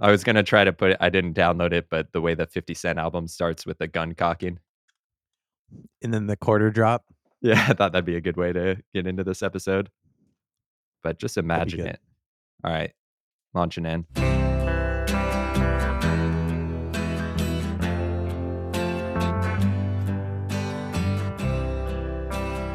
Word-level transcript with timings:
I 0.00 0.12
was 0.12 0.22
gonna 0.22 0.44
try 0.44 0.62
to 0.62 0.72
put 0.72 0.92
it. 0.92 0.96
I 1.00 1.10
didn't 1.10 1.34
download 1.34 1.72
it, 1.72 1.88
but 1.90 2.12
the 2.12 2.20
way 2.20 2.34
the 2.34 2.46
Fifty 2.46 2.74
Cent 2.74 3.00
album 3.00 3.26
starts 3.26 3.66
with 3.66 3.78
the 3.78 3.88
gun 3.88 4.14
cocking. 4.14 4.60
And 6.02 6.14
then 6.14 6.26
the 6.26 6.36
quarter 6.36 6.70
drop. 6.70 7.04
Yeah, 7.42 7.66
I 7.68 7.72
thought 7.72 7.92
that'd 7.92 8.04
be 8.04 8.16
a 8.16 8.20
good 8.20 8.36
way 8.36 8.52
to 8.52 8.80
get 8.94 9.06
into 9.06 9.24
this 9.24 9.42
episode. 9.42 9.90
But 11.02 11.18
just 11.18 11.36
imagine 11.36 11.80
it. 11.86 12.00
All 12.64 12.70
right, 12.70 12.92
launching 13.54 13.86
in. 13.86 14.06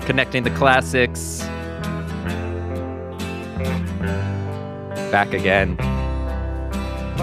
Connecting 0.06 0.44
the 0.44 0.54
classics. 0.58 1.40
Back 5.10 5.34
again. 5.34 5.78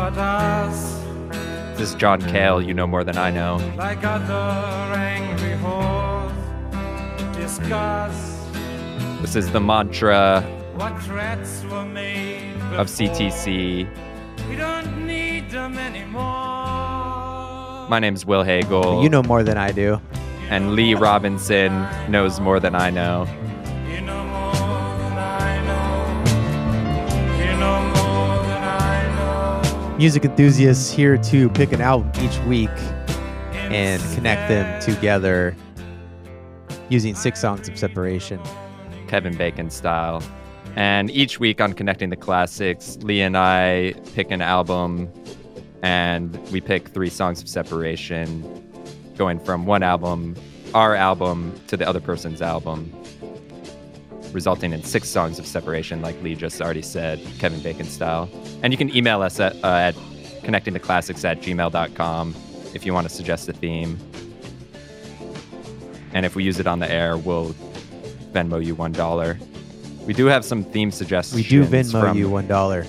But 0.01 0.17
us, 0.17 0.98
This 1.77 1.91
is 1.91 1.95
John 1.95 2.23
Cale. 2.23 2.62
You 2.62 2.73
know 2.73 2.87
more 2.87 3.05
than 3.05 3.19
I 3.19 3.30
know. 3.30 3.56
like 3.77 4.02
other 4.02 4.95
angry 4.97 5.52
horse, 5.59 6.33
discuss 7.37 8.16
This 9.21 9.37
is 9.37 9.52
the 9.52 9.60
mantra 9.60 10.41
what 10.77 10.98
threats 11.02 11.62
were 11.71 11.84
made 11.84 12.55
of. 12.79 12.87
CTC. 12.88 13.87
We 14.48 14.57
don't 14.57 15.07
need 15.07 15.51
them 15.51 15.77
anymore. 15.77 16.24
My 17.91 17.98
name's 18.01 18.24
Will 18.24 18.43
Hagle. 18.43 19.02
You 19.02 19.10
know 19.10 19.23
more 19.23 19.43
than 19.43 19.59
I 19.59 19.71
do. 19.71 20.01
and 20.48 20.73
Lee 20.74 20.95
Robinson 20.95 21.87
knows 22.09 22.41
more 22.41 22.59
than 22.59 22.74
I 22.74 22.88
know. 22.88 23.27
Music 30.00 30.24
enthusiasts 30.24 30.90
here 30.90 31.18
to 31.18 31.50
pick 31.50 31.72
an 31.72 31.82
album 31.82 32.10
each 32.24 32.38
week 32.46 32.70
and 33.52 34.02
connect 34.15 34.48
them 34.48 34.80
together 34.80 35.54
using 36.88 37.15
six 37.15 37.38
songs 37.38 37.68
of 37.68 37.79
separation. 37.79 38.40
Kevin 39.09 39.37
Bacon 39.37 39.68
style. 39.68 40.23
And 40.74 41.10
each 41.10 41.38
week 41.38 41.60
on 41.60 41.74
Connecting 41.74 42.09
the 42.09 42.16
Classics, 42.16 42.96
Lee 43.02 43.20
and 43.20 43.37
I 43.37 43.92
pick 44.15 44.30
an 44.30 44.40
album 44.40 45.12
and 45.82 46.35
we 46.51 46.62
pick 46.62 46.88
three 46.88 47.10
songs 47.10 47.42
of 47.42 47.48
separation, 47.51 48.42
going 49.18 49.38
from 49.38 49.66
one 49.66 49.82
album, 49.82 50.35
our 50.73 50.95
album, 50.95 51.60
to 51.66 51.76
the 51.76 51.87
other 51.87 52.01
person's 52.01 52.40
album, 52.40 52.90
resulting 54.32 54.73
in 54.73 54.82
six 54.82 55.09
songs 55.09 55.38
of 55.38 55.46
separation, 55.46 56.02
like 56.02 56.20
Lee 56.23 56.34
just 56.34 56.60
already 56.60 56.82
said, 56.82 57.20
Kevin 57.38 57.60
Bacon 57.60 57.86
style. 57.86 58.28
And 58.62 58.73
you 58.73 58.76
can 58.76 58.95
email 58.95 59.23
us 59.23 59.40
at, 59.40 59.54
uh, 59.64 59.68
at 59.68 59.95
connectingtheclassics 60.42 61.24
at 61.24 61.40
gmail.com 61.40 62.34
if 62.74 62.86
you 62.86 62.95
want 62.95 63.08
to 63.08 63.14
suggest 63.14 63.48
a 63.48 63.52
theme. 63.52 63.98
And 66.12 66.26
if 66.26 66.34
we 66.34 66.44
use 66.44 66.58
it 66.58 66.66
on 66.66 66.78
the 66.78 66.91
air, 66.91 67.16
we'll 67.16 67.54
Venmo 68.32 68.64
you 68.64 68.75
one 68.75 68.92
dollar. 68.92 69.38
We 70.06 70.14
do 70.14 70.26
have 70.26 70.44
some 70.44 70.64
theme 70.64 70.91
suggestions. 70.91 71.36
We 71.42 71.48
do 71.48 71.64
Venmo 71.64 72.00
from, 72.00 72.16
you 72.16 72.28
one 72.28 72.47
dollar. 72.47 72.84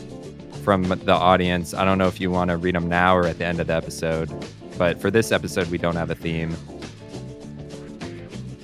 from 0.63 0.83
the 0.83 1.13
audience. 1.13 1.73
I 1.73 1.85
don't 1.85 1.97
know 1.97 2.07
if 2.07 2.19
you 2.19 2.31
want 2.31 2.49
to 2.51 2.57
read 2.57 2.75
them 2.75 2.87
now 2.87 3.15
or 3.15 3.25
at 3.27 3.37
the 3.37 3.45
end 3.45 3.59
of 3.59 3.67
the 3.67 3.73
episode, 3.73 4.31
but 4.77 4.99
for 4.99 5.11
this 5.11 5.31
episode, 5.31 5.67
we 5.67 5.77
don't 5.77 5.95
have 5.95 6.09
a 6.09 6.15
theme. 6.15 6.55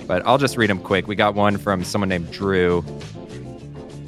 But 0.08 0.26
I'll 0.26 0.38
just 0.38 0.56
read 0.56 0.70
them 0.70 0.80
quick. 0.80 1.06
We 1.06 1.14
got 1.14 1.34
one 1.36 1.56
from 1.58 1.84
someone 1.84 2.08
named 2.08 2.32
Drew. 2.32 2.82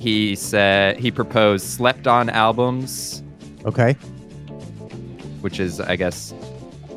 He 0.00 0.34
said 0.34 0.96
he 0.98 1.10
proposed 1.12 1.66
slept 1.66 2.06
on 2.08 2.30
albums, 2.30 3.22
Okay. 3.66 3.92
which 5.42 5.60
is, 5.60 5.78
I 5.78 5.94
guess, 5.96 6.32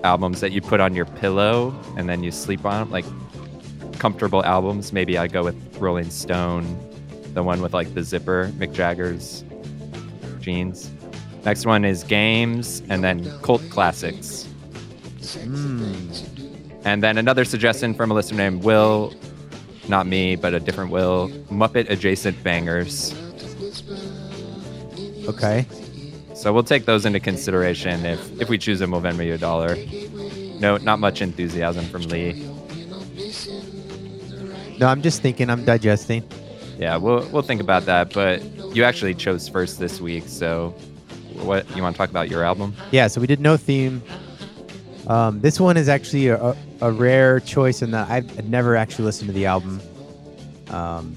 albums 0.06 0.40
that 0.40 0.52
you 0.54 0.62
put 0.62 0.80
on 0.80 0.96
your 0.96 1.06
pillow 1.06 1.76
and 1.98 2.08
then 2.10 2.24
you 2.24 2.32
sleep 2.32 2.66
on 2.66 2.82
'em, 2.84 2.92
like 2.92 3.06
comfortable 4.00 4.44
albums. 4.46 4.94
Maybe 4.94 5.18
I 5.18 5.28
go 5.28 5.44
with 5.44 5.56
Rolling 5.80 6.10
Stone, 6.10 6.66
the 7.34 7.44
one 7.44 7.62
with 7.62 7.74
like 7.74 7.94
the 7.94 8.04
zipper, 8.04 8.52
Mick 8.58 8.72
Jagger's 8.74 9.44
jeans. 10.40 10.90
Next 11.46 11.66
one 11.66 11.84
is 11.84 12.04
games, 12.06 12.82
and 12.88 13.04
then 13.04 13.30
cult 13.42 13.62
classics. 13.70 14.46
Hmm. 15.44 16.10
And 16.86 17.02
then 17.02 17.18
another 17.18 17.46
suggestion 17.46 17.94
from 17.94 18.12
a 18.12 18.14
listener 18.14 18.38
named 18.38 18.64
Will, 18.64 19.14
not 19.88 20.06
me, 20.06 20.36
but 20.36 20.54
a 20.54 20.60
different 20.60 20.92
Will, 20.92 21.30
Muppet 21.50 21.90
adjacent 21.90 22.42
bangers. 22.44 23.14
Okay. 25.28 25.66
So 26.36 26.52
we'll 26.52 26.64
take 26.64 26.86
those 26.86 27.06
into 27.06 27.20
consideration. 27.20 28.06
If 28.06 28.42
if 28.42 28.50
we 28.50 28.58
choose 28.58 28.80
them, 28.80 28.92
we'll 28.92 29.02
Venmo 29.02 29.26
you 29.26 29.36
a 29.36 29.38
dollar. 29.38 29.78
No, 30.60 30.78
not 30.78 31.00
much 31.00 31.22
enthusiasm 31.22 31.86
from 31.86 32.02
Lee. 32.04 32.34
No, 34.78 34.88
I'm 34.88 35.02
just 35.02 35.22
thinking. 35.22 35.50
I'm 35.50 35.64
digesting. 35.64 36.24
Yeah, 36.78 36.98
we'll 36.98 37.26
we'll 37.30 37.44
think 37.44 37.62
about 37.62 37.86
that. 37.86 38.14
But 38.14 38.44
you 38.76 38.84
actually 38.84 39.14
chose 39.14 39.48
first 39.48 39.80
this 39.80 40.02
week, 40.02 40.26
so 40.28 40.72
what 41.36 41.70
you 41.76 41.82
want 41.82 41.96
to 41.96 41.98
talk 41.98 42.10
about 42.10 42.30
your 42.30 42.44
album? 42.44 42.76
Yeah. 42.92 43.08
So 43.08 43.22
we 43.22 43.28
did 43.28 43.40
no 43.40 43.56
theme. 43.56 44.02
Um, 45.08 45.40
this 45.42 45.60
one 45.60 45.78
is 45.78 45.90
actually 45.90 46.28
a, 46.28 46.42
a, 46.42 46.58
a 46.84 46.92
rare 46.92 47.40
choice 47.40 47.82
in 47.82 47.92
that 47.92 48.10
I've 48.10 48.50
never 48.50 48.76
actually 48.76 49.06
listened 49.06 49.30
to 49.30 49.34
the 49.34 49.46
album. 49.46 49.80
Um, 50.68 51.16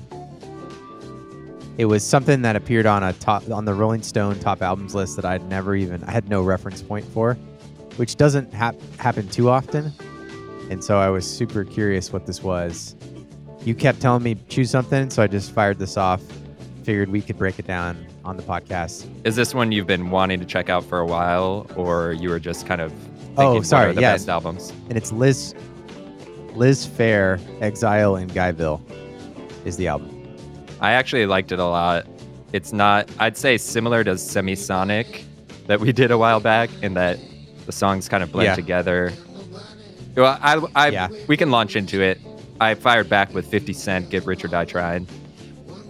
it 1.77 1.87
was 1.87 2.05
something 2.05 2.43
that 2.43 2.55
appeared 2.55 2.87
on 2.87 3.03
a 3.03 3.13
top 3.15 3.51
on 3.51 3.65
the 3.65 3.75
Rolling 3.75 4.03
Stone 4.03 4.39
top 4.39 4.63
albums 4.63 4.95
list 4.95 5.17
that 5.17 5.25
I'd 5.25 5.43
never 5.49 5.75
even 5.75 6.05
I 6.05 6.13
had 6.13 6.29
no 6.29 6.43
reference 6.43 6.83
point 6.83 7.05
for, 7.05 7.35
which 7.97 8.15
doesn't 8.15 8.55
hap- 8.55 8.81
happen 8.99 9.29
too 9.29 9.51
often. 9.51 9.93
And 10.71 10.85
so 10.85 10.99
I 10.99 11.09
was 11.09 11.29
super 11.29 11.65
curious 11.65 12.13
what 12.13 12.27
this 12.27 12.45
was. 12.45 12.95
You 13.65 13.75
kept 13.75 14.01
telling 14.01 14.23
me 14.23 14.37
choose 14.49 14.71
something, 14.71 15.11
so 15.11 15.21
I 15.21 15.27
just 15.27 15.51
fired 15.51 15.81
this 15.81 15.97
off. 15.97 16.23
Figured 16.85 17.09
we 17.09 17.21
could 17.21 17.39
break 17.39 17.59
it 17.59 17.67
down 17.67 18.07
on 18.25 18.37
the 18.37 18.43
podcast. 18.45 19.09
Is 19.25 19.35
this 19.35 19.53
one 19.53 19.73
you've 19.73 19.89
been 19.89 20.11
wanting 20.11 20.39
to 20.39 20.47
check 20.47 20.69
out 20.69 20.85
for 20.85 21.01
a 21.01 21.07
while, 21.07 21.67
or 21.75 22.13
you 22.13 22.29
were 22.29 22.39
just 22.39 22.67
kind 22.69 22.81
of 22.81 22.93
Oh, 23.39 23.61
sorry, 23.63 23.93
the 23.93 24.01
yes. 24.01 24.21
best 24.23 24.29
albums? 24.29 24.73
and 24.89 24.97
it's 24.97 25.13
Liz 25.13 25.55
Liz 26.55 26.87
Phair, 26.87 27.39
Exile 27.61 28.17
in 28.17 28.29
Guyville 28.31 28.81
is 29.67 29.77
the 29.77 29.89
album. 29.89 30.11
I 30.81 30.93
actually 30.93 31.27
liked 31.27 31.53
it 31.53 31.59
a 31.59 31.65
lot. 31.67 32.07
It's 32.53 32.73
not, 32.73 33.11
I'd 33.19 33.37
say, 33.37 33.59
similar 33.59 34.03
to 34.05 34.13
Semisonic 34.13 35.25
that 35.67 35.81
we 35.81 35.93
did 35.93 36.11
a 36.11 36.17
while 36.19 36.41
back, 36.41 36.71
in 36.83 36.95
that 36.95 37.19
the 37.67 37.73
songs 37.73 38.09
kind 38.09 38.23
of 38.23 38.33
blend 38.33 38.47
Yeah. 38.47 38.55
together. 38.55 39.13
Well, 40.15 40.39
I, 40.41 40.63
I, 40.75 40.89
Yeah. 40.89 41.09
we 41.27 41.37
can 41.37 41.51
launch 41.51 41.77
into 41.77 42.01
it. 42.01 42.19
I 42.61 42.73
fired 42.75 43.11
back 43.11 43.35
with 43.35 43.47
50 43.47 43.73
Cent, 43.75 44.09
Get 44.09 44.25
Rich 44.25 44.45
or 44.45 44.49
Die 44.49 44.65
Trying. 44.65 45.07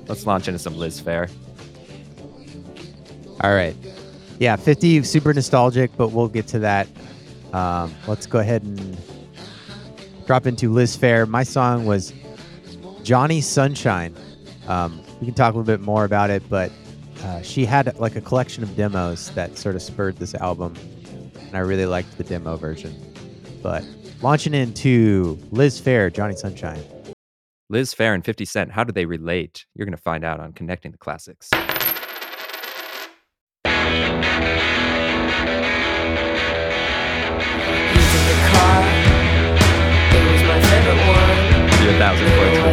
Let's 0.08 0.26
launch 0.26 0.48
into 0.48 0.58
some 0.58 0.76
Liz 0.76 1.00
Phair. 1.00 1.30
All 3.42 3.54
right. 3.54 3.76
Yeah, 4.40 4.56
50 4.56 5.02
super 5.04 5.32
nostalgic, 5.32 5.90
but 5.96 6.08
we'll 6.10 6.28
get 6.28 6.46
to 6.48 6.58
that. 6.60 6.88
Um, 7.56 7.94
let's 8.06 8.26
go 8.26 8.38
ahead 8.38 8.62
and 8.64 8.98
drop 10.26 10.46
into 10.46 10.70
Liz 10.70 10.94
Phair. 10.94 11.26
My 11.26 11.42
song 11.42 11.86
was 11.86 12.12
Johnny 13.02 13.40
Sunshine. 13.40 14.14
Um, 14.68 15.02
we 15.20 15.26
can 15.26 15.32
talk 15.32 15.54
a 15.54 15.56
little 15.56 15.64
bit 15.64 15.80
more 15.80 16.04
about 16.04 16.28
it, 16.28 16.42
but 16.50 16.70
uh, 17.22 17.40
she 17.40 17.64
had 17.64 17.98
like 17.98 18.14
a 18.14 18.20
collection 18.20 18.62
of 18.62 18.76
demos 18.76 19.30
that 19.30 19.56
sort 19.56 19.74
of 19.74 19.80
spurred 19.80 20.18
this 20.18 20.34
album, 20.34 20.74
and 21.46 21.56
I 21.56 21.60
really 21.60 21.86
liked 21.86 22.18
the 22.18 22.24
demo 22.24 22.56
version. 22.56 22.94
But 23.62 23.86
launching 24.20 24.52
into 24.52 25.38
Liz 25.50 25.80
Phair, 25.80 26.12
Johnny 26.12 26.36
Sunshine. 26.36 26.84
Liz 27.70 27.94
Phair 27.94 28.14
and 28.14 28.22
50 28.22 28.44
Cent, 28.44 28.70
how 28.70 28.84
do 28.84 28.92
they 28.92 29.06
relate? 29.06 29.64
You're 29.74 29.86
going 29.86 29.96
to 29.96 30.02
find 30.02 30.24
out 30.24 30.40
on 30.40 30.52
Connecting 30.52 30.92
the 30.92 30.98
Classics. 30.98 31.48
Do 41.86 41.92
a 41.92 41.98
thousand 41.98 42.26
points 42.26 42.65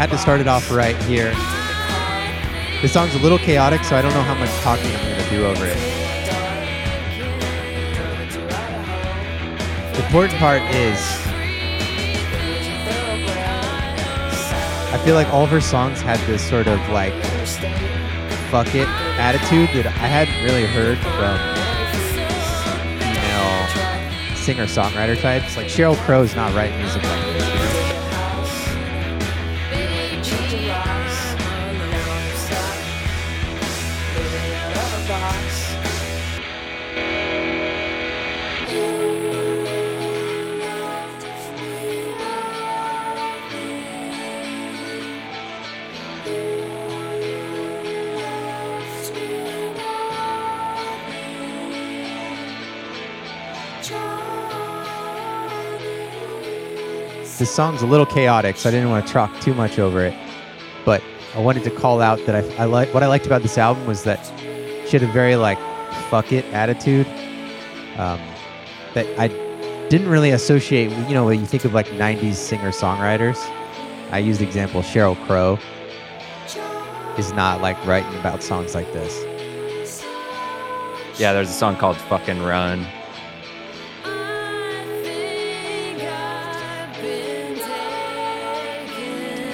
had 0.00 0.08
to 0.08 0.16
start 0.16 0.40
it 0.40 0.48
off 0.48 0.70
right 0.70 0.96
here. 1.02 1.28
This 2.80 2.90
song's 2.90 3.14
a 3.14 3.18
little 3.18 3.36
chaotic, 3.36 3.84
so 3.84 3.96
I 3.96 4.00
don't 4.00 4.14
know 4.14 4.22
how 4.22 4.32
much 4.32 4.48
talking 4.62 4.86
I'm 4.96 5.04
going 5.10 5.22
to 5.22 5.28
do 5.28 5.44
over 5.44 5.66
it. 5.66 5.76
The 9.94 10.02
important 10.06 10.38
part 10.38 10.62
is 10.74 10.96
I 14.88 14.98
feel 15.04 15.16
like 15.16 15.28
all 15.34 15.44
of 15.44 15.50
her 15.50 15.60
songs 15.60 16.00
had 16.00 16.18
this 16.20 16.42
sort 16.48 16.66
of 16.66 16.80
like 16.88 17.12
fuck 18.50 18.74
it 18.74 18.88
attitude 19.20 19.68
that 19.76 19.86
I 19.86 20.08
hadn't 20.08 20.42
really 20.42 20.64
heard 20.64 20.96
from 20.96 21.36
female 23.00 24.34
singer 24.34 24.64
songwriter 24.64 25.20
types. 25.20 25.58
Like 25.58 25.66
Sheryl 25.66 25.94
Crow's 26.06 26.34
not 26.34 26.54
writing 26.54 26.78
music 26.78 27.02
like 27.02 27.22
this. 27.34 27.39
This 57.40 57.50
song's 57.50 57.80
a 57.80 57.86
little 57.86 58.04
chaotic, 58.04 58.58
so 58.58 58.68
I 58.68 58.72
didn't 58.72 58.90
want 58.90 59.06
to 59.06 59.12
talk 59.14 59.40
too 59.40 59.54
much 59.54 59.78
over 59.78 60.04
it. 60.04 60.14
But 60.84 61.02
I 61.34 61.40
wanted 61.40 61.64
to 61.64 61.70
call 61.70 62.02
out 62.02 62.18
that 62.26 62.34
I, 62.34 62.62
I 62.62 62.66
like 62.66 62.92
what 62.92 63.02
I 63.02 63.06
liked 63.06 63.24
about 63.24 63.40
this 63.40 63.56
album 63.56 63.86
was 63.86 64.04
that 64.04 64.22
she 64.86 64.98
had 64.98 65.02
a 65.02 65.10
very 65.10 65.36
like 65.36 65.58
fuck 66.10 66.32
it 66.32 66.44
attitude 66.52 67.06
um, 67.96 68.20
that 68.92 69.06
I 69.18 69.28
didn't 69.88 70.08
really 70.08 70.32
associate. 70.32 70.90
You 71.08 71.14
know, 71.14 71.24
when 71.24 71.40
you 71.40 71.46
think 71.46 71.64
of 71.64 71.72
like 71.72 71.86
'90s 71.86 72.34
singer 72.34 72.72
songwriters, 72.72 73.38
I 74.10 74.18
use 74.18 74.36
the 74.36 74.44
example 74.44 74.82
Sheryl 74.82 75.16
Crow 75.24 75.58
is 77.16 77.32
not 77.32 77.62
like 77.62 77.82
writing 77.86 78.20
about 78.20 78.42
songs 78.42 78.74
like 78.74 78.92
this. 78.92 79.24
Yeah, 81.18 81.32
there's 81.32 81.48
a 81.48 81.54
song 81.54 81.76
called 81.76 81.96
"Fucking 81.96 82.42
Run." 82.42 82.86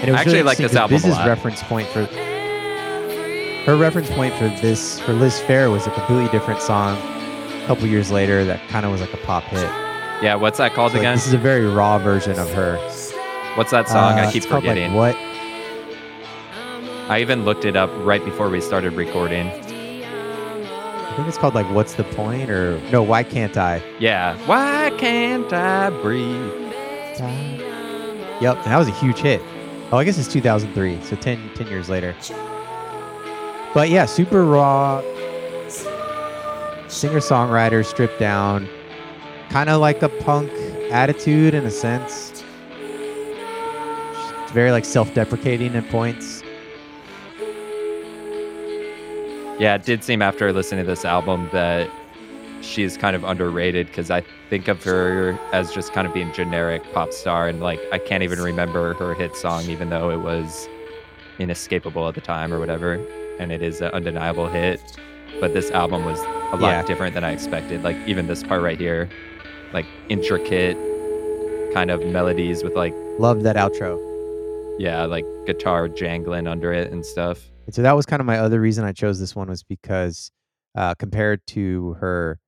And 0.06 0.08
it 0.08 0.12
was 0.12 0.18
I 0.18 0.20
actually 0.20 0.32
really 0.34 0.42
like 0.46 0.58
this 0.58 0.70
this 0.72 0.76
album 0.80 0.94
Biz's 0.96 1.10
lot. 1.10 1.26
reference 1.26 1.62
point 1.64 1.88
for 1.88 2.04
her 3.66 3.76
reference 3.76 4.08
point 4.10 4.32
for 4.34 4.48
this 4.60 5.00
for 5.00 5.12
Liz 5.12 5.40
Phair 5.40 5.70
was 5.72 5.86
a 5.86 5.90
completely 5.90 6.28
different 6.28 6.60
song. 6.62 6.96
A 6.96 7.64
couple 7.66 7.86
years 7.88 8.12
later, 8.12 8.44
that 8.44 8.60
kind 8.68 8.86
of 8.86 8.92
was 8.92 9.00
like 9.00 9.12
a 9.12 9.16
pop 9.18 9.42
hit. 9.44 9.68
Yeah, 10.22 10.36
what's 10.36 10.58
that 10.58 10.72
called 10.74 10.92
So, 10.92 10.98
like, 10.98 11.02
again? 11.02 11.16
this 11.16 11.26
is 11.26 11.32
a 11.34 11.38
very 11.38 11.66
raw 11.66 11.98
version 11.98 12.38
of 12.38 12.52
her. 12.54 12.76
What's 13.56 13.72
that 13.72 13.88
song? 13.88 14.18
Uh, 14.18 14.22
I 14.28 14.32
keep 14.32 14.44
called, 14.44 14.62
like, 14.64 14.74
forgetting. 14.76 14.94
what? 14.94 15.16
I 17.10 17.18
even 17.20 17.44
looked 17.44 17.64
it 17.64 17.74
up 17.76 17.90
right 18.04 18.24
before 18.24 18.48
we 18.48 18.60
started 18.60 18.92
recording. 18.92 19.48
I 19.48 21.12
think 21.16 21.26
it's 21.28 21.38
called 21.38 21.54
like 21.54 21.66
"What's 21.72 21.94
the 21.94 22.04
Point?" 22.04 22.48
or 22.50 22.78
no, 22.92 23.02
"Why 23.02 23.22
Can't 23.24 23.56
I?" 23.56 23.82
Yeah. 23.98 24.36
Why 24.46 24.92
can't 24.98 25.52
I 25.52 25.90
breathe? 25.90 26.52
Yep, 28.40 28.56
and 28.58 28.64
that 28.66 28.76
was 28.78 28.86
a 28.88 28.92
huge 28.92 29.18
hit. 29.18 29.40
Oh, 29.92 29.98
I 29.98 30.04
guess 30.04 30.18
it's 30.18 30.26
2003, 30.26 31.00
so 31.02 31.14
10, 31.14 31.50
10 31.54 31.66
years 31.68 31.88
later. 31.88 32.14
But 33.72 33.88
yeah, 33.88 34.04
super 34.04 34.44
raw, 34.44 35.00
singer 36.88 37.20
songwriter, 37.20 37.84
stripped 37.84 38.18
down, 38.18 38.68
kind 39.50 39.70
of 39.70 39.80
like 39.80 40.02
a 40.02 40.08
punk 40.08 40.50
attitude 40.90 41.54
in 41.54 41.64
a 41.64 41.70
sense. 41.70 42.42
It's 44.42 44.52
very 44.52 44.72
like 44.72 44.84
self-deprecating 44.84 45.76
at 45.76 45.88
points. 45.88 46.42
Yeah, 49.60 49.76
it 49.76 49.84
did 49.84 50.02
seem 50.02 50.20
after 50.20 50.52
listening 50.52 50.84
to 50.84 50.90
this 50.90 51.04
album 51.04 51.48
that 51.52 51.88
she's 52.66 52.96
kind 52.96 53.14
of 53.16 53.24
underrated 53.24 53.86
because 53.86 54.10
I 54.10 54.22
think 54.50 54.68
of 54.68 54.82
her 54.84 55.38
as 55.52 55.72
just 55.72 55.92
kind 55.92 56.06
of 56.06 56.12
being 56.12 56.32
generic 56.32 56.82
pop 56.92 57.12
star 57.12 57.48
and 57.48 57.60
like 57.60 57.80
I 57.92 57.98
can't 57.98 58.22
even 58.22 58.40
remember 58.40 58.94
her 58.94 59.14
hit 59.14 59.36
song 59.36 59.62
even 59.64 59.88
though 59.90 60.10
it 60.10 60.20
was 60.20 60.68
inescapable 61.38 62.08
at 62.08 62.14
the 62.14 62.20
time 62.20 62.52
or 62.52 62.58
whatever 62.58 62.94
and 63.38 63.52
it 63.52 63.62
is 63.62 63.80
an 63.80 63.90
undeniable 63.92 64.48
hit 64.48 64.80
but 65.40 65.52
this 65.52 65.70
album 65.70 66.04
was 66.04 66.18
a 66.20 66.56
lot 66.56 66.60
Yeah. 66.62 66.82
different 66.84 67.14
than 67.14 67.24
I 67.24 67.30
expected 67.32 67.82
like 67.82 67.96
even 68.06 68.26
this 68.26 68.42
part 68.42 68.62
right 68.62 68.78
here 68.78 69.08
like 69.72 69.86
intricate 70.08 70.76
kind 71.74 71.90
of 71.90 72.04
melodies 72.06 72.62
with 72.64 72.74
like 72.74 72.94
Love 73.18 73.42
that 73.44 73.56
outro. 73.56 73.98
yeah 74.78 75.04
like 75.04 75.24
guitar 75.46 75.88
jangling 75.88 76.46
under 76.46 76.72
it 76.72 76.90
and 76.92 77.04
stuff 77.04 77.50
And 77.66 77.74
so 77.74 77.82
that 77.82 77.92
was 77.94 78.06
kind 78.06 78.20
of 78.20 78.26
my 78.26 78.38
other 78.38 78.60
reason 78.60 78.84
I 78.84 78.92
chose 78.92 79.20
this 79.20 79.36
one 79.36 79.48
was 79.48 79.62
because 79.62 80.30
uh, 80.74 80.94
compared 80.94 81.40
to 81.48 81.94
her 81.94 82.38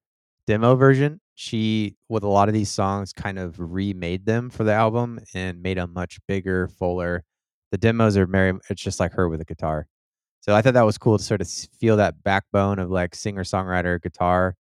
demo 0.49 0.75
version, 0.75 1.21
she 1.35 1.95
with 2.09 2.25
a 2.25 2.29
lot 2.29 2.49
of 2.49 2.55
these 2.55 2.71
songs 2.71 3.13
kind 3.13 3.39
of 3.39 3.61
remade 3.61 4.25
them 4.25 4.49
for 4.49 4.65
the 4.65 4.73
album 4.73 5.21
and 5.35 5.63
made 5.63 5.77
them 5.77 5.93
much 5.93 6.19
bigger, 6.27 6.69
fuller. 6.69 7.23
The 7.71 7.77
demos 7.77 8.17
are 8.17 8.25
very 8.27 8.59
it's 8.71 8.83
just 8.83 8.99
like 8.99 9.13
her 9.13 9.29
with 9.29 9.43
a 9.43 9.45
guitar. 9.45 9.87
So 10.41 10.55
I 10.55 10.63
thought 10.63 10.73
that 10.73 10.87
was 10.87 10.97
cool 10.97 11.19
to 11.19 11.23
sort 11.23 11.43
of 11.43 11.49
feel 11.51 11.99
that 11.99 12.23
backbone 12.23 12.79
of 12.79 12.91
like 12.91 13.15
singer 13.15 13.45
songwriter 13.45 14.01
guitar 14.01 14.57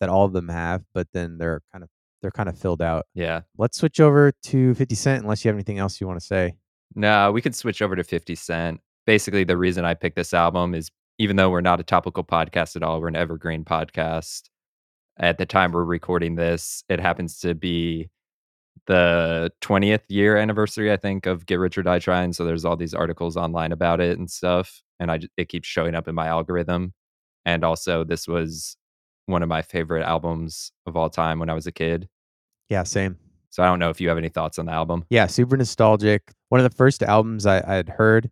that 0.00 0.10
all 0.10 0.26
of 0.26 0.34
them 0.34 0.48
have, 0.48 0.82
but 0.92 1.08
then 1.14 1.38
they're 1.38 1.62
kind 1.72 1.82
of 1.82 1.88
they're 2.20 2.30
kind 2.30 2.50
of 2.50 2.58
filled 2.58 2.82
out. 2.82 3.06
yeah 3.14 3.40
Let's 3.56 3.78
switch 3.78 3.98
over 3.98 4.32
to 4.42 4.74
50 4.74 4.94
Cent 4.94 5.22
unless 5.22 5.42
you 5.42 5.48
have 5.48 5.56
anything 5.56 5.78
else 5.78 6.02
you 6.02 6.06
want 6.06 6.20
to 6.20 6.26
say. 6.26 6.52
No, 6.94 7.32
we 7.32 7.40
could 7.40 7.54
switch 7.54 7.80
over 7.80 7.96
to 7.96 8.04
50 8.04 8.34
Cent. 8.34 8.80
Basically, 9.06 9.44
the 9.44 9.56
reason 9.56 9.86
I 9.86 9.94
picked 9.94 10.16
this 10.16 10.34
album 10.34 10.74
is 10.74 10.90
even 11.16 11.36
though 11.36 11.48
we're 11.48 11.62
not 11.62 11.80
a 11.80 11.82
topical 11.82 12.24
podcast 12.24 12.76
at 12.76 12.82
all, 12.82 13.00
we're 13.00 13.08
an 13.08 13.16
evergreen 13.16 13.64
podcast. 13.64 14.49
At 15.20 15.38
the 15.38 15.46
time 15.46 15.72
we're 15.72 15.84
recording 15.84 16.34
this, 16.34 16.82
it 16.88 16.98
happens 16.98 17.38
to 17.40 17.54
be 17.54 18.08
the 18.86 19.52
20th 19.60 20.00
year 20.08 20.36
anniversary, 20.36 20.90
I 20.90 20.96
think, 20.96 21.26
of 21.26 21.44
Get 21.46 21.56
Rich 21.56 21.76
or 21.76 21.82
Die 21.82 21.98
Trying. 21.98 22.32
So 22.32 22.44
there's 22.44 22.64
all 22.64 22.76
these 22.76 22.94
articles 22.94 23.36
online 23.36 23.72
about 23.72 24.00
it 24.00 24.18
and 24.18 24.30
stuff. 24.30 24.82
And 24.98 25.10
I, 25.10 25.20
it 25.36 25.48
keeps 25.48 25.68
showing 25.68 25.94
up 25.94 26.08
in 26.08 26.14
my 26.14 26.26
algorithm. 26.26 26.94
And 27.44 27.64
also, 27.64 28.02
this 28.02 28.26
was 28.26 28.76
one 29.26 29.42
of 29.42 29.48
my 29.48 29.62
favorite 29.62 30.04
albums 30.04 30.72
of 30.86 30.96
all 30.96 31.10
time 31.10 31.38
when 31.38 31.50
I 31.50 31.54
was 31.54 31.66
a 31.66 31.72
kid. 31.72 32.08
Yeah, 32.68 32.82
same. 32.82 33.18
So 33.50 33.62
I 33.62 33.66
don't 33.66 33.78
know 33.78 33.90
if 33.90 34.00
you 34.00 34.08
have 34.08 34.18
any 34.18 34.28
thoughts 34.28 34.58
on 34.58 34.66
the 34.66 34.72
album. 34.72 35.04
Yeah, 35.10 35.26
super 35.26 35.56
nostalgic. 35.56 36.32
One 36.48 36.60
of 36.60 36.70
the 36.70 36.76
first 36.76 37.02
albums 37.02 37.46
I, 37.46 37.58
I 37.58 37.74
had 37.74 37.88
heard 37.88 38.30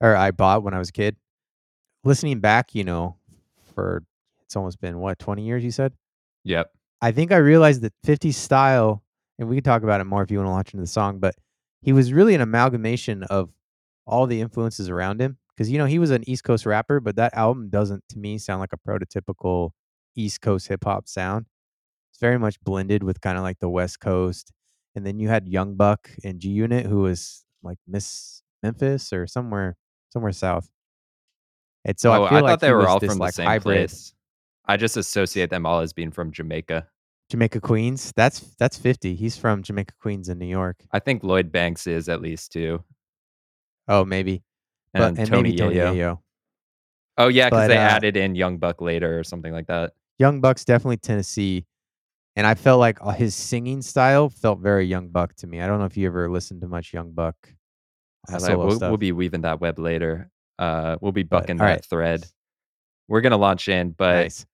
or 0.00 0.14
I 0.16 0.30
bought 0.30 0.62
when 0.62 0.74
I 0.74 0.78
was 0.78 0.88
a 0.88 0.92
kid. 0.92 1.16
Listening 2.04 2.40
back, 2.40 2.74
you 2.74 2.84
know, 2.84 3.16
for 3.74 4.04
it's 4.44 4.56
almost 4.56 4.80
been 4.80 4.98
what, 4.98 5.18
20 5.18 5.42
years 5.42 5.64
you 5.64 5.70
said? 5.70 5.92
Yep. 6.46 6.70
I 7.02 7.12
think 7.12 7.32
I 7.32 7.36
realized 7.36 7.82
that 7.82 7.92
50 8.04 8.32
style, 8.32 9.02
and 9.38 9.48
we 9.48 9.56
can 9.56 9.64
talk 9.64 9.82
about 9.82 10.00
it 10.00 10.04
more 10.04 10.22
if 10.22 10.30
you 10.30 10.38
want 10.38 10.46
to 10.46 10.52
watch 10.52 10.72
into 10.72 10.82
the 10.82 10.88
song, 10.88 11.18
but 11.18 11.34
he 11.82 11.92
was 11.92 12.12
really 12.12 12.34
an 12.34 12.40
amalgamation 12.40 13.24
of 13.24 13.50
all 14.06 14.26
the 14.26 14.40
influences 14.40 14.88
around 14.88 15.20
him. 15.20 15.38
Because, 15.54 15.70
you 15.70 15.78
know, 15.78 15.86
he 15.86 15.98
was 15.98 16.10
an 16.10 16.28
East 16.28 16.44
Coast 16.44 16.66
rapper, 16.66 17.00
but 17.00 17.16
that 17.16 17.34
album 17.34 17.70
doesn't, 17.70 18.04
to 18.10 18.18
me, 18.18 18.38
sound 18.38 18.60
like 18.60 18.72
a 18.72 18.76
prototypical 18.76 19.70
East 20.14 20.40
Coast 20.40 20.68
hip 20.68 20.84
hop 20.84 21.08
sound. 21.08 21.46
It's 22.10 22.20
very 22.20 22.38
much 22.38 22.60
blended 22.60 23.02
with 23.02 23.20
kind 23.20 23.36
of 23.36 23.42
like 23.42 23.58
the 23.58 23.68
West 23.68 24.00
Coast. 24.00 24.52
And 24.94 25.04
then 25.06 25.18
you 25.18 25.28
had 25.28 25.48
Young 25.48 25.74
Buck 25.74 26.10
and 26.24 26.40
G 26.40 26.50
Unit, 26.50 26.86
who 26.86 27.00
was 27.00 27.44
like 27.62 27.78
Miss 27.86 28.42
Memphis 28.62 29.12
or 29.12 29.26
somewhere, 29.26 29.76
somewhere 30.10 30.32
south. 30.32 30.70
And 31.84 31.98
so 31.98 32.10
oh, 32.10 32.24
I 32.24 32.28
feel 32.28 32.38
I 32.38 32.40
like 32.40 32.52
thought 32.52 32.60
they 32.60 32.72
were 32.72 32.88
all 32.88 33.00
from 33.00 33.18
like 33.18 33.30
the 33.30 33.36
same 33.36 33.46
hybrid 33.46 33.88
place. 33.88 34.14
I 34.66 34.76
just 34.76 34.96
associate 34.96 35.50
them 35.50 35.66
all 35.66 35.80
as 35.80 35.92
being 35.92 36.10
from 36.10 36.32
Jamaica. 36.32 36.86
Jamaica 37.30 37.60
Queens. 37.60 38.12
That's 38.16 38.40
that's 38.58 38.78
50. 38.78 39.14
He's 39.14 39.36
from 39.36 39.62
Jamaica 39.62 39.94
Queens 40.00 40.28
in 40.28 40.38
New 40.38 40.46
York. 40.46 40.84
I 40.92 40.98
think 41.00 41.24
Lloyd 41.24 41.50
Banks 41.50 41.86
is 41.86 42.08
at 42.08 42.20
least 42.20 42.52
too, 42.52 42.82
Oh, 43.88 44.04
maybe. 44.04 44.42
and, 44.94 45.16
but, 45.16 45.20
and 45.20 45.28
Tony 45.28 45.50
maybe 45.50 45.58
Tony 45.58 45.74
Yayo. 45.76 45.94
Yayo. 45.94 46.18
Oh 47.18 47.28
yeah, 47.28 47.48
because 47.48 47.68
they 47.68 47.76
uh, 47.76 47.80
added 47.80 48.16
in 48.16 48.34
Young 48.34 48.58
Buck 48.58 48.80
later 48.80 49.18
or 49.18 49.24
something 49.24 49.52
like 49.52 49.66
that. 49.68 49.92
Young 50.18 50.40
Buck's 50.40 50.64
definitely 50.64 50.98
Tennessee. 50.98 51.66
And 52.36 52.46
I 52.46 52.54
felt 52.54 52.80
like 52.80 52.98
uh, 53.00 53.12
his 53.12 53.34
singing 53.34 53.80
style 53.80 54.28
felt 54.28 54.58
very 54.58 54.84
Young 54.84 55.08
Buck 55.08 55.34
to 55.36 55.46
me. 55.46 55.62
I 55.62 55.66
don't 55.66 55.78
know 55.78 55.86
if 55.86 55.96
you 55.96 56.06
ever 56.06 56.28
listened 56.30 56.60
to 56.60 56.68
much 56.68 56.92
Young 56.92 57.12
Buck 57.12 57.34
uh, 58.30 58.38
like- 58.40 58.56
we'll, 58.56 58.78
we'll 58.78 58.96
be 58.98 59.12
weaving 59.12 59.42
that 59.42 59.60
web 59.60 59.78
later. 59.78 60.30
Uh, 60.58 60.96
we'll 61.00 61.12
be 61.12 61.22
bucking 61.22 61.60
all 61.60 61.66
that 61.66 61.72
right. 61.72 61.84
thread. 61.84 62.26
We're 63.08 63.20
gonna 63.20 63.36
launch 63.36 63.68
in, 63.68 63.90
but 63.90 64.14
nice. 64.14 64.46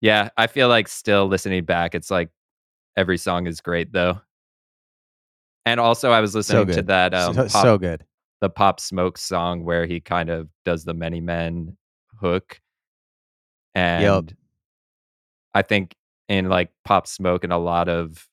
Yeah, 0.00 0.28
I 0.36 0.46
feel 0.46 0.68
like 0.68 0.88
still 0.88 1.26
listening 1.26 1.64
back, 1.64 1.94
it's 1.94 2.10
like 2.10 2.30
every 2.96 3.18
song 3.18 3.46
is 3.46 3.60
great 3.60 3.92
though. 3.92 4.20
And 5.64 5.78
also, 5.78 6.10
I 6.10 6.20
was 6.20 6.32
So 6.32 6.38
listening 6.38 6.66
to 6.74 6.82
that 6.82 7.14
um, 7.14 7.34
so, 7.34 7.42
pop, 7.48 7.62
so 7.62 7.78
good. 7.78 8.04
the 8.40 8.50
Pop 8.50 8.80
Smoke 8.80 9.16
song 9.16 9.64
where 9.64 9.86
he 9.86 10.00
kind 10.00 10.28
of 10.28 10.48
does 10.64 10.84
the 10.84 10.94
Many 10.94 11.20
Men 11.20 11.76
hook, 12.20 12.60
and 13.74 14.02
I 15.54 15.62
think 15.62 15.94
in 16.28 16.48
like 16.48 16.70
Pop 16.84 17.06
Smoke 17.06 17.44
and 17.44 17.52
a 17.52 17.58
lot 17.58 17.88
of 17.88 18.28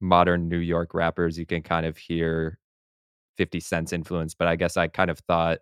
modern 0.00 0.48
New 0.48 0.58
York 0.58 0.94
rappers, 0.94 1.38
you 1.38 1.46
can 1.46 1.62
kind 1.62 1.86
of 1.86 1.96
hear 1.96 2.58
50 3.36 3.60
Cent's 3.60 3.92
influence, 3.92 4.34
but 4.34 4.46
I 4.48 4.56
guess 4.56 4.76
I 4.76 4.86
kind 4.88 5.10
of 5.10 5.18
thought 5.20 5.58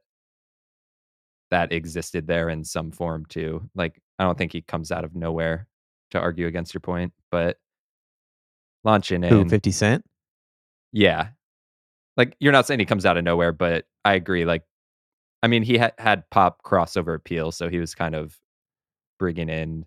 that 1.50 1.72
existed 1.72 2.26
there 2.26 2.48
in 2.50 2.64
some 2.64 2.90
form 2.90 3.24
too. 3.26 3.68
Like, 3.74 4.00
I 4.18 4.24
don't 4.24 4.36
think 4.36 4.52
he 4.52 4.62
comes 4.62 4.90
out 4.90 5.04
of 5.04 5.14
nowhere 5.14 5.66
to 6.10 6.18
argue 6.18 6.46
against 6.46 6.74
your 6.74 6.80
point, 6.80 7.12
but 7.30 7.58
launching 8.84 9.22
Who, 9.22 9.42
in, 9.42 9.48
50 9.48 9.70
Cent? 9.70 10.04
yeah. 10.92 11.28
Like, 12.16 12.36
you're 12.40 12.52
not 12.52 12.66
saying 12.66 12.80
he 12.80 12.86
comes 12.86 13.06
out 13.06 13.16
of 13.16 13.22
nowhere, 13.22 13.52
but 13.52 13.84
I 14.04 14.14
agree. 14.14 14.44
Like, 14.44 14.64
I 15.42 15.46
mean, 15.46 15.62
he 15.62 15.78
ha- 15.78 15.92
had 15.98 16.28
pop 16.30 16.62
crossover 16.64 17.14
appeal, 17.14 17.52
so 17.52 17.68
he 17.68 17.78
was 17.78 17.94
kind 17.94 18.16
of 18.16 18.36
bringing 19.20 19.48
in 19.48 19.84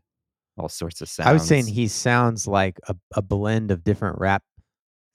all 0.58 0.70
sorts 0.70 1.02
of 1.02 1.10
sounds. 1.10 1.28
I 1.28 1.34
was 1.34 1.46
saying 1.46 1.68
he 1.68 1.88
sounds 1.88 2.48
like 2.48 2.80
a, 2.88 2.96
a 3.16 3.22
blend 3.22 3.72
of 3.72 3.84
different 3.84 4.20
rap 4.20 4.44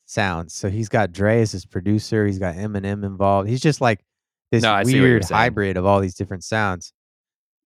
sounds. 0.07 0.55
So 0.55 0.71
he's 0.71 0.89
got 0.89 1.13
Dre 1.13 1.41
as 1.41 1.53
his 1.53 1.67
producer. 1.67 2.27
He's 2.27 2.39
got 2.39 2.55
Eminem 2.55 3.05
involved. 3.05 3.49
He's 3.49 3.61
just 3.61 3.81
like 3.81 4.05
this 4.51 4.63
No, 4.63 4.73
I 4.73 4.83
see 4.83 4.93
what 4.93 4.97
you're 4.97 5.05
weird 5.05 5.25
hybrid 5.25 5.77
of 5.77 5.85
all 5.85 6.01
these 6.01 6.15
different 6.15 6.45
sounds. 6.45 6.93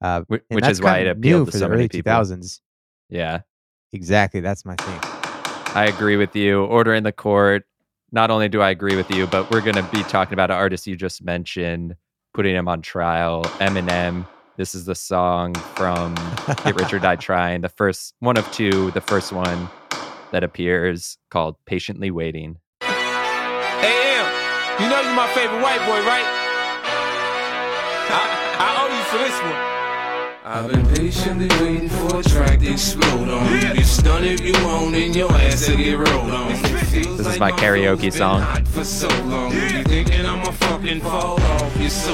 Uh, 0.00 0.23
Whi- 0.28 0.40
which 0.49 0.66
is 0.69 0.80
why 0.80 0.99
it 0.99 1.07
appealed 1.09 1.47
to 1.47 1.52
for 1.52 1.59
so 1.59 1.69
many 1.69 1.80
early 1.80 1.88
people. 1.88 2.12
2000s. 2.12 2.61
Yeah. 3.09 3.40
Exactly. 3.92 4.40
That's 4.40 4.64
my 4.64 4.76
thing. 4.76 4.99
I 5.75 5.87
agree 5.87 6.16
with 6.16 6.35
you. 6.35 6.64
Order 6.64 6.95
in 6.95 7.02
the 7.04 7.12
court. 7.12 7.64
Not 8.12 8.30
only 8.30 8.49
do 8.49 8.61
I 8.61 8.71
agree 8.71 8.97
with 8.97 9.11
you, 9.11 9.26
but 9.26 9.50
we're 9.50 9.61
going 9.61 9.76
to 9.76 9.83
be 9.92 10.02
talking 10.04 10.33
about 10.33 10.50
an 10.50 10.57
artist 10.57 10.87
you 10.87 10.97
just 10.97 11.23
mentioned, 11.23 11.95
putting 12.35 12.54
him 12.57 12.66
on 12.66 12.83
trial, 12.83 13.42
Eminem. 13.61 14.26
This 14.57 14.75
is 14.75 14.85
the 14.85 14.95
song 14.97 15.54
from 15.54 16.14
Get 16.64 16.75
Rich 16.78 16.92
or 16.92 16.99
Die 16.99 17.16
Trying, 17.21 17.61
the 17.61 17.69
first 17.69 18.14
one 18.19 18.37
of 18.37 18.50
two, 18.52 18.90
the 18.92 19.00
first 19.00 19.33
one 19.33 19.71
that 20.33 20.42
appears 20.45 21.19
called 21.30 21.57
Patiently 21.66 22.11
Waiting. 22.11 22.57
Hey, 22.83 24.19
Em, 24.19 24.83
you 24.83 24.88
know 24.90 25.00
you're 25.00 25.14
my 25.14 25.28
favorite 25.35 25.62
white 25.62 25.80
boy, 25.87 26.04
right? 26.07 26.26
I, 28.11 28.57
I 28.59 28.69
owe 28.83 28.88
you 28.97 29.04
for 29.04 29.19
this 29.19 29.40
one. 29.42 29.79
I've 30.42 30.70
been 30.70 30.87
patiently 30.94 31.49
waiting 31.61 31.90
for 31.90 32.20
a 32.20 32.23
track 32.23 32.61
to 32.61 32.73
explode 32.73 33.28
on. 33.28 33.52
You 33.52 33.75
get 33.75 33.85
stunned 33.85 34.25
if 34.25 34.40
you 34.40 34.54
want, 34.64 34.94
and 34.94 35.14
your 35.14 35.30
ass 35.32 35.68
will 35.68 35.76
get 35.76 35.99
rolled 35.99 36.30
on. 36.30 36.49
This 36.62 37.26
is 37.26 37.38
my 37.38 37.52
karaoke 37.52 38.11
song. 38.11 38.64
For 38.64 38.82
so 38.82 39.09
long, 39.25 39.52
I'ma 39.52 40.50
fucking 40.52 41.00
fall 41.02 41.38
off? 41.42 41.76
You're 41.78 41.90
so. 41.90 42.12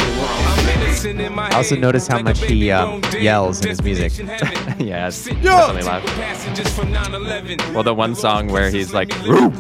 I 1.39 1.51
also 1.55 1.77
notice 1.77 2.09
how 2.09 2.21
much 2.21 2.41
he, 2.41 2.71
um, 2.73 3.01
yells 3.13 3.61
in 3.61 3.69
his 3.69 3.83
music. 3.83 4.19
yeah, 4.79 5.07
it's 5.07 5.25
definitely 5.27 5.83
loud. 5.83 6.03
Well, 7.75 7.85
the 7.85 7.95
one 7.95 8.17
song 8.17 8.49
where 8.49 8.71
he's 8.71 8.93
like, 8.93 9.13
"Roo." 9.25 9.51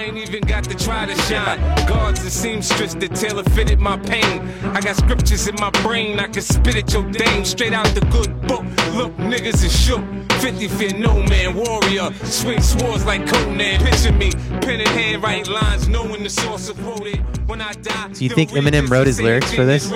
I 0.00 0.04
ain't 0.04 0.16
even 0.16 0.40
got 0.44 0.64
to 0.64 0.74
try 0.74 1.04
to 1.04 1.14
shine. 1.22 1.58
Guards 1.86 2.22
and 2.22 2.32
seamstress 2.32 2.94
that 2.94 3.14
tailor 3.14 3.44
fitted 3.44 3.80
my 3.80 3.98
pain. 3.98 4.40
I 4.74 4.80
got 4.80 4.96
scriptures 4.96 5.46
in 5.46 5.56
my 5.56 5.68
brain, 5.82 6.18
I 6.18 6.26
can 6.26 6.40
spit 6.40 6.74
at 6.74 6.90
your 6.90 7.04
dame 7.10 7.44
straight 7.44 7.74
out 7.74 7.84
the 7.88 8.00
good 8.06 8.32
book. 8.48 8.64
Look, 8.94 9.14
niggas 9.18 9.62
is 9.62 9.78
shook. 9.78 10.02
50 10.40 10.68
fear 10.68 10.94
no 10.96 11.22
man, 11.24 11.54
warrior. 11.54 12.14
Swing 12.24 12.62
swords 12.62 13.04
like 13.04 13.26
Conan. 13.26 13.84
Picture 13.84 14.12
me, 14.12 14.30
pen 14.62 14.80
in 14.80 14.86
hand, 14.86 15.22
write 15.22 15.48
lines, 15.48 15.86
knowing 15.86 16.22
the 16.22 16.30
source 16.30 16.70
of 16.70 16.78
wrote 16.78 17.06
it. 17.06 17.20
When 17.46 17.60
I 17.60 17.74
die, 17.74 18.12
So 18.14 18.24
you 18.24 18.30
think 18.30 18.52
Eminem 18.52 18.88
wrote 18.88 19.06
his 19.06 19.20
lyrics 19.20 19.52
for 19.52 19.66
this? 19.66 19.92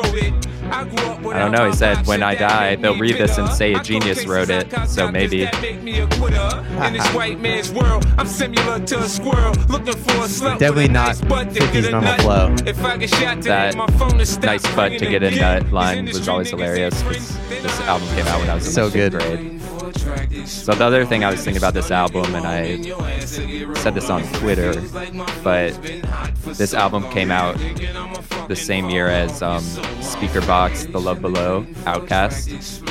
I 0.71 1.39
don't 1.39 1.53
know. 1.53 1.67
He 1.69 1.77
said, 1.77 2.07
"When 2.07 2.23
I 2.23 2.35
die, 2.35 2.77
they'll 2.77 2.99
read 2.99 3.19
this 3.19 3.39
and 3.39 3.49
say 3.49 3.75
a 3.75 3.83
genius 3.83 4.27
wrote 4.27 4.51
it." 4.51 4.73
So 4.89 5.11
maybe. 5.11 5.43
In 5.45 6.93
this 6.93 7.07
white 7.15 7.41
man's 7.41 7.71
world, 7.73 8.05
I'm 8.19 8.27
similar 8.27 8.79
to 8.81 8.99
a 8.99 9.09
squirrel 9.09 9.55
looking 9.69 9.95
for 9.95 10.17
a 10.25 10.29
slut. 10.29 10.59
Definitely 10.59 10.89
not 10.89 11.09
nice 11.09 11.21
butt 11.21 11.55
to 11.55 11.61
50's 11.61 11.73
get 11.73 11.85
a 11.87 11.91
normal 11.93 12.15
flow. 12.19 12.55
If 12.67 12.85
I 12.85 12.97
get 12.97 13.11
shot 13.11 13.37
today, 13.37 13.49
That 13.49 13.77
my 13.77 13.87
phone 13.99 14.21
is 14.21 14.29
stopped 14.31 14.47
nice 14.47 14.75
butt 14.75 14.93
to 14.93 15.07
get 15.07 15.23
again. 15.23 15.63
nut 15.63 15.73
line 15.73 16.07
was 16.07 16.29
always 16.29 16.51
hilarious 16.51 16.95
niggas 16.95 17.05
because 17.05 17.37
bring 17.49 17.63
this 17.63 17.81
album 17.83 18.09
came 18.17 18.27
out 18.27 18.41
when 18.41 18.51
I 18.51 18.55
was 18.55 18.67
in 18.67 18.73
So 18.73 18.91
good. 18.91 19.13
grade. 19.13 19.54
So 20.47 20.75
the 20.75 20.85
other 20.85 21.05
thing 21.05 21.25
I 21.25 21.31
was 21.31 21.43
thinking 21.43 21.59
about 21.59 21.75
this 21.75 21.91
album, 21.91 22.35
and 22.35 22.47
I 22.47 22.81
said 23.25 23.95
this 23.95 24.11
on 24.11 24.23
Twitter, 24.35 24.81
but 25.43 25.73
this 26.45 26.75
album 26.75 27.09
came 27.11 27.31
out 27.31 27.57
the 28.49 28.57
same 28.57 28.91
year 28.91 29.09
as 29.09 29.43
um, 29.43 29.63
Speakerboxxx, 30.01 30.93
The 30.93 31.01
Love 31.01 31.21
Below, 31.21 31.65
OutKast, 31.85 32.83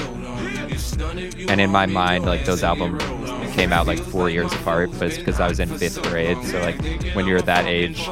and 1.49 1.61
in 1.61 1.69
my 1.69 1.85
mind, 1.85 2.25
like 2.25 2.45
those 2.45 2.63
albums 2.63 3.03
came 3.53 3.71
out 3.71 3.85
like 3.85 3.99
four 3.99 4.29
years 4.29 4.51
apart, 4.53 4.89
but 4.93 5.03
it's 5.03 5.17
because 5.17 5.39
I 5.39 5.47
was 5.47 5.59
in 5.59 5.69
fifth 5.69 6.01
grade. 6.03 6.43
So 6.45 6.59
like 6.59 6.81
when 7.15 7.27
you're 7.27 7.41
that 7.41 7.65
age, 7.65 8.05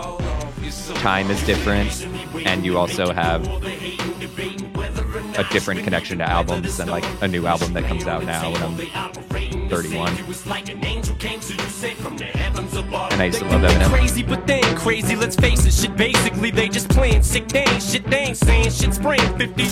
time 0.96 1.32
is 1.32 1.44
different, 1.46 2.06
and 2.46 2.64
you 2.66 2.78
also 2.78 3.12
have 3.12 3.44
a 5.38 5.44
different 5.52 5.84
connection 5.84 6.18
to 6.20 6.30
albums 6.30 6.78
than 6.78 6.88
like 6.88 7.06
a 7.22 7.28
new 7.28 7.46
album 7.46 7.74
that 7.74 7.84
comes 7.86 8.08
out 8.08 8.24
now 8.26 8.52
when 8.52 8.64
I'm 8.64 8.78
31. 9.70 10.18
And 13.12 13.22
I 13.22 13.26
used 13.26 13.40
to 13.40 13.46
love 13.46 13.62
Eminem. 13.62 13.90
Crazy, 13.90 14.24
but 14.24 14.46
they 14.46 14.56
ain't 14.56 14.78
crazy. 14.78 15.16
Let's 15.16 15.36
face 15.36 15.66
it, 15.66 15.74
shit. 15.74 15.96
Basically, 15.96 16.52
they 16.52 16.68
just 16.68 16.90
playing 16.90 17.24
sick. 17.24 17.54
Ain't 17.56 17.82
shit. 17.82 18.06
They 18.10 18.18
ain't 18.18 18.38
saying 18.38 18.72
shit. 18.72 18.94
Spraying 18.94 19.38
50. 19.38 19.64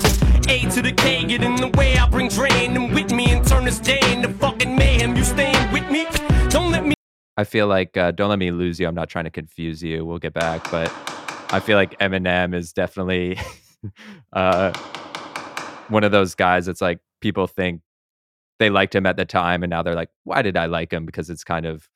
A 0.50 0.62
to 0.72 0.82
the 0.82 0.94
K, 0.94 1.25
get 1.25 1.44
in 1.44 1.56
the 1.56 1.68
way. 1.78 1.98
I 1.98 2.08
bring 2.10 2.30
Dre 2.30 2.50
and 2.50 2.75
them 2.75 2.94
with 2.94 3.12
me 3.12 3.32
and 3.32 3.46
turn 3.46 3.66
this 3.66 3.80
day 3.80 4.00
into 4.12 4.30
fucking 4.30 4.75
mayhem. 4.75 5.16
You 5.16 5.24
staying 5.24 5.72
with 5.72 5.89
me? 5.92 6.08
Don't 6.50 6.72
let 6.72 6.86
me. 6.86 6.96
I 7.38 7.44
feel 7.44 7.68
like 7.68 7.96
uh, 7.98 8.12
"Don't 8.12 8.30
Let 8.30 8.39
Me 8.39 8.51
Lose 8.51 8.80
You." 8.80 8.88
I'm 8.88 8.96
not 8.96 9.10
trying 9.10 9.25
to 9.25 9.32
confuse 9.32 9.84
you. 9.84 10.06
We'll 10.06 10.20
get 10.20 10.34
back, 10.34 10.72
but 10.72 10.92
I 11.51 11.60
feel 11.60 11.78
like 11.78 12.00
Eminem 12.00 12.56
is 12.56 12.74
definitely 12.74 13.38
uh, 14.34 14.72
one 15.89 16.03
of 16.03 16.12
those 16.12 16.36
guys. 16.36 16.65
That's 16.65 16.81
like 16.81 17.00
people 17.22 17.48
think 17.48 17.81
they 18.60 18.69
liked 18.69 18.93
him 18.96 19.05
at 19.05 19.17
the 19.17 19.25
time, 19.25 19.63
and 19.63 19.69
now 19.69 19.84
they're 19.84 19.96
like, 19.96 20.10
"Why 20.24 20.41
did 20.41 20.58
I 20.58 20.65
like 20.65 20.91
him?" 20.91 21.05
Because 21.05 21.29
it's 21.29 21.43
kind 21.43 21.65
of 21.65 21.88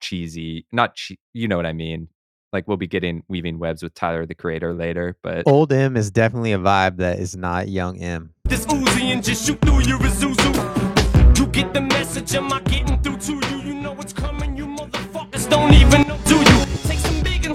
cheesy. 0.00 0.66
Not 0.72 0.94
che- 0.94 1.18
you 1.32 1.48
know 1.48 1.56
what 1.56 1.66
I 1.66 1.72
mean. 1.72 2.08
Like 2.52 2.66
we'll 2.66 2.78
be 2.78 2.86
getting 2.86 3.22
weaving 3.28 3.58
webs 3.58 3.82
with 3.82 3.92
Tyler 3.94 4.24
the 4.24 4.34
Creator 4.34 4.72
later, 4.72 5.16
but 5.22 5.42
Old 5.46 5.70
M 5.72 5.96
is 5.96 6.10
definitely 6.10 6.52
a 6.52 6.58
vibe 6.58 6.96
that 6.96 7.18
is 7.18 7.36
not 7.36 7.68
young 7.68 7.98
M. 7.98 8.32
This 8.44 8.64
Uzi 8.66 9.12
and 9.12 9.22
just 9.22 9.46
shoot 9.46 9.60
through 9.60 9.82
your 9.82 9.98
Isuzu. 9.98 11.38
You 11.38 11.46
get 11.48 11.74
the 11.74 11.82
message, 11.82 12.34
am 12.34 12.50
I 12.52 12.60
getting 12.62 13.02
through 13.02 13.18
to 13.18 13.32
you? 13.48 13.62
You 13.62 13.74
know 13.74 13.92
what's 13.92 14.14
coming, 14.14 14.56
you 14.56 14.66
motherfuckers 14.66 15.48
don't 15.50 15.74
even 15.74 16.07
know, 16.07 16.07
do 16.07 16.07
you? 16.07 16.07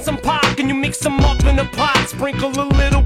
Some 0.01 0.17
pop, 0.17 0.43
and 0.59 0.67
you 0.67 0.75
mix 0.75 0.97
them 0.99 1.19
up 1.21 1.43
in 1.45 1.59
a 1.59 1.65
pot. 1.65 2.05
Sprinkle 2.09 2.49
a 2.49 2.65
little 2.65 3.03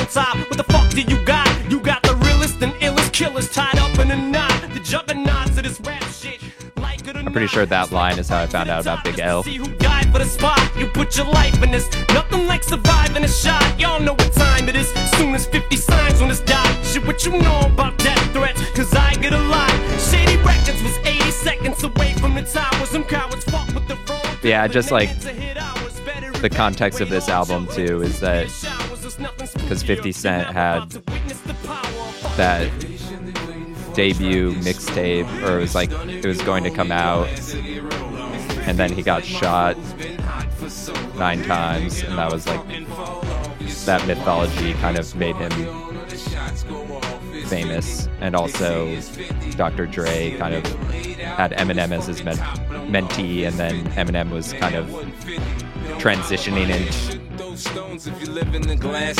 on 0.00 0.06
top. 0.06 0.36
What 0.36 0.56
the 0.56 0.64
fuck 0.64 0.90
do 0.90 1.02
you 1.02 1.24
got? 1.24 1.48
You 1.70 1.80
got 1.80 2.02
the 2.02 2.14
realest 2.16 2.60
and 2.62 2.72
illest 2.74 3.12
killers 3.12 3.48
tied 3.50 3.78
up 3.78 3.98
in 3.98 4.10
a 4.10 4.16
knot. 4.16 4.52
The 4.72 4.80
juggernauts 4.80 5.56
of 5.56 5.64
this 5.64 5.80
rap 5.80 6.02
shit. 6.04 6.40
Like 6.76 7.06
I'm 7.06 7.32
pretty 7.32 7.46
sure 7.46 7.66
that 7.66 7.92
line 7.92 8.18
is 8.18 8.28
how 8.28 8.42
I 8.42 8.46
found 8.46 8.70
out 8.70 8.82
about 8.82 9.04
Big 9.04 9.18
L. 9.18 9.42
See 9.42 9.56
who 9.56 9.66
died 9.76 10.10
for 10.12 10.18
the 10.18 10.24
spot. 10.24 10.60
You 10.76 10.86
put 10.88 11.16
your 11.16 11.26
life 11.26 11.62
in 11.62 11.70
this. 11.70 11.88
Nothing 12.12 12.46
like 12.46 12.62
surviving 12.62 13.24
a 13.24 13.28
shot. 13.28 13.78
Y'all 13.78 14.00
know 14.00 14.14
what 14.14 14.32
time 14.32 14.68
it 14.68 14.76
is. 14.76 14.88
Soon 15.16 15.34
as 15.34 15.46
50 15.46 15.76
signs 15.76 16.20
on 16.20 16.28
this 16.28 16.40
dot. 16.40 16.66
Shit, 16.84 17.06
what 17.06 17.24
you 17.24 17.32
know 17.32 17.60
about 17.60 17.98
death 17.98 18.32
threats? 18.32 18.60
Cause 18.70 18.92
I 18.94 19.14
get 19.14 19.32
a 19.32 19.38
lot. 19.38 19.70
Shady 19.98 20.36
Records 20.38 20.82
was 20.82 20.96
80 21.04 21.30
seconds 21.30 21.84
away 21.84 22.14
from 22.14 22.34
the 22.34 22.42
towers. 22.42 22.90
Some 22.90 23.04
cowards 23.04 23.44
fuck 23.44 23.66
with 23.74 23.86
the 23.88 23.96
wrong. 24.08 24.36
Yeah, 24.42 24.66
just 24.66 24.90
like 24.90 25.10
the 26.40 26.50
context 26.50 27.00
of 27.00 27.10
this 27.10 27.28
album 27.28 27.66
too 27.68 28.02
is 28.02 28.20
that 28.20 28.46
because 29.54 29.82
50 29.82 30.12
Cent 30.12 30.46
had 30.48 30.90
that 32.36 32.70
debut 33.94 34.54
mixtape, 34.54 35.26
or 35.42 35.58
it 35.58 35.60
was 35.60 35.74
like 35.74 35.90
it 36.08 36.24
was 36.24 36.40
going 36.42 36.64
to 36.64 36.70
come 36.70 36.90
out, 36.90 37.28
and 38.66 38.78
then 38.78 38.92
he 38.92 39.02
got 39.02 39.24
shot 39.24 39.76
nine 41.16 41.42
times, 41.44 42.02
and 42.02 42.16
that 42.16 42.32
was 42.32 42.46
like 42.46 42.66
that 43.84 44.06
mythology 44.06 44.72
kind 44.74 44.98
of 44.98 45.14
made 45.16 45.36
him 45.36 45.50
famous, 47.46 48.08
and 48.20 48.34
also 48.34 48.98
Dr. 49.56 49.86
Dre 49.86 50.36
kind 50.38 50.54
of 50.54 50.64
had 51.18 51.52
Eminem 51.52 51.92
as 51.92 52.06
his 52.06 52.22
men- 52.22 52.36
mentee, 52.90 53.46
and 53.46 53.56
then 53.56 53.84
Eminem 53.90 54.30
was 54.30 54.52
kind 54.54 54.76
of 54.76 54.88
transitioning 55.98 56.70
into 56.70 57.20
I 58.88 59.14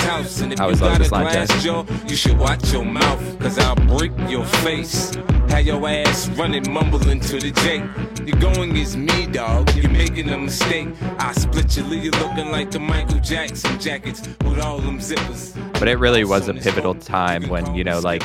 I 0.58 0.62
always 0.62 0.80
loved 0.80 1.00
this 1.00 1.12
line, 1.12 1.32
Jack. 1.32 2.10
You 2.10 2.16
should 2.16 2.38
watch 2.38 2.72
your 2.72 2.84
mouth, 2.84 3.38
cause 3.40 3.58
I'll 3.58 3.74
break 3.76 4.12
your 4.28 4.44
face. 4.44 5.14
Have 5.48 5.66
your 5.66 5.86
ass 5.88 6.28
running, 6.30 6.70
mumbling 6.72 7.20
to 7.20 7.38
the 7.38 7.50
J. 7.50 7.78
You're 8.24 8.40
going 8.40 8.70
against 8.70 8.96
me, 8.96 9.26
dog. 9.26 9.74
You're 9.74 9.90
making 9.90 10.28
a 10.30 10.38
mistake. 10.38 10.88
I 11.18 11.32
split 11.32 11.76
your 11.76 11.86
lead, 11.86 12.04
you're 12.04 12.12
looking 12.12 12.50
like 12.50 12.70
the 12.70 12.78
Michael 12.78 13.20
Jackson 13.20 13.78
jackets 13.80 14.26
with 14.44 14.60
all 14.60 14.78
them 14.78 14.98
zippers. 14.98 15.54
but 15.72 15.88
it 15.88 15.98
really 15.98 16.24
was 16.24 16.48
a 16.48 16.54
pivotal 16.54 16.94
time 16.94 17.48
when 17.48 17.74
you 17.74 17.84
know 17.84 17.98
like 18.00 18.22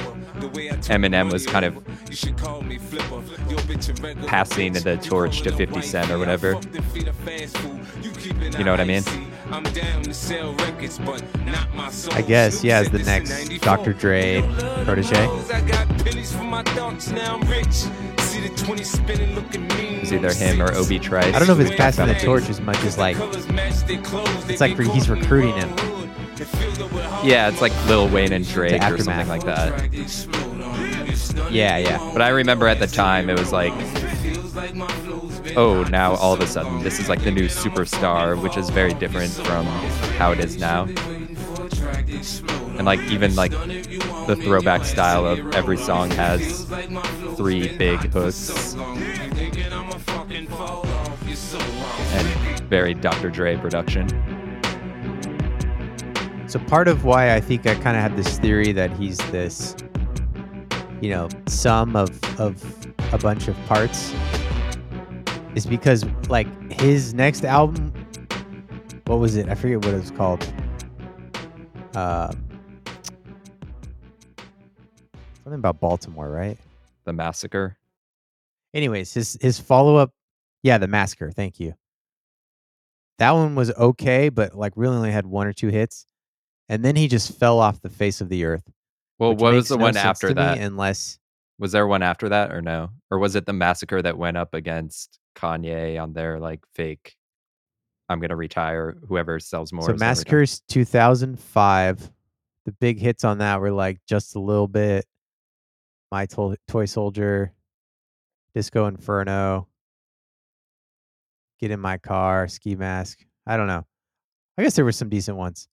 Eminem 0.87 1.31
was 1.31 1.45
kind 1.45 1.65
of 1.65 1.83
passing 4.27 4.73
the 4.73 4.97
torch 4.97 5.41
to 5.41 5.51
50 5.51 5.81
Cent 5.81 6.11
or 6.11 6.17
whatever. 6.19 6.59
You 8.57 8.63
know 8.63 8.71
what 8.71 8.79
I 8.79 8.85
mean? 8.85 9.03
I 12.11 12.21
guess, 12.21 12.63
yeah, 12.63 12.79
as 12.79 12.89
the 12.89 12.99
next 12.99 13.61
Dr. 13.61 13.93
Dre 13.93 14.41
protege. 14.85 15.27
It's 20.01 20.11
either 20.11 20.33
him 20.33 20.61
or 20.61 20.73
Obi 20.73 20.99
Trice. 20.99 21.33
I 21.33 21.39
don't 21.39 21.47
know 21.47 21.53
if 21.53 21.59
it's 21.59 21.75
passing 21.75 22.07
the 22.07 22.15
torch 22.15 22.49
as 22.49 22.61
much 22.61 22.77
as 22.83 22.97
like 22.97 23.17
it's 24.49 24.61
like 24.61 24.77
he's 24.79 25.09
recruiting 25.09 25.55
him. 25.55 25.74
Yeah, 27.25 27.47
it's 27.49 27.59
like 27.59 27.73
Lil 27.87 28.07
Wayne 28.07 28.31
and 28.31 28.47
Drake 28.47 28.83
or 28.83 28.99
something 28.99 29.27
like 29.27 29.43
that. 29.45 29.91
Yeah, 31.51 31.77
yeah. 31.77 31.97
But 32.13 32.21
I 32.21 32.29
remember 32.29 32.67
at 32.67 32.79
the 32.79 32.85
time 32.85 33.31
it 33.31 33.39
was 33.39 33.51
like, 33.51 33.73
oh, 35.57 35.83
now 35.89 36.13
all 36.15 36.33
of 36.33 36.39
a 36.39 36.45
sudden 36.45 36.83
this 36.83 36.99
is 36.99 37.09
like 37.09 37.23
the 37.23 37.31
new 37.31 37.47
superstar, 37.47 38.39
which 38.39 38.57
is 38.57 38.69
very 38.69 38.93
different 38.93 39.31
from 39.31 39.65
how 40.17 40.33
it 40.33 40.39
is 40.39 40.57
now. 40.57 40.83
And 42.77 42.85
like 42.85 42.99
even 43.09 43.35
like 43.35 43.53
the 44.27 44.37
throwback 44.39 44.85
style 44.85 45.25
of 45.25 45.55
every 45.55 45.77
song 45.77 46.11
has 46.11 46.65
three 47.37 47.75
big 47.75 48.01
hooks 48.11 48.75
and 52.13 52.27
very 52.69 52.93
Dr. 52.93 53.31
Dre 53.31 53.57
production. 53.57 54.44
So 56.55 56.61
part 56.67 56.87
of 56.87 57.03
why 57.03 57.35
I 57.35 57.41
think 57.41 57.67
I 57.67 57.75
kind 57.75 57.97
of 57.97 58.01
have 58.01 58.15
this 58.15 58.39
theory 58.39 58.71
that 58.71 58.89
he's 58.91 59.17
this, 59.29 59.75
you 61.01 61.09
know, 61.09 61.27
sum 61.47 61.97
of 61.97 62.17
of 62.39 62.63
a 63.11 63.17
bunch 63.17 63.49
of 63.49 63.57
parts 63.65 64.15
is 65.53 65.65
because 65.65 66.05
like 66.29 66.47
his 66.71 67.13
next 67.13 67.43
album, 67.43 67.91
what 69.05 69.19
was 69.19 69.35
it? 69.35 69.49
I 69.49 69.55
forget 69.55 69.83
what 69.83 69.95
it 69.95 69.99
was 69.99 70.11
called. 70.11 70.47
Uh, 71.93 72.31
something 75.43 75.59
about 75.59 75.81
Baltimore, 75.81 76.29
right? 76.29 76.57
The 77.03 77.11
Massacre. 77.11 77.75
Anyways, 78.73 79.13
his 79.13 79.37
his 79.41 79.59
follow 79.59 79.97
up, 79.97 80.13
yeah, 80.63 80.77
the 80.77 80.87
Massacre. 80.87 81.31
Thank 81.31 81.59
you. 81.59 81.73
That 83.17 83.31
one 83.31 83.55
was 83.55 83.71
okay, 83.71 84.29
but 84.29 84.55
like 84.55 84.71
really 84.77 84.95
only 84.95 85.11
had 85.11 85.25
one 85.25 85.47
or 85.47 85.53
two 85.53 85.67
hits, 85.67 86.07
and 86.69 86.83
then 86.83 86.95
he 86.95 87.07
just 87.07 87.37
fell 87.37 87.59
off 87.59 87.81
the 87.81 87.89
face 87.89 88.21
of 88.21 88.29
the 88.29 88.45
earth. 88.45 88.63
Well, 89.19 89.35
what 89.35 89.53
was 89.53 89.69
the 89.69 89.77
no 89.77 89.85
one 89.85 89.97
after 89.97 90.33
that? 90.33 90.57
Unless 90.57 91.19
Was 91.59 91.71
there 91.71 91.87
one 91.87 92.03
after 92.03 92.29
that 92.29 92.51
or 92.51 92.61
no? 92.61 92.89
Or 93.11 93.19
was 93.19 93.35
it 93.35 93.45
the 93.45 93.53
Massacre 93.53 94.01
that 94.01 94.17
went 94.17 94.37
up 94.37 94.53
against 94.53 95.19
Kanye 95.37 96.01
on 96.01 96.13
their 96.13 96.39
like 96.39 96.61
fake 96.73 97.15
I'm 98.09 98.19
gonna 98.19 98.35
retire, 98.35 98.97
whoever 99.07 99.39
sells 99.39 99.73
more. 99.73 99.85
so? 99.85 99.95
Massacre's 99.95 100.61
2005. 100.69 102.11
The 102.65 102.71
big 102.73 102.99
hits 102.99 103.23
on 103.23 103.39
that 103.39 103.61
were 103.61 103.71
like 103.71 103.99
just 104.07 104.35
a 104.35 104.39
little 104.39 104.67
bit, 104.67 105.05
My 106.11 106.25
Toy, 106.25 106.55
Toy 106.67 106.85
Soldier, 106.85 107.53
Disco 108.53 108.87
Inferno, 108.87 109.67
Get 111.59 111.71
in 111.71 111.79
My 111.79 111.97
Car, 111.97 112.47
Ski 112.47 112.75
Mask. 112.75 113.19
I 113.45 113.57
don't 113.57 113.67
know. 113.67 113.85
I 114.57 114.63
guess 114.63 114.75
there 114.75 114.85
were 114.85 114.91
some 114.91 115.09
decent 115.09 115.37
ones, 115.37 115.67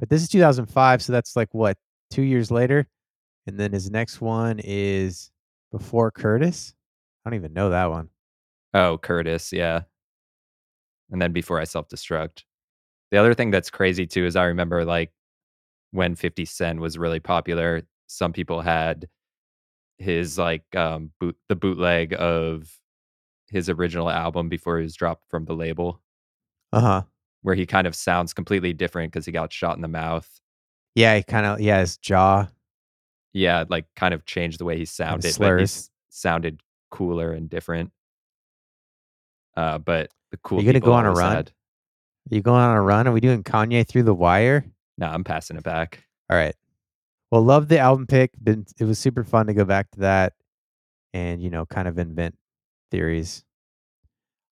but 0.00 0.08
this 0.08 0.22
is 0.22 0.28
2005, 0.28 1.02
so 1.02 1.12
that's 1.12 1.36
like 1.36 1.52
what 1.52 1.76
two 2.10 2.22
years 2.22 2.50
later, 2.50 2.88
and 3.46 3.58
then 3.58 3.72
his 3.72 3.90
next 3.90 4.20
one 4.20 4.60
is 4.64 5.30
Before 5.70 6.10
Curtis. 6.10 6.74
I 7.24 7.30
don't 7.30 7.38
even 7.38 7.52
know 7.52 7.70
that 7.70 7.90
one. 7.90 8.08
Oh, 8.74 8.98
Curtis, 8.98 9.52
yeah. 9.52 9.82
And 11.10 11.20
then 11.20 11.32
before 11.32 11.60
I 11.60 11.64
self 11.64 11.88
destruct. 11.88 12.44
The 13.10 13.18
other 13.18 13.34
thing 13.34 13.50
that's 13.50 13.70
crazy 13.70 14.06
too 14.06 14.24
is 14.24 14.36
I 14.36 14.44
remember 14.44 14.84
like 14.84 15.12
when 15.90 16.14
50 16.14 16.44
Cent 16.44 16.80
was 16.80 16.96
really 16.96 17.20
popular, 17.20 17.82
some 18.06 18.32
people 18.32 18.60
had 18.60 19.08
his 19.98 20.38
like 20.38 20.64
um 20.74 21.10
boot 21.20 21.36
the 21.48 21.56
bootleg 21.56 22.14
of 22.18 22.72
his 23.50 23.68
original 23.68 24.08
album 24.08 24.48
before 24.48 24.78
he 24.78 24.84
was 24.84 24.96
dropped 24.96 25.28
from 25.28 25.44
the 25.44 25.52
label, 25.52 26.00
Uh 26.72 26.80
huh. 26.80 27.02
Where 27.42 27.54
he 27.54 27.66
kind 27.66 27.86
of 27.86 27.94
sounds 27.94 28.32
completely 28.32 28.72
different 28.72 29.12
because 29.12 29.26
he 29.26 29.32
got 29.32 29.52
shot 29.52 29.76
in 29.76 29.82
the 29.82 29.88
mouth. 29.88 30.28
Yeah, 30.94 31.16
he 31.16 31.22
kind 31.22 31.46
of 31.46 31.60
yeah 31.60 31.80
his 31.80 31.96
jaw. 31.96 32.48
Yeah, 33.32 33.64
like 33.68 33.86
kind 33.96 34.12
of 34.12 34.24
changed 34.26 34.58
the 34.58 34.64
way 34.64 34.76
he 34.76 34.84
sounded. 34.84 35.24
Like 35.24 35.30
he 35.30 35.66
slurs. 35.66 35.90
sounded 36.08 36.60
cooler 36.90 37.32
and 37.32 37.48
different. 37.48 37.92
Uh, 39.56 39.78
but 39.78 40.10
the 40.30 40.36
cool. 40.38 40.60
you 40.60 40.66
gonna 40.66 40.80
go 40.80 40.92
on 40.92 41.06
a 41.06 41.12
run? 41.12 41.36
Had, 41.36 41.52
Are 42.30 42.34
you 42.34 42.42
going 42.42 42.62
on 42.62 42.76
a 42.76 42.82
run? 42.82 43.06
Are 43.06 43.12
we 43.12 43.20
doing 43.20 43.42
Kanye 43.42 43.86
through 43.86 44.04
the 44.04 44.14
wire? 44.14 44.64
No, 44.98 45.06
I'm 45.06 45.24
passing 45.24 45.56
it 45.56 45.62
back. 45.62 46.04
All 46.28 46.36
right. 46.36 46.54
Well, 47.30 47.42
love 47.42 47.68
the 47.68 47.78
album 47.78 48.06
pick. 48.06 48.32
Been 48.42 48.66
it 48.78 48.84
was 48.84 48.98
super 48.98 49.24
fun 49.24 49.46
to 49.46 49.54
go 49.54 49.64
back 49.64 49.90
to 49.92 50.00
that 50.00 50.34
and 51.12 51.42
you 51.42 51.50
know 51.50 51.66
kind 51.66 51.88
of 51.88 51.98
invent 51.98 52.36
theories. 52.90 53.44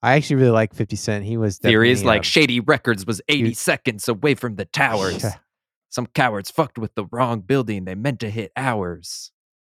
I 0.02 0.14
actually 0.14 0.37
really 0.37 0.50
like 0.52 0.74
50 0.74 0.96
Cent. 0.96 1.24
He 1.24 1.37
was 1.37 1.58
Theories 1.58 2.04
like 2.04 2.20
um, 2.20 2.22
Shady 2.22 2.61
Records 2.61 3.04
was 3.04 3.20
80 3.28 3.48
you- 3.48 3.54
seconds 3.54 4.08
away 4.08 4.34
from 4.34 4.56
the 4.56 4.64
towers. 4.64 5.22
Yeah. 5.24 5.34
Some 5.90 6.06
cowards 6.06 6.50
fucked 6.50 6.78
with 6.78 6.94
the 6.94 7.06
wrong 7.06 7.40
building. 7.40 7.84
They 7.84 7.94
meant 7.94 8.20
to 8.20 8.30
hit 8.30 8.52
ours. 8.56 9.32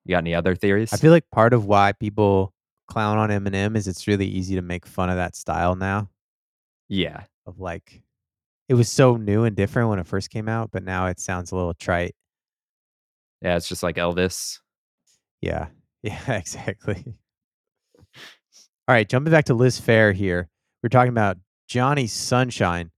You 0.05 0.13
got 0.15 0.19
any 0.19 0.33
other 0.33 0.55
theories? 0.55 0.91
I 0.91 0.97
feel 0.97 1.11
like 1.11 1.29
part 1.31 1.53
of 1.53 1.65
why 1.65 1.91
people 1.93 2.53
clown 2.87 3.17
on 3.19 3.29
Eminem 3.29 3.77
is 3.77 3.87
it's 3.87 4.07
really 4.07 4.25
easy 4.25 4.55
to 4.55 4.61
make 4.63 4.85
fun 4.87 5.09
of 5.09 5.17
that 5.17 5.35
style 5.35 5.75
now. 5.75 6.09
yeah. 6.87 7.23
Of 7.45 7.59
like, 7.59 8.03
it 8.67 8.73
was 8.75 8.89
so 8.91 9.15
new 9.15 9.43
and 9.43 9.55
different 9.55 9.89
when 9.89 9.97
it 9.99 10.05
first 10.05 10.29
came 10.29 10.47
out, 10.47 10.69
but 10.71 10.83
now 10.83 11.07
it 11.07 11.19
sounds 11.19 11.51
a 11.51 11.55
little 11.55 11.73
trite. 11.73 12.13
Yeah, 13.41 13.55
it's 13.55 13.67
just 13.67 13.81
like 13.83 13.95
Elvis. 13.95 14.59
Yeah. 15.41 15.67
Yeah, 16.03 16.31
exactly. 16.33 17.03
All 18.89 18.95
right, 18.95 19.07
jumping 19.07 19.29
back 19.29 19.45
to 19.45 19.53
Liz 19.53 19.79
Phair 19.79 20.15
here. 20.15 20.49
We're 20.81 20.89
talking 20.89 21.11
about 21.11 21.37
Johnny 21.67 22.07
Sunshine. 22.07 22.89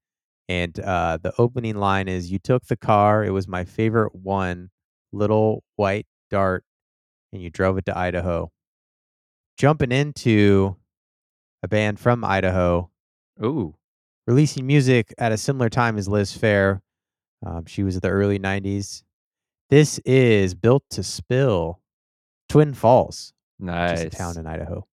And 0.48 0.80
uh, 0.80 1.18
the 1.22 1.34
opening 1.38 1.76
line 1.76 2.08
is 2.08 2.32
You 2.32 2.40
took 2.40 2.66
the 2.68 2.78
car. 2.78 3.26
It 3.26 3.32
was 3.32 3.46
my 3.46 3.66
favorite 3.66 4.16
one, 4.16 4.70
little 5.12 5.66
white 5.76 6.08
dart, 6.30 6.64
and 7.34 7.42
you 7.42 7.50
drove 7.50 7.78
it 7.78 7.86
to 7.88 7.98
Idaho. 7.98 8.50
Jumping 9.58 9.92
into 9.92 10.78
a 11.62 11.68
band 11.68 12.00
from 12.00 12.24
Idaho, 12.24 12.90
Ooh. 13.44 13.76
releasing 14.26 14.66
music 14.66 15.14
at 15.18 15.34
a 15.34 15.38
similar 15.38 15.68
time 15.70 15.98
as 15.98 16.08
Liz 16.08 16.32
Phair. 16.32 16.80
Um, 17.46 17.66
she 17.66 17.84
was 17.84 17.96
in 17.96 18.00
the 18.00 18.12
early 18.12 18.40
90s. 18.40 19.04
This 19.70 20.00
is 20.06 20.56
Built 20.56 20.84
to 20.92 21.04
Spill, 21.04 21.82
Twin 22.48 22.74
Falls, 22.76 23.34
which 23.58 23.66
Nice. 23.68 24.00
is 24.00 24.06
a 24.06 24.10
town 24.10 24.38
in 24.38 24.48
Idaho. 24.48 24.88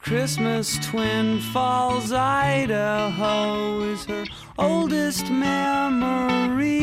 Christmas 0.00 0.78
Twin 0.78 1.40
Falls, 1.52 2.12
Idaho 2.12 3.80
is 3.82 4.04
her 4.06 4.24
oldest 4.56 5.30
memory. 5.30 6.78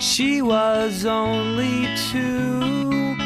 She 0.00 0.42
was 0.42 1.04
only 1.04 1.86
two. 2.10 3.16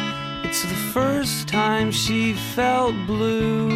It's 0.45 0.63
the 0.63 0.91
first 0.93 1.49
time 1.49 1.91
she 1.91 2.35
felt 2.35 2.95
blue. 3.07 3.71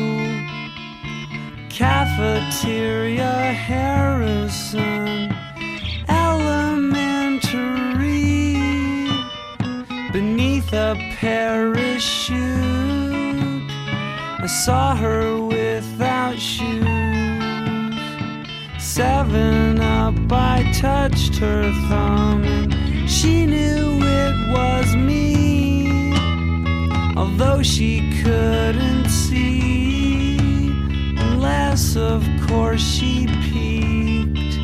Cafeteria 1.71 3.53
Harrison 3.53 5.33
Elementary 6.09 6.99
beneath 10.13 10.73
a 10.73 10.97
parachute. 11.19 13.08
Saw 14.49 14.97
her 14.97 15.43
without 15.43 16.39
shoes. 16.39 16.83
Seven 18.79 19.79
up, 19.79 20.15
I 20.33 20.73
touched 20.73 21.37
her 21.37 21.71
thumb, 21.89 22.45
and 22.45 23.11
she 23.11 23.45
knew 23.45 23.99
it 24.01 24.51
was 24.51 24.97
me. 24.97 26.15
Although 27.15 27.63
she 27.63 28.11
couldn't 28.23 29.11
see, 29.11 30.39
unless 31.19 31.95
of 31.95 32.27
course 32.47 32.81
she 32.81 33.27
peeked. 33.27 34.59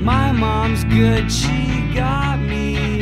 My 0.00 0.30
mom's 0.30 0.84
good, 0.84 1.30
she 1.30 1.92
got 1.92 2.38
me 2.38 2.99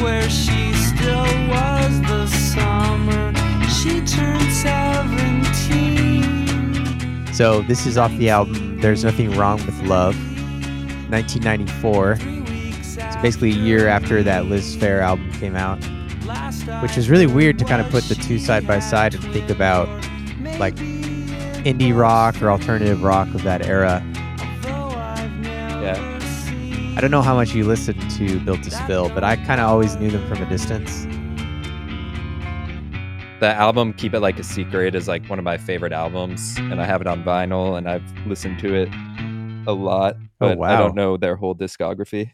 where 0.00 0.28
she 0.30 0.72
still 0.74 1.26
was 1.48 2.00
the 2.02 2.26
summer 2.26 3.32
she 3.68 4.00
turned 4.04 4.52
17. 4.52 7.32
So, 7.32 7.62
this 7.62 7.86
is 7.86 7.96
off 7.98 8.16
the 8.16 8.30
album 8.30 8.80
There's 8.80 9.02
Nothing 9.04 9.36
Wrong 9.36 9.56
with 9.66 9.80
Love, 9.82 10.14
1994. 11.10 12.18
It's 12.20 13.16
basically 13.22 13.50
a 13.50 13.56
year 13.56 13.88
after 13.88 14.22
that 14.22 14.46
Liz 14.46 14.76
Phair 14.76 15.00
album 15.00 15.32
came 15.32 15.56
out, 15.56 15.82
which 16.82 16.96
is 16.96 17.10
really 17.10 17.26
weird 17.26 17.58
to 17.58 17.64
kind 17.64 17.80
of 17.80 17.90
put 17.90 18.04
the 18.04 18.14
two 18.14 18.38
side 18.38 18.64
by 18.66 18.78
side 18.78 19.14
and 19.14 19.24
think 19.32 19.50
about 19.50 19.88
like 20.58 20.78
indie 21.64 21.96
rock 21.96 22.40
or 22.42 22.50
alternative 22.50 23.02
rock 23.02 23.28
of 23.34 23.42
that 23.42 23.66
era. 23.66 24.02
Yeah. 25.82 26.14
I 26.96 27.00
don't 27.00 27.10
know 27.10 27.22
how 27.22 27.34
much 27.34 27.54
you 27.54 27.64
listened 27.64 28.10
to 28.12 28.40
Built 28.40 28.62
to 28.64 28.70
Spill, 28.70 29.08
but 29.10 29.22
I 29.22 29.36
kind 29.36 29.60
of 29.60 29.68
always 29.68 29.96
knew 29.96 30.10
them 30.10 30.26
from 30.28 30.42
a 30.42 30.48
distance. 30.48 31.04
The 33.40 33.54
album 33.54 33.92
Keep 33.92 34.14
It 34.14 34.20
Like 34.20 34.38
a 34.40 34.42
Secret 34.42 34.96
is 34.96 35.06
like 35.06 35.24
one 35.26 35.38
of 35.38 35.44
my 35.44 35.56
favorite 35.56 35.92
albums, 35.92 36.56
and 36.58 36.80
I 36.80 36.84
have 36.84 37.00
it 37.00 37.06
on 37.06 37.22
vinyl, 37.22 37.78
and 37.78 37.88
I've 37.88 38.02
listened 38.26 38.58
to 38.60 38.74
it 38.74 38.88
a 39.68 39.72
lot. 39.72 40.16
Oh, 40.40 40.56
But 40.56 40.60
I 40.62 40.76
don't 40.76 40.96
know 40.96 41.16
their 41.16 41.36
whole 41.36 41.54
discography. 41.54 42.32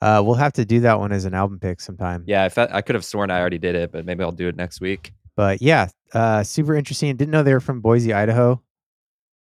Uh, 0.00 0.22
we'll 0.24 0.34
have 0.34 0.52
to 0.52 0.64
do 0.64 0.80
that 0.80 1.00
one 1.00 1.10
as 1.10 1.24
an 1.24 1.34
album 1.34 1.58
pick 1.58 1.80
sometime. 1.80 2.22
Yeah, 2.26 2.48
I, 2.56 2.68
I 2.70 2.82
could 2.82 2.94
have 2.94 3.04
sworn 3.04 3.30
I 3.30 3.40
already 3.40 3.58
did 3.58 3.74
it, 3.74 3.90
but 3.90 4.04
maybe 4.04 4.22
I'll 4.22 4.32
do 4.32 4.46
it 4.46 4.54
next 4.54 4.80
week. 4.80 5.12
But 5.34 5.60
yeah, 5.60 5.88
uh, 6.14 6.42
super 6.42 6.74
interesting. 6.74 7.14
Didn't 7.16 7.30
know 7.32 7.42
they 7.42 7.52
were 7.52 7.60
from 7.60 7.80
Boise, 7.80 8.12
Idaho, 8.12 8.62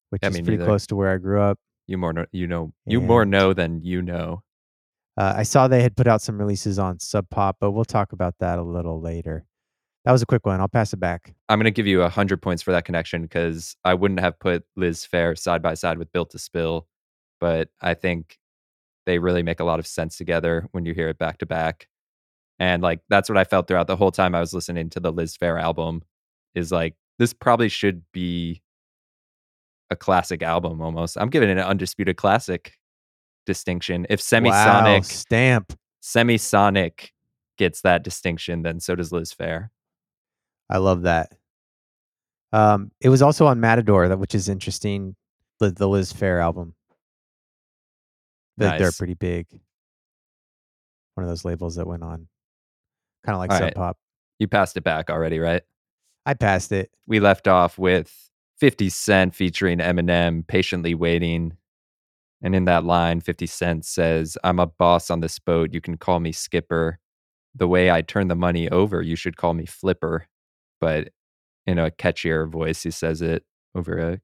which 0.09 0.21
Yeah, 0.23 0.29
is 0.29 0.35
pretty 0.37 0.51
neither. 0.51 0.65
close 0.65 0.87
to 0.87 0.95
where 0.95 1.11
I 1.11 1.17
grew 1.17 1.41
up. 1.41 1.59
You 1.87 1.97
more 1.97 2.13
know, 2.13 2.25
you 2.31 2.47
know 2.47 2.73
you 2.85 3.01
more 3.01 3.25
know 3.25 3.53
than 3.53 3.81
you 3.83 4.01
know. 4.01 4.43
Uh, 5.17 5.33
I 5.37 5.43
saw 5.43 5.67
they 5.67 5.83
had 5.83 5.95
put 5.95 6.07
out 6.07 6.21
some 6.21 6.39
releases 6.39 6.79
on 6.79 6.99
Sub 6.99 7.29
Pop, 7.29 7.57
but 7.59 7.71
we'll 7.71 7.85
talk 7.85 8.13
about 8.13 8.35
that 8.39 8.57
a 8.57 8.63
little 8.63 8.99
later. 8.99 9.45
That 10.05 10.11
was 10.11 10.21
a 10.21 10.25
quick 10.25 10.45
one. 10.45 10.59
I'll 10.59 10.67
pass 10.67 10.91
it 10.93 10.99
back. 10.99 11.33
I'm 11.49 11.59
gonna 11.59 11.71
give 11.71 11.87
you 11.87 12.01
a 12.01 12.09
hundred 12.09 12.41
points 12.41 12.61
for 12.63 12.71
that 12.71 12.85
connection 12.85 13.21
because 13.21 13.75
I 13.83 13.93
wouldn't 13.93 14.19
have 14.21 14.39
put 14.39 14.65
Liz 14.75 15.07
Phair 15.11 15.37
side 15.37 15.61
by 15.61 15.75
side 15.75 15.97
with 15.97 16.11
Built 16.11 16.31
to 16.31 16.39
Spill, 16.39 16.87
but 17.39 17.69
I 17.81 17.93
think 17.93 18.37
they 19.05 19.19
really 19.19 19.43
make 19.43 19.59
a 19.59 19.65
lot 19.65 19.79
of 19.79 19.85
sense 19.87 20.17
together 20.17 20.67
when 20.71 20.85
you 20.85 20.93
hear 20.93 21.09
it 21.09 21.17
back 21.17 21.37
to 21.39 21.45
back. 21.45 21.87
And 22.59 22.81
like 22.81 23.01
that's 23.09 23.29
what 23.29 23.37
I 23.37 23.43
felt 23.43 23.67
throughout 23.67 23.87
the 23.87 23.97
whole 23.97 24.11
time 24.11 24.33
I 24.35 24.39
was 24.39 24.53
listening 24.53 24.89
to 24.91 24.99
the 24.99 25.11
Liz 25.11 25.37
Phair 25.37 25.61
album. 25.61 26.01
Is 26.55 26.71
like 26.71 26.95
this 27.19 27.33
probably 27.33 27.69
should 27.69 28.03
be 28.11 28.61
a 29.89 29.95
classic 29.95 30.43
album 30.43 30.81
almost. 30.81 31.17
I'm 31.17 31.29
giving 31.29 31.49
it 31.49 31.57
an 31.57 31.63
undisputed 31.63 32.17
classic 32.17 32.73
distinction. 33.45 34.05
If 34.09 34.19
Wow, 34.19 34.83
Semisonic 34.83 35.05
stamp. 35.05 35.73
Semisonic 36.01 37.09
gets 37.57 37.81
that 37.81 38.03
distinction, 38.03 38.61
then 38.63 38.79
so 38.79 38.95
does 38.95 39.11
Liz 39.11 39.33
Phair. 39.33 39.69
I 40.69 40.77
love 40.77 41.03
that. 41.03 41.31
Um, 42.51 42.91
it 43.01 43.09
was 43.09 43.21
also 43.21 43.47
on 43.47 43.59
Matador, 43.59 44.07
that 44.09 44.19
which 44.19 44.35
is 44.35 44.49
interesting. 44.49 45.15
The, 45.59 45.71
the 45.71 45.87
Liz 45.87 46.11
Phair 46.11 46.41
album. 46.41 46.75
They're, 48.57 48.77
they're 48.77 48.91
pretty 48.91 49.15
big. 49.15 49.47
One 51.15 51.23
of 51.23 51.29
those 51.29 51.45
labels 51.45 51.75
that 51.75 51.87
went 51.87 52.03
on, 52.03 52.27
kind 53.25 53.35
of 53.35 53.39
like 53.39 53.51
All 53.51 53.57
Sub 53.57 53.63
right. 53.63 53.75
Pop. 53.75 53.97
You 54.39 54.47
passed 54.47 54.77
it 54.77 54.83
back 54.83 55.09
already, 55.09 55.39
right? 55.39 55.61
I 56.25 56.33
passed 56.33 56.71
it. 56.71 56.91
we 57.05 57.19
left 57.19 57.47
off 57.47 57.77
with 57.77 58.31
50 58.57 58.89
Cent 58.89 59.35
featuring 59.35 59.79
Eminem 59.79 60.47
patiently 60.47 60.95
waiting. 60.95 61.57
And 62.41 62.55
in 62.55 62.65
that 62.65 62.83
line, 62.83 63.19
50 63.21 63.45
Cent 63.45 63.85
says, 63.85 64.37
I'm 64.43 64.59
a 64.59 64.67
boss 64.67 65.09
on 65.09 65.19
this 65.19 65.39
boat. 65.39 65.73
You 65.73 65.81
can 65.81 65.97
call 65.97 66.19
me 66.19 66.31
skipper. 66.31 66.99
The 67.55 67.67
way 67.67 67.91
I 67.91 68.01
turn 68.01 68.29
the 68.29 68.35
money 68.35 68.69
over, 68.69 69.01
you 69.01 69.15
should 69.15 69.37
call 69.37 69.53
me 69.53 69.65
flipper. 69.65 70.27
But 70.79 71.09
in 71.65 71.77
a 71.77 71.91
catchier 71.91 72.49
voice, 72.49 72.83
he 72.83 72.91
says 72.91 73.21
it 73.21 73.43
over 73.75 73.97
a 73.97 74.21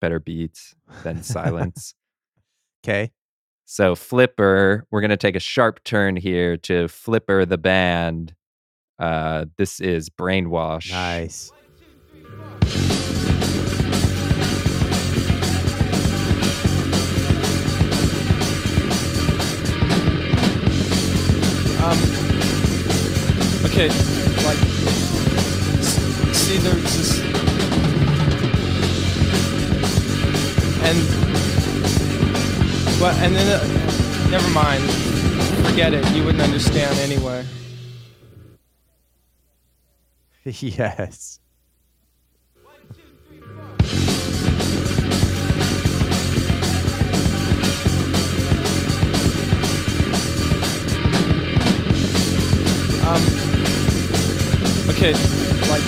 better 0.00 0.20
beat 0.20 0.58
than 1.02 1.22
silence. 1.22 1.94
Okay. 2.84 3.12
So, 3.64 3.96
Flipper, 3.96 4.84
we're 4.90 5.00
going 5.00 5.10
to 5.10 5.16
take 5.16 5.34
a 5.34 5.40
sharp 5.40 5.82
turn 5.82 6.14
here 6.14 6.56
to 6.58 6.86
Flipper 6.86 7.44
the 7.44 7.58
band. 7.58 8.34
Uh, 8.98 9.44
this 9.58 9.80
is 9.80 10.08
Brainwash. 10.08 10.90
Nice. 10.90 11.52
Um, 21.82 21.98
okay, 23.66 23.88
like, 24.42 24.58
see, 26.34 26.56
there's 26.56 26.82
this, 26.82 27.20
and, 30.82 30.98
but, 32.98 33.14
and 33.18 33.36
then, 33.36 33.46
uh, 33.46 34.30
never 34.30 34.48
mind, 34.48 34.82
forget 35.66 35.92
it, 35.94 36.04
you 36.16 36.24
wouldn't 36.24 36.42
understand 36.42 36.98
anyway. 36.98 37.44
yes. 40.60 41.40
Um, 53.02 53.22
okay, 54.90 55.14
like, 55.68 55.82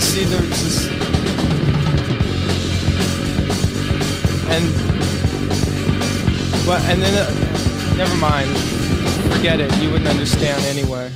see, 0.00 0.24
there's 0.24 0.48
this, 0.48 0.88
and, 4.48 4.64
but, 6.64 6.80
and 6.84 7.02
then, 7.02 7.14
uh, 7.18 7.96
never 7.98 8.16
mind, 8.16 8.48
forget 9.34 9.60
it, 9.60 9.76
you 9.82 9.90
wouldn't 9.90 10.08
understand 10.08 10.64
anyway. 10.64 11.12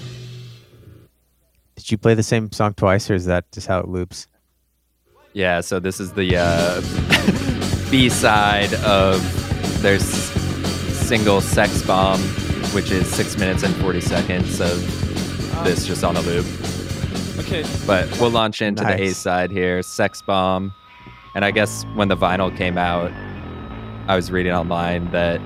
Did 1.83 1.91
you 1.91 1.99
play 1.99 2.15
the 2.15 2.23
same 2.23 2.53
song 2.53 2.75
twice, 2.75 3.11
or 3.11 3.15
is 3.15 3.25
that 3.27 3.51
just 3.51 3.67
how 3.67 3.81
it 3.81 3.89
loops? 3.89 4.29
Yeah, 5.33 5.61
so 5.63 5.81
this 5.81 5.99
is 5.99 6.13
the 6.13 6.37
uh, 6.37 6.81
B 7.91 8.09
side 8.09 8.73
of 8.85 9.21
their 9.83 9.97
s- 9.97 10.31
single 11.09 11.41
Sex 11.41 11.83
Bomb, 11.85 12.21
which 12.73 12.93
is 12.93 13.09
six 13.13 13.37
minutes 13.37 13.65
and 13.65 13.75
40 13.77 14.01
seconds 14.01 14.61
of 14.61 14.81
this 15.65 15.85
just 15.85 16.05
on 16.05 16.17
a 16.17 16.21
loop. 16.21 16.47
Okay, 17.41 17.65
But 17.85 18.09
we'll 18.21 18.31
launch 18.31 18.63
into 18.63 18.85
the 18.85 19.03
A 19.03 19.09
side 19.09 19.51
here 19.51 19.83
Sex 19.83 20.23
Bomb. 20.23 20.73
And 21.35 21.45
I 21.45 21.51
guess 21.51 21.83
when 21.95 22.07
the 22.07 22.17
vinyl 22.17 22.57
came 22.57 22.79
out, 22.79 23.11
I 24.07 24.15
was 24.15 24.31
reading 24.31 24.53
online 24.53 25.11
that 25.11 25.41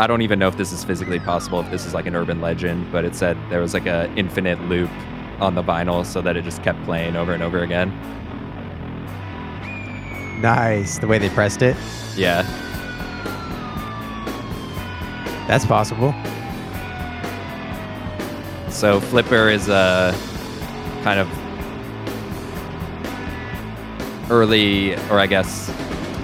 I 0.00 0.06
don't 0.06 0.22
even 0.22 0.38
know 0.38 0.48
if 0.48 0.56
this 0.56 0.72
is 0.72 0.82
physically 0.82 1.20
possible, 1.20 1.60
if 1.60 1.70
this 1.70 1.84
is 1.84 1.92
like 1.92 2.06
an 2.06 2.16
urban 2.16 2.40
legend, 2.40 2.90
but 2.90 3.04
it 3.04 3.14
said 3.14 3.36
there 3.50 3.60
was 3.60 3.74
like 3.74 3.84
a 3.84 4.10
infinite 4.16 4.58
loop 4.62 4.88
on 5.40 5.54
the 5.54 5.62
vinyl 5.62 6.06
so 6.06 6.22
that 6.22 6.38
it 6.38 6.44
just 6.44 6.62
kept 6.62 6.82
playing 6.84 7.16
over 7.16 7.34
and 7.34 7.42
over 7.42 7.62
again. 7.62 7.90
Nice. 10.40 10.98
The 10.98 11.06
way 11.06 11.18
they 11.18 11.28
pressed 11.28 11.60
it. 11.60 11.76
Yeah. 12.16 12.44
That's 15.46 15.66
possible. 15.66 16.14
So 18.70 19.00
Flipper 19.00 19.50
is 19.50 19.68
a 19.68 20.14
kind 21.02 21.20
of 21.20 21.28
early, 24.30 24.94
or 25.10 25.20
I 25.20 25.26
guess 25.26 25.68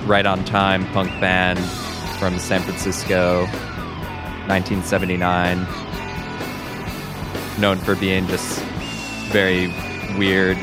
right 0.06 0.24
on 0.24 0.46
time 0.46 0.86
punk 0.94 1.10
band 1.20 1.58
from 2.18 2.38
San 2.38 2.62
Francisco, 2.62 3.46
1979. 4.48 5.58
Known 7.60 7.78
for 7.78 7.94
being 7.94 8.26
just 8.26 8.62
very 9.32 9.68
weird 10.18 10.56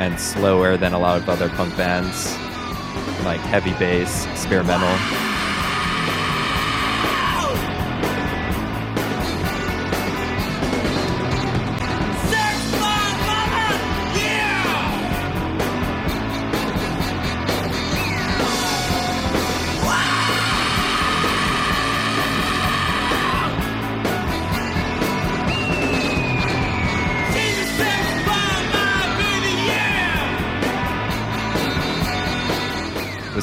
and 0.00 0.18
slower 0.18 0.76
than 0.76 0.92
a 0.92 0.98
lot 0.98 1.20
of 1.20 1.28
other 1.28 1.48
punk 1.48 1.76
bands, 1.76 2.32
like 3.24 3.40
heavy 3.40 3.72
bass, 3.74 4.26
experimental. 4.26 5.23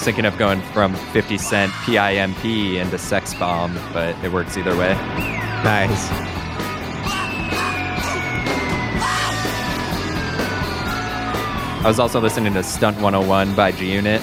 Was 0.02 0.06
thinking 0.06 0.26
of 0.26 0.36
going 0.40 0.60
from 0.74 0.96
50 0.96 1.38
Cent 1.38 1.72
PIMP 1.86 2.44
into 2.44 2.98
Sex 2.98 3.36
Bomb, 3.36 3.76
but 3.94 4.16
it 4.24 4.32
works 4.32 4.58
either 4.58 4.76
way. 4.76 4.94
Nice. 5.64 6.10
I 11.78 11.84
was 11.86 12.00
also 12.00 12.20
listening 12.20 12.52
to 12.56 12.64
Stunt 12.64 12.96
101 13.00 13.54
by 13.54 13.72
G 13.74 13.94
Unit. 13.94 14.22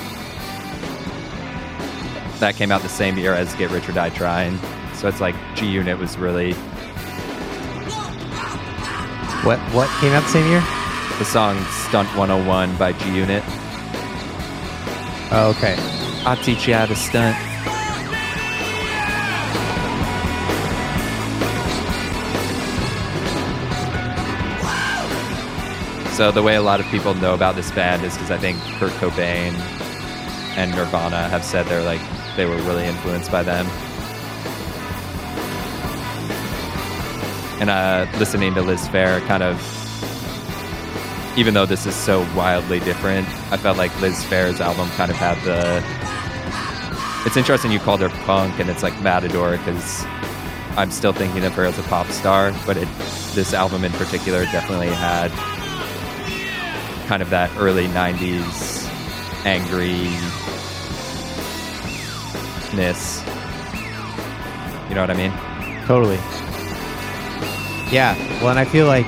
That 2.41 2.57
came 2.57 2.73
out 2.73 2.83
the 2.83 2.89
same 2.89 3.17
year 3.17 3.35
as 3.35 3.55
Get 3.55 3.71
Rich 3.71 3.89
or 3.89 3.93
Die 3.93 4.11
Trying. 4.11 4.59
So 4.95 5.07
it's 5.07 5.21
like 5.21 5.37
G 5.55 5.67
Unit 5.67 5.97
was 5.97 6.19
really 6.19 6.55
What 9.45 9.61
what 9.73 9.89
came 10.01 10.13
out 10.13 10.25
the 10.25 10.31
same 10.31 10.49
year? 10.49 10.65
the 11.21 11.25
song 11.25 11.57
Stunt 11.87 12.09
101 12.17 12.77
by 12.79 12.93
G 12.95 13.15
Unit. 13.15 13.45
Oh, 15.31 15.55
okay. 15.57 15.77
I'll 16.25 16.43
teach 16.43 16.67
you 16.67 16.75
how 16.75 16.87
to 16.87 16.97
stunt. 16.97 17.37
So 26.17 26.33
the 26.33 26.43
way 26.43 26.57
a 26.57 26.63
lot 26.63 26.81
of 26.81 26.87
people 26.87 27.15
know 27.15 27.35
about 27.35 27.55
this 27.55 27.71
band 27.71 28.05
is 28.05 28.15
because 28.15 28.31
I 28.31 28.39
think 28.39 28.59
Kurt 28.79 28.91
Cobain 28.93 29.53
and 30.57 30.75
Nirvana 30.75 31.29
have 31.29 31.45
said 31.45 31.67
they're 31.67 31.85
like 31.85 32.01
they 32.37 32.47
were 32.47 32.57
really 32.63 32.87
influenced 32.87 33.31
by 33.31 33.43
them. 33.43 33.67
And 37.61 37.71
uh, 37.71 38.07
listening 38.19 38.55
to 38.55 38.63
Liz 38.63 38.89
Phair 38.89 39.21
kind 39.27 39.43
of 39.43 39.78
even 41.39 41.55
though 41.55 41.67
this 41.67 41.87
is 41.87 41.95
so 41.95 42.23
wildly 42.35 42.81
different, 42.81 43.29
I 43.53 43.57
felt 43.57 43.79
like 43.79 43.97
Liz 44.01 44.25
Phair's 44.25 44.61
album 44.61 44.89
kind 44.91 45.09
of 45.09 45.17
had 45.17 45.39
the. 45.45 45.85
It's 47.25 47.37
interesting 47.37 47.71
you 47.71 47.79
called 47.79 48.01
her 48.01 48.09
punk, 48.27 48.59
and 48.59 48.69
it's 48.69 48.83
like 48.83 49.01
Matador 49.01 49.53
because 49.57 50.05
I'm 50.77 50.91
still 50.91 51.13
thinking 51.13 51.45
of 51.45 51.55
her 51.55 51.65
as 51.65 51.79
a 51.79 51.85
pop 51.85 52.09
star, 52.09 52.53
but 52.67 52.77
it, 52.77 52.89
this 53.35 53.55
album 53.55 53.85
in 53.85 53.93
particular 53.93 54.47
definitely 54.47 54.89
had 54.89 55.31
kind 57.07 57.23
of 57.23 57.31
that 57.31 57.57
early 57.57 57.87
'90s 57.87 58.89
angryness. 59.45 60.09
You 64.89 64.97
know 64.97 65.03
what 65.03 65.11
I 65.11 65.15
mean? 65.15 65.33
Totally. 65.87 66.17
Yeah. 67.95 68.17
Well, 68.41 68.51
and 68.51 68.59
I 68.59 68.65
feel 68.65 68.87
like 68.87 69.07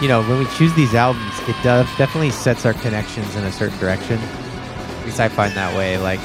you 0.00 0.08
know 0.08 0.22
when 0.22 0.38
we 0.38 0.46
choose 0.56 0.72
these 0.74 0.94
albums, 0.94 1.38
it 1.48 1.56
does 1.62 1.86
definitely 1.96 2.30
sets 2.30 2.64
our 2.64 2.74
connections 2.74 3.36
in 3.36 3.44
a 3.44 3.52
certain 3.52 3.78
direction. 3.78 4.18
At 4.18 5.04
least 5.04 5.20
I 5.20 5.28
find 5.28 5.54
that 5.54 5.76
way. 5.76 5.98
Like, 5.98 6.20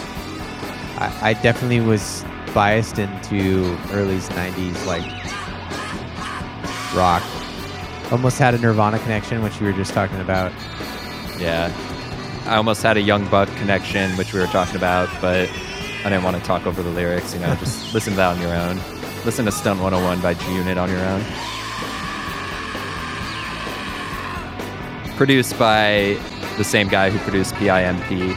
I, 0.97 1.29
I 1.29 1.33
definitely 1.33 1.81
was 1.81 2.23
biased 2.53 2.99
into 2.99 3.77
early 3.91 4.17
'90s 4.17 4.85
like 4.85 5.05
rock. 6.95 7.23
Almost 8.11 8.38
had 8.38 8.53
a 8.53 8.57
Nirvana 8.57 8.99
connection, 8.99 9.41
which 9.43 9.59
we 9.59 9.67
were 9.67 9.73
just 9.73 9.93
talking 9.93 10.19
about. 10.19 10.51
Yeah. 11.39 11.73
I 12.45 12.57
almost 12.57 12.83
had 12.83 12.95
a 12.95 13.01
Young 13.01 13.27
Buck 13.29 13.49
connection, 13.57 14.15
which 14.17 14.31
we 14.31 14.39
were 14.39 14.45
talking 14.47 14.75
about, 14.75 15.09
but 15.19 15.49
I 16.05 16.09
didn't 16.09 16.23
want 16.23 16.38
to 16.38 16.43
talk 16.43 16.67
over 16.67 16.83
the 16.83 16.91
lyrics. 16.91 17.33
You 17.33 17.39
know, 17.39 17.55
just 17.55 17.93
listen 17.93 18.13
to 18.13 18.17
that 18.17 18.35
on 18.35 18.41
your 18.41 18.53
own. 18.53 18.77
Listen 19.25 19.45
to 19.45 19.51
Stunt 19.51 19.81
101 19.81 20.21
by 20.21 20.35
G 20.35 20.53
Unit 20.53 20.77
on 20.77 20.89
your 20.89 21.03
own. 21.03 21.21
Produced 25.17 25.58
by 25.58 26.17
the 26.58 26.63
same 26.63 26.89
guy 26.89 27.10
who 27.10 27.17
produced 27.19 27.54
PIMP. 27.56 28.36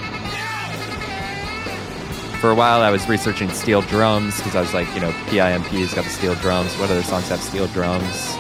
For 2.40 2.50
a 2.50 2.54
while, 2.54 2.82
I 2.82 2.90
was 2.90 3.08
researching 3.08 3.50
steel 3.50 3.82
drums 3.82 4.36
because 4.36 4.54
I 4.54 4.60
was 4.60 4.72
like, 4.72 4.86
you 4.94 5.00
know, 5.00 5.10
PIMP's 5.26 5.92
got 5.92 6.04
the 6.04 6.10
steel 6.10 6.36
drums. 6.36 6.72
What 6.76 6.88
other 6.88 7.02
songs 7.02 7.28
have 7.30 7.40
steel 7.40 7.66
drums? 7.68 8.36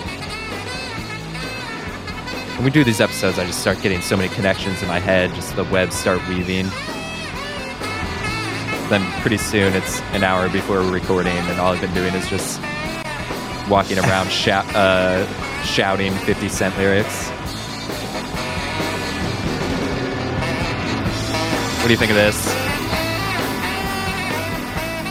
When 2.54 2.64
we 2.64 2.70
do 2.70 2.84
these 2.84 3.00
episodes, 3.00 3.40
I 3.40 3.44
just 3.46 3.60
start 3.60 3.82
getting 3.82 4.00
so 4.00 4.16
many 4.16 4.32
connections 4.32 4.82
in 4.82 4.88
my 4.88 5.00
head, 5.00 5.34
just 5.34 5.56
the 5.56 5.64
webs 5.64 5.96
start 5.96 6.20
weaving. 6.28 6.66
Then 8.88 9.02
pretty 9.20 9.38
soon 9.38 9.74
it's 9.74 10.00
an 10.12 10.22
hour 10.22 10.48
before 10.48 10.76
we're 10.76 10.92
recording, 10.92 11.36
and 11.36 11.60
all 11.60 11.72
I've 11.72 11.80
been 11.80 11.92
doing 11.92 12.14
is 12.14 12.28
just 12.28 12.60
walking 13.68 13.98
around 13.98 14.28
uh, 14.46 15.62
shouting 15.64 16.12
50 16.12 16.48
Cent 16.48 16.76
lyrics. 16.78 17.30
Do 21.88 21.92
you 21.92 21.98
think 21.98 22.10
of 22.10 22.16
this? 22.16 22.36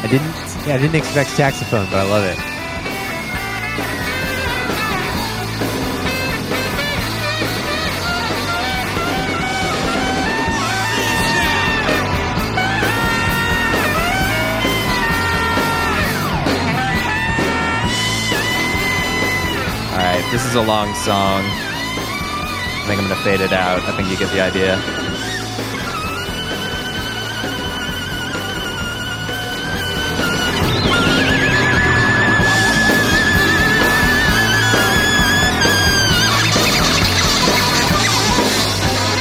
I 0.03 0.07
didn't. 0.11 0.27
Yeah, 0.67 0.75
I 0.75 0.77
didn't 0.77 0.93
expect 0.93 1.31
saxophone, 1.31 1.87
but 1.89 1.95
I 1.95 2.03
love 2.03 2.23
it. 2.23 2.37
All 19.93 19.97
right, 19.97 20.31
this 20.31 20.45
is 20.45 20.53
a 20.53 20.61
long 20.61 20.93
song. 20.93 21.41
I 21.43 22.83
think 22.85 23.01
I'm 23.01 23.07
gonna 23.07 23.19
fade 23.23 23.41
it 23.41 23.51
out. 23.51 23.81
I 23.81 23.97
think 23.97 24.09
you 24.09 24.17
get 24.17 24.31
the 24.31 24.41
idea. 24.41 25.06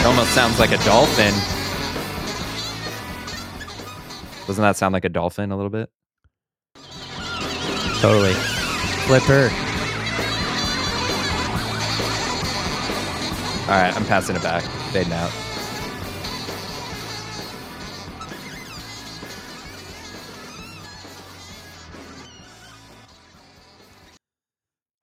Almost 0.06 0.30
sounds 0.30 0.60
like 0.60 0.70
a 0.70 0.78
dolphin. 0.84 1.34
Doesn't 4.46 4.62
that 4.62 4.76
sound 4.76 4.92
like 4.92 5.04
a 5.04 5.08
dolphin 5.08 5.50
a 5.50 5.56
little 5.56 5.70
bit? 5.70 5.90
Totally. 8.00 8.34
Flipper. 9.06 9.50
All 13.62 13.82
right, 13.82 13.92
I'm 13.96 14.04
passing 14.06 14.36
it 14.36 14.42
back. 14.42 14.62
Fading 14.92 15.12
out. 15.12 15.32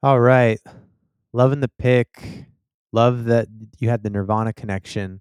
All 0.01 0.21
right. 0.21 0.61
Loving 1.33 1.59
the 1.59 1.67
pick. 1.67 2.45
Love 2.93 3.25
that 3.25 3.47
you 3.79 3.89
had 3.89 4.03
the 4.03 4.09
Nirvana 4.11 4.53
connection. 4.53 5.19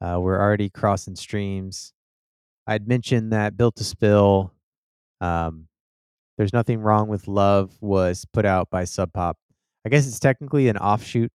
Uh, 0.00 0.18
we're 0.20 0.40
already 0.40 0.70
crossing 0.70 1.16
streams. 1.16 1.92
I'd 2.68 2.86
mentioned 2.86 3.32
that 3.32 3.56
Built 3.56 3.76
to 3.76 3.84
Spill, 3.84 4.54
um, 5.20 5.66
There's 6.38 6.52
Nothing 6.52 6.80
Wrong 6.80 7.08
with 7.08 7.26
Love 7.26 7.72
was 7.80 8.24
put 8.32 8.46
out 8.46 8.70
by 8.70 8.84
Sub 8.84 9.12
Pop. 9.12 9.36
I 9.84 9.88
guess 9.90 10.06
it's 10.06 10.20
technically 10.20 10.68
an 10.68 10.78
offshoot 10.78 11.32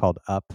called 0.00 0.18
Up, 0.26 0.52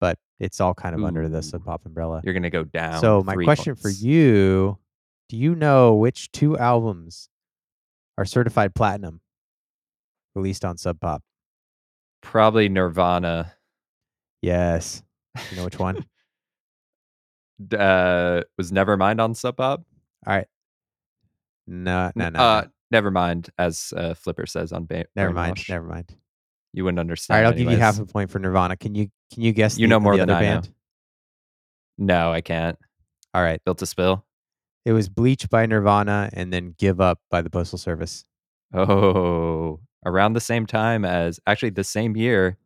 but 0.00 0.18
it's 0.40 0.60
all 0.60 0.74
kind 0.74 0.94
of 0.94 1.04
under 1.04 1.28
the 1.28 1.42
Sub 1.42 1.64
Pop 1.64 1.84
umbrella. 1.84 2.22
You're 2.24 2.34
gonna 2.34 2.50
go 2.50 2.64
down. 2.64 3.00
So 3.00 3.22
my 3.22 3.34
question 3.34 3.76
for 3.76 3.90
you, 3.90 4.78
do 5.28 5.36
you 5.36 5.54
know 5.54 5.94
which 5.94 6.32
two 6.32 6.56
albums 6.56 7.28
are 8.16 8.24
certified 8.24 8.74
platinum 8.74 9.20
released 10.34 10.64
on 10.64 10.78
Sub 10.78 10.98
Pop? 10.98 11.22
Probably 12.22 12.68
Nirvana. 12.68 13.52
Yes. 14.42 15.02
You 15.50 15.56
know 15.56 15.64
which 15.64 15.78
one? 15.78 16.04
Uh, 17.76 18.42
was 18.56 18.70
Nevermind 18.70 19.20
on 19.20 19.34
Sub 19.34 19.56
Pop? 19.56 19.82
All 20.24 20.32
right. 20.32 20.46
No, 21.66 22.12
no, 22.14 22.28
no. 22.28 22.38
uh, 22.38 22.60
no. 22.62 22.68
Never 22.92 23.10
mind, 23.10 23.50
as 23.58 23.92
uh, 23.96 24.14
Flipper 24.14 24.46
says 24.46 24.72
on 24.72 24.86
ba- 24.86 25.06
Never 25.16 25.32
mind. 25.32 25.68
Never 25.68 25.84
mind. 25.84 26.14
You 26.72 26.84
wouldn't 26.84 27.00
understand. 27.00 27.36
All 27.36 27.42
right, 27.42 27.48
I'll 27.48 27.58
give 27.58 27.68
you 27.68 27.76
half 27.76 27.98
a 27.98 28.06
point 28.06 28.30
for 28.30 28.38
Nirvana. 28.38 28.76
Can 28.76 28.94
you 28.94 29.10
can 29.32 29.42
you 29.42 29.52
guess? 29.52 29.76
You 29.76 29.88
the, 29.88 29.90
know 29.90 29.98
more 29.98 30.12
the 30.12 30.20
than 30.20 30.30
other 30.30 30.38
I 30.38 30.48
know. 30.48 30.54
band? 30.54 30.74
No, 31.98 32.32
I 32.32 32.40
can't. 32.42 32.78
All 33.34 33.42
right. 33.42 33.60
Built 33.64 33.78
to 33.78 33.86
spill. 33.86 34.24
It 34.84 34.92
was 34.92 35.08
Bleach 35.08 35.50
by 35.50 35.66
Nirvana 35.66 36.30
and 36.32 36.52
then 36.52 36.74
Give 36.78 37.00
Up 37.00 37.18
by 37.30 37.42
the 37.42 37.50
Postal 37.50 37.78
Service. 37.78 38.24
Oh, 38.72 39.80
around 40.08 40.32
the 40.32 40.40
same 40.40 40.66
time 40.66 41.04
as 41.04 41.38
actually 41.46 41.70
the 41.70 41.84
same 41.84 42.16
year 42.16 42.56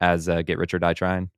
as 0.00 0.28
uh, 0.28 0.42
Get 0.42 0.58
Rich 0.58 0.74
or 0.74 0.78
Die 0.78 0.94
Trying, 0.94 1.30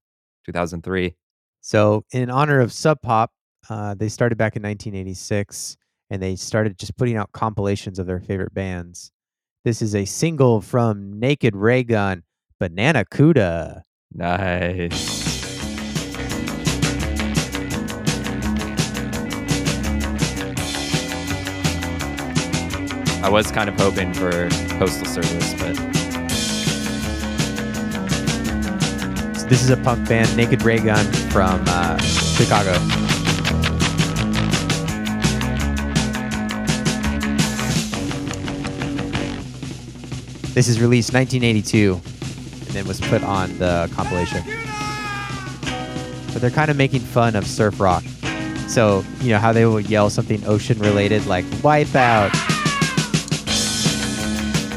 2003. 0.45 1.15
So, 1.61 2.05
in 2.13 2.31
honor 2.31 2.61
of 2.61 2.73
Sub 2.73 3.01
Pop, 3.03 3.33
uh, 3.69 3.95
they 3.95 4.09
started 4.09 4.39
back 4.39 4.57
in 4.57 4.63
1986 4.63 5.77
and 6.11 6.23
they 6.23 6.37
started 6.37 6.79
just 6.79 6.97
putting 6.97 7.17
out 7.17 7.33
compilations 7.33 7.99
of 7.99 8.07
their 8.07 8.21
favorite 8.21 8.55
bands. 8.55 9.11
This 9.65 9.83
is 9.83 9.95
a 9.95 10.05
single 10.05 10.61
from 10.61 11.19
Naked 11.19 11.57
Raygun, 11.57 12.23
Bananacuda. 12.61 13.83
Nice. 14.13 15.26
I 23.23 23.29
was 23.29 23.51
kind 23.51 23.69
of 23.69 23.79
hoping 23.81 24.13
for 24.13 24.49
Postal 24.79 25.07
Service, 25.07 25.55
but 25.55 25.75
this 29.49 29.63
is 29.63 29.71
a 29.71 29.77
punk 29.77 30.09
band, 30.09 30.37
Naked 30.37 30.63
Raygun 30.63 31.05
from 31.31 31.63
uh, 31.67 31.99
Chicago. 31.99 32.73
This 40.57 40.69
is 40.69 40.81
released 40.81 41.13
1982 41.13 41.93
and 41.93 42.75
then 42.75 42.87
was 42.87 43.01
put 43.01 43.23
on 43.23 43.59
the 43.59 43.91
compilation. 43.95 44.43
But 46.33 46.41
they're 46.41 46.51
kind 46.51 46.71
of 46.71 46.77
making 46.77 47.01
fun 47.01 47.37
of 47.37 47.47
surf 47.47 47.79
rock. 47.79 48.05
So, 48.67 49.05
you 49.21 49.33
know 49.33 49.39
how 49.39 49.53
they 49.53 49.65
will 49.65 49.81
yell 49.81 50.11
something 50.11 50.43
ocean 50.47 50.79
related 50.79 51.27
like 51.27 51.45
wipeout. 51.63 52.46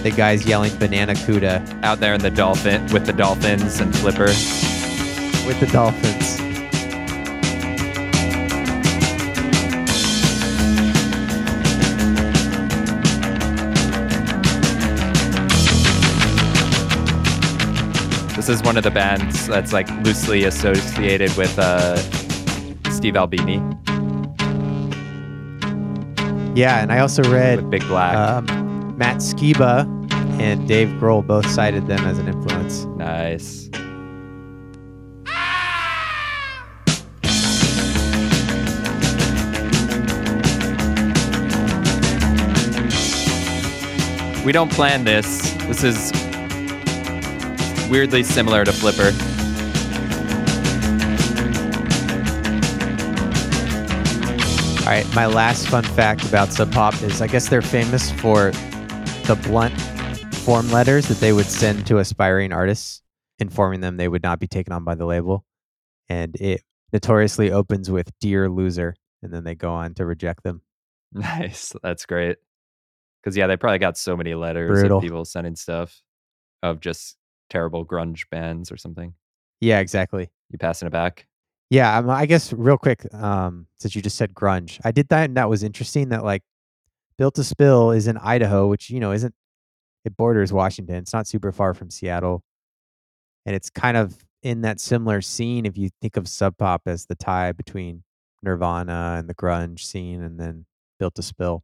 The 0.03 0.11
guy's 0.15 0.45
yelling 0.45 0.71
Bananacuda 0.73 1.83
Out 1.83 1.99
there 1.99 2.13
in 2.13 2.21
the 2.21 2.31
dolphin 2.31 2.85
with 2.93 3.05
the 3.05 3.13
dolphins 3.13 3.79
and 3.79 3.93
Flipper. 3.95 4.27
with 4.27 5.59
the 5.59 5.67
dolphins. 5.71 6.39
This 18.35 18.47
is 18.47 18.63
one 18.63 18.77
of 18.77 18.83
the 18.83 18.91
bands 18.91 19.47
that's 19.47 19.73
like 19.73 19.89
loosely 20.03 20.45
associated 20.45 21.35
with 21.35 21.59
uh, 21.59 21.97
Steve 22.89 23.17
Albini 23.17 23.55
Yeah, 26.55 26.81
and 26.81 26.91
I 26.91 26.99
also 26.99 27.21
read 27.23 27.61
with 27.61 27.69
Big 27.69 27.81
Black. 27.87 28.15
um, 28.15 28.58
Matt 28.99 29.19
Skiba 29.19 29.87
and 30.41 30.67
Dave 30.67 30.89
Grohl 30.99 31.25
both 31.25 31.49
cited 31.49 31.87
them 31.87 31.99
as 31.99 32.19
an 32.19 32.27
influence. 32.27 32.83
nice. 32.97 33.69
We 44.45 44.51
don't 44.51 44.69
plan 44.69 45.05
this. 45.05 45.53
This 45.67 45.85
is 45.85 46.11
weirdly 47.89 48.23
similar 48.23 48.65
to 48.65 48.73
Flipper. 48.73 49.13
All 54.81 54.93
right, 54.93 55.05
my 55.15 55.25
last 55.25 55.69
fun 55.69 55.85
fact 55.85 56.25
about 56.25 56.51
Sub 56.51 56.73
Pop 56.73 57.01
is 57.01 57.21
I 57.21 57.27
guess 57.27 57.47
they're 57.47 57.61
famous 57.61 58.11
for 58.11 58.51
the 59.29 59.35
blunt 59.47 59.79
form 60.37 60.71
letters 60.71 61.07
that 61.07 61.19
they 61.19 61.31
would 61.31 61.45
send 61.45 61.85
to 61.85 61.99
aspiring 61.99 62.51
artists, 62.51 63.03
informing 63.37 63.79
them 63.79 63.95
they 63.95 64.07
would 64.07 64.23
not 64.23 64.39
be 64.39 64.47
taken 64.47 64.73
on 64.73 64.83
by 64.83 64.95
the 64.95 65.05
label. 65.05 65.45
And 66.09 66.35
it 66.37 66.63
notoriously 66.91 67.51
opens 67.51 67.91
with 67.91 68.09
Dear 68.19 68.49
Loser, 68.49 68.95
and 69.21 69.31
then 69.31 69.43
they 69.43 69.53
go 69.53 69.71
on 69.71 69.93
to 69.93 70.05
reject 70.07 70.41
them. 70.41 70.63
Nice. 71.11 71.75
That's 71.83 72.07
great. 72.07 72.37
Because, 73.21 73.37
yeah, 73.37 73.45
they 73.45 73.55
probably 73.55 73.77
got 73.77 73.99
so 73.99 74.17
many 74.17 74.33
letters 74.33 74.79
Brutal. 74.79 74.97
of 74.97 75.03
people 75.03 75.25
sending 75.25 75.55
stuff 75.55 76.01
of 76.63 76.79
just 76.79 77.15
terrible 77.51 77.85
grunge 77.85 78.27
bands 78.31 78.71
or 78.71 78.77
something. 78.77 79.13
Yeah, 79.61 79.77
exactly. 79.77 80.31
You 80.49 80.57
passing 80.57 80.87
it 80.87 80.91
back? 80.91 81.27
Yeah, 81.69 81.99
um, 81.99 82.09
I 82.09 82.25
guess 82.25 82.51
real 82.51 82.79
quick, 82.79 83.05
um, 83.13 83.67
since 83.77 83.95
you 83.95 84.01
just 84.01 84.17
said 84.17 84.33
grunge, 84.33 84.79
I 84.83 84.91
did 84.91 85.09
that, 85.09 85.25
and 85.25 85.37
that 85.37 85.49
was 85.49 85.61
interesting. 85.61 86.09
That 86.09 86.23
like, 86.23 86.41
Built 87.19 87.35
to 87.35 87.43
Spill 87.43 87.91
is 87.91 88.07
in 88.07 88.17
Idaho, 88.17 88.67
which 88.67 88.89
you 88.89 88.99
know 88.99 89.11
isn't 89.11 89.35
it 90.05 90.17
borders 90.17 90.51
Washington. 90.51 90.95
It's 90.95 91.13
not 91.13 91.27
super 91.27 91.51
far 91.51 91.75
from 91.75 91.91
Seattle, 91.91 92.41
and 93.45 93.55
it's 93.55 93.69
kind 93.69 93.97
of 93.97 94.17
in 94.41 94.61
that 94.61 94.79
similar 94.79 95.21
scene. 95.21 95.65
If 95.67 95.77
you 95.77 95.89
think 96.01 96.17
of 96.17 96.27
Sub 96.27 96.57
Pop 96.57 96.83
as 96.87 97.05
the 97.05 97.15
tie 97.15 97.51
between 97.51 98.03
Nirvana 98.41 99.17
and 99.19 99.29
the 99.29 99.35
grunge 99.35 99.81
scene, 99.81 100.23
and 100.23 100.39
then 100.39 100.65
Built 100.97 101.13
to 101.15 101.21
Spill, 101.21 101.61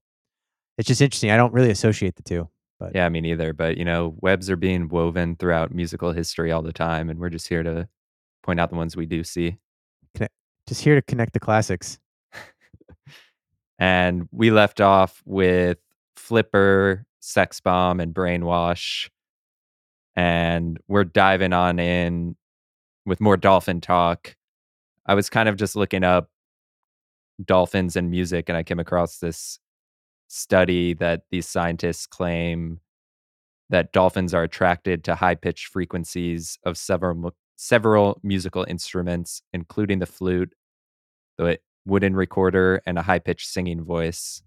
it's 0.77 0.87
just 0.87 1.01
interesting. 1.01 1.31
I 1.31 1.37
don't 1.37 1.53
really 1.53 1.71
associate 1.71 2.15
the 2.15 2.23
two. 2.23 2.49
But 2.79 2.93
Yeah, 2.93 3.07
me 3.09 3.21
neither. 3.21 3.53
But, 3.53 3.77
you 3.77 3.85
know, 3.85 4.15
webs 4.21 4.49
are 4.49 4.57
being 4.57 4.89
woven 4.89 5.35
throughout 5.37 5.73
musical 5.73 6.11
history 6.11 6.51
all 6.51 6.61
the 6.61 6.73
time. 6.73 7.09
And 7.09 7.19
we're 7.19 7.29
just 7.29 7.47
here 7.47 7.63
to 7.63 7.87
point 8.43 8.59
out 8.59 8.69
the 8.69 8.75
ones 8.75 8.95
we 8.95 9.05
do 9.05 9.23
see. 9.23 9.57
just 10.67 10.81
here 10.81 10.95
to 10.95 11.01
connect 11.01 11.33
the 11.33 11.39
classics. 11.39 11.99
And 13.77 14.27
we 14.31 14.51
left 14.51 14.79
off 14.81 15.21
with 15.25 15.77
Flipper, 16.15 17.05
Sex 17.19 17.59
Bomb, 17.59 17.99
and 17.99 18.13
Brainwash. 18.13 19.09
And 20.15 20.79
we're 20.87 21.03
diving 21.03 21.53
on 21.53 21.79
in 21.79 22.35
with 23.05 23.19
more 23.19 23.37
dolphin 23.37 23.81
talk. 23.81 24.35
I 25.05 25.13
was 25.13 25.29
kind 25.29 25.49
of 25.49 25.57
just 25.57 25.75
looking 25.75 26.03
up 26.03 26.29
dolphins 27.43 27.95
and 27.95 28.09
music, 28.09 28.47
and 28.47 28.57
I 28.57 28.63
came 28.63 28.79
across 28.79 29.19
this 29.19 29.59
study 30.27 30.93
that 30.95 31.23
these 31.31 31.47
scientists 31.47 32.07
claim 32.07 32.79
that 33.69 33.91
dolphins 33.91 34.33
are 34.33 34.43
attracted 34.43 35.03
to 35.03 35.15
high 35.15 35.35
pitched 35.35 35.67
frequencies 35.67 36.57
of 36.63 36.77
several 36.77 37.33
several 37.57 38.19
musical 38.23 38.65
instruments, 38.67 39.41
including 39.53 39.99
the 39.99 40.05
flute, 40.05 40.53
the 41.37 41.59
wooden 41.85 42.15
recorder, 42.15 42.81
and 42.85 42.97
a 42.97 43.01
high 43.01 43.19
pitched 43.19 43.47
singing 43.47 43.83
voice. 43.83 44.41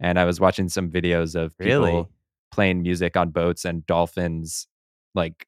And 0.00 0.18
I 0.18 0.24
was 0.24 0.40
watching 0.40 0.68
some 0.68 0.90
videos 0.90 1.34
of 1.34 1.56
people 1.58 1.80
Really? 1.82 2.06
playing 2.52 2.82
music 2.82 3.16
on 3.16 3.30
boats 3.30 3.64
and 3.64 3.84
dolphins 3.86 4.66
like 5.14 5.46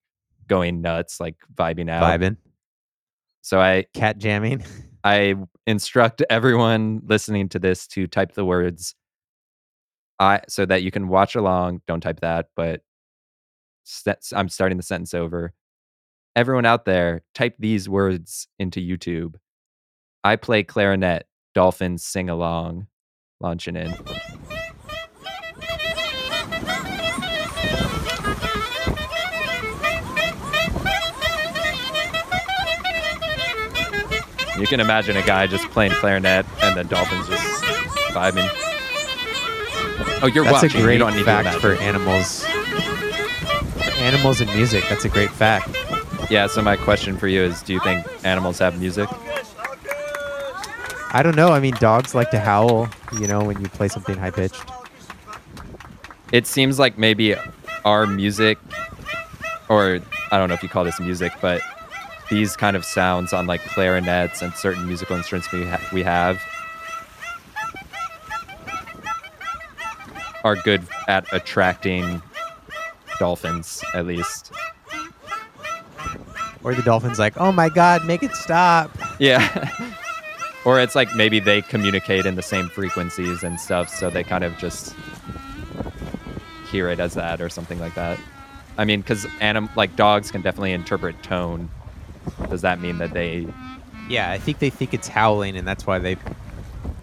going 0.48 0.80
nuts, 0.80 1.20
like 1.20 1.36
vibing 1.54 1.88
out. 1.88 2.02
Vibing, 2.02 2.36
So 3.42 3.60
I 3.60 3.86
cat 3.94 4.18
jamming. 4.18 4.64
I 5.04 5.36
instruct 5.66 6.22
everyone 6.28 7.00
listening 7.06 7.48
to 7.50 7.58
this 7.58 7.86
to 7.88 8.06
type 8.06 8.32
the 8.32 8.44
words 8.44 8.94
I 10.18 10.42
so 10.48 10.66
that 10.66 10.82
you 10.82 10.90
can 10.90 11.08
watch 11.08 11.34
along. 11.34 11.80
Don't 11.86 12.00
type 12.02 12.20
that, 12.20 12.48
but 12.54 12.82
I'm 14.34 14.48
starting 14.48 14.76
the 14.76 14.82
sentence 14.82 15.14
over. 15.14 15.54
Everyone 16.36 16.66
out 16.66 16.84
there, 16.84 17.22
type 17.34 17.54
these 17.58 17.88
words 17.88 18.46
into 18.58 18.80
YouTube. 18.80 19.36
I 20.22 20.37
play 20.37 20.62
clarinet, 20.64 21.26
dolphins 21.54 22.04
sing 22.04 22.28
along, 22.28 22.88
launching 23.40 23.76
in. 23.76 23.94
You 34.59 34.66
can 34.66 34.80
imagine 34.80 35.16
a 35.16 35.22
guy 35.24 35.46
just 35.46 35.66
playing 35.70 35.92
clarinet 35.92 36.44
and 36.62 36.76
the 36.76 36.85
dolphins 36.85 37.28
just 37.28 37.62
vibing. 38.12 38.46
Oh, 40.22 40.30
you're 40.35 40.44
That's 40.44 40.62
watching. 40.62 40.80
a 40.80 40.85
great 40.85 41.00
you 41.00 41.24
fact 41.24 41.59
for 41.61 41.74
animals. 41.76 42.44
For 42.44 43.90
animals 44.02 44.42
and 44.42 44.54
music, 44.54 44.85
that's 44.90 45.06
a 45.06 45.09
great 45.09 45.30
fact. 45.30 45.70
Yeah. 46.30 46.46
So 46.46 46.61
my 46.61 46.76
question 46.76 47.16
for 47.16 47.26
you 47.26 47.40
is: 47.42 47.62
Do 47.62 47.72
you 47.72 47.80
think 47.80 48.06
animals 48.22 48.59
have 48.59 48.78
music? 48.78 49.09
I 51.12 51.23
don't 51.23 51.35
know. 51.37 51.49
I 51.49 51.61
mean, 51.61 51.75
dogs 51.81 52.14
like 52.14 52.31
to 52.31 52.38
howl, 52.38 52.88
you 53.18 53.27
know, 53.27 53.42
when 53.42 53.61
you 53.61 53.68
play 53.68 53.88
something 53.88 54.16
high 54.16 54.31
pitched. 54.31 54.62
It 56.33 56.46
seems 56.46 56.79
like 56.79 56.96
maybe 56.99 57.35
our 57.85 58.07
music, 58.07 58.59
or 59.68 59.99
I 60.31 60.38
don't 60.38 60.49
know 60.49 60.55
if 60.55 60.62
you 60.62 60.68
call 60.68 60.85
this 60.85 61.01
music, 61.01 61.33
but 61.40 61.61
these 62.29 62.57
kind 62.57 62.77
of 62.77 62.85
sounds 62.85 63.33
on 63.33 63.46
like 63.49 63.61
clarinets 63.62 64.40
and 64.40 64.55
certain 64.55 64.87
musical 64.87 65.16
instruments 65.16 65.51
we 65.51 65.64
ha- 65.64 65.88
we 65.92 66.05
have 66.05 66.40
are 70.44 70.55
good 70.57 70.83
at 71.08 71.31
attracting 71.33 72.23
dolphins, 73.19 73.83
at 73.94 74.06
least. 74.06 74.52
Or 76.63 76.75
the 76.75 76.83
dolphin's 76.83 77.19
like, 77.19 77.37
oh 77.38 77.50
my 77.50 77.69
God, 77.69 78.06
make 78.06 78.23
it 78.23 78.35
stop. 78.35 78.96
Yeah. 79.19 79.94
or 80.65 80.81
it's 80.81 80.94
like 80.94 81.15
maybe 81.15 81.40
they 81.40 81.63
communicate 81.63 82.27
in 82.27 82.35
the 82.35 82.42
same 82.42 82.69
frequencies 82.69 83.42
and 83.42 83.58
stuff, 83.58 83.88
so 83.88 84.11
they 84.11 84.23
kind 84.25 84.44
of 84.44 84.56
just 84.58 84.94
hear 86.71 86.88
it 86.88 87.00
as 87.00 87.15
that 87.15 87.40
or 87.40 87.48
something 87.48 87.79
like 87.81 87.94
that. 87.94 88.19
I 88.79 88.85
mean, 88.85 89.00
because 89.00 89.27
anim- 89.40 89.71
like 89.77 89.96
dogs 89.96 90.31
can 90.31 90.42
definitely 90.42 90.73
interpret 90.73 91.23
tone. 91.23 91.71
Does 92.48 92.63
that 92.63 92.81
mean 92.81 92.98
that 92.98 93.13
they? 93.13 93.46
Yeah, 94.08 94.31
I 94.31 94.38
think 94.38 94.58
they 94.58 94.71
think 94.71 94.94
it's 94.94 95.08
howling, 95.08 95.56
and 95.56 95.67
that's 95.67 95.87
why 95.87 95.98
they. 95.98 96.17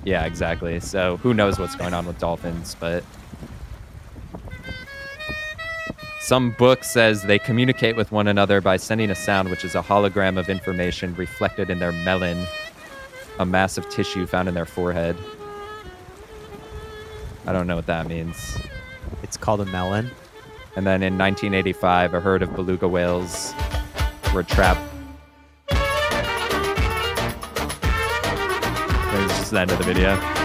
Yeah, 0.04 0.26
exactly. 0.26 0.80
So 0.80 1.18
who 1.18 1.34
knows 1.34 1.60
what's 1.60 1.76
going 1.76 1.94
on 1.94 2.06
with 2.06 2.18
dolphins, 2.18 2.76
but 2.80 3.04
some 6.28 6.52
book 6.52 6.84
says 6.84 7.24
they 7.24 7.40
communicate 7.40 7.96
with 7.96 8.12
one 8.12 8.28
another 8.28 8.60
by 8.60 8.78
sending 8.78 9.10
a 9.10 9.16
sound, 9.16 9.50
which 9.50 9.64
is 9.64 9.76
a 9.76 9.82
hologram 9.82 10.38
of 10.38 10.50
information 10.50 11.16
reflected 11.16 11.70
in 11.70 11.80
their 11.80 11.94
melon, 11.94 12.46
a 13.40 13.46
mass 13.46 13.78
of 13.78 13.88
tissue 13.90 14.26
found 14.26 14.48
in 14.48 14.54
their 14.54 14.66
forehead. 14.66 15.16
I 17.46 17.54
don't 17.54 17.68
know 17.68 17.76
what 17.76 17.86
that 17.86 18.08
means. 18.08 18.58
It's 19.24 19.38
called 19.38 19.62
a 19.62 19.66
melon. 19.66 20.10
And 20.76 20.86
then 20.86 21.02
in 21.02 21.18
1985, 21.18 22.14
a 22.14 22.20
herd 22.20 22.42
of 22.42 22.56
beluga 22.56 22.88
whales 22.88 23.54
were 24.34 24.44
trapped. 24.44 24.82
This 29.12 29.42
is 29.42 29.50
the 29.50 29.60
end 29.60 29.72
of 29.72 29.78
the 29.78 29.84
video. 29.86 30.37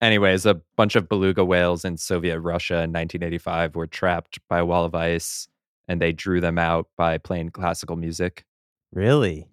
Anyways, 0.00 0.46
a 0.46 0.54
bunch 0.76 0.96
of 0.96 1.08
beluga 1.08 1.44
whales 1.44 1.84
in 1.84 1.96
Soviet 1.96 2.40
Russia 2.40 2.74
in 2.76 2.90
1985 2.92 3.74
were 3.76 3.86
trapped 3.86 4.38
by 4.48 4.58
a 4.60 4.64
wall 4.64 4.84
of 4.84 4.94
ice, 4.94 5.46
and 5.88 6.00
they 6.00 6.12
drew 6.12 6.40
them 6.40 6.58
out 6.58 6.88
by 6.96 7.18
playing 7.18 7.50
classical 7.50 7.96
music. 7.96 8.44
Really? 8.92 9.46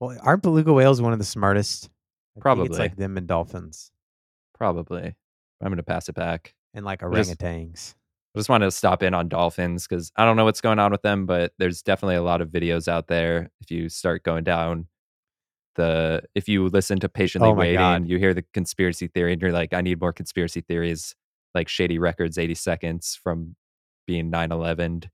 Well, 0.00 0.16
aren't 0.22 0.42
beluga 0.42 0.72
whales 0.72 1.00
one 1.00 1.12
of 1.14 1.18
the 1.18 1.24
smartest? 1.24 1.88
I 2.36 2.40
Probably. 2.40 2.66
it's 2.66 2.78
like 2.78 2.96
them 2.96 3.16
and 3.16 3.26
dolphins 3.26 3.92
Probably. 4.54 5.14
I'm 5.60 5.68
going 5.68 5.76
to 5.76 5.82
pass 5.82 6.08
it 6.08 6.14
back. 6.14 6.54
and 6.74 6.84
like 6.84 7.00
just- 7.00 7.30
orangutans. 7.40 7.94
I 8.34 8.40
just 8.40 8.48
wanted 8.48 8.64
to 8.64 8.72
stop 8.72 9.04
in 9.04 9.14
on 9.14 9.28
dolphins 9.28 9.86
because 9.86 10.10
I 10.16 10.24
don't 10.24 10.36
know 10.36 10.44
what's 10.44 10.60
going 10.60 10.80
on 10.80 10.90
with 10.90 11.02
them, 11.02 11.24
but 11.24 11.52
there's 11.58 11.82
definitely 11.82 12.16
a 12.16 12.22
lot 12.22 12.40
of 12.40 12.48
videos 12.48 12.88
out 12.88 13.06
there. 13.06 13.52
If 13.60 13.70
you 13.70 13.88
start 13.88 14.24
going 14.24 14.42
down 14.42 14.88
the, 15.74 16.22
if 16.34 16.48
you 16.48 16.68
listen 16.68 16.98
to 17.00 17.08
patiently 17.08 17.50
Oh 17.50 17.54
waiting, 17.54 17.78
God. 17.78 18.08
you 18.08 18.18
hear 18.18 18.34
the 18.34 18.44
conspiracy 18.52 19.08
theory, 19.08 19.32
and 19.32 19.40
you're 19.42 19.52
like, 19.52 19.72
I 19.72 19.80
need 19.80 20.00
more 20.00 20.12
conspiracy 20.12 20.60
theories, 20.60 21.14
like 21.54 21.68
Shady 21.68 21.98
Records, 21.98 22.38
80 22.38 22.54
seconds 22.54 23.18
from 23.22 23.56
being 24.06 24.30
9/11. 24.30 25.08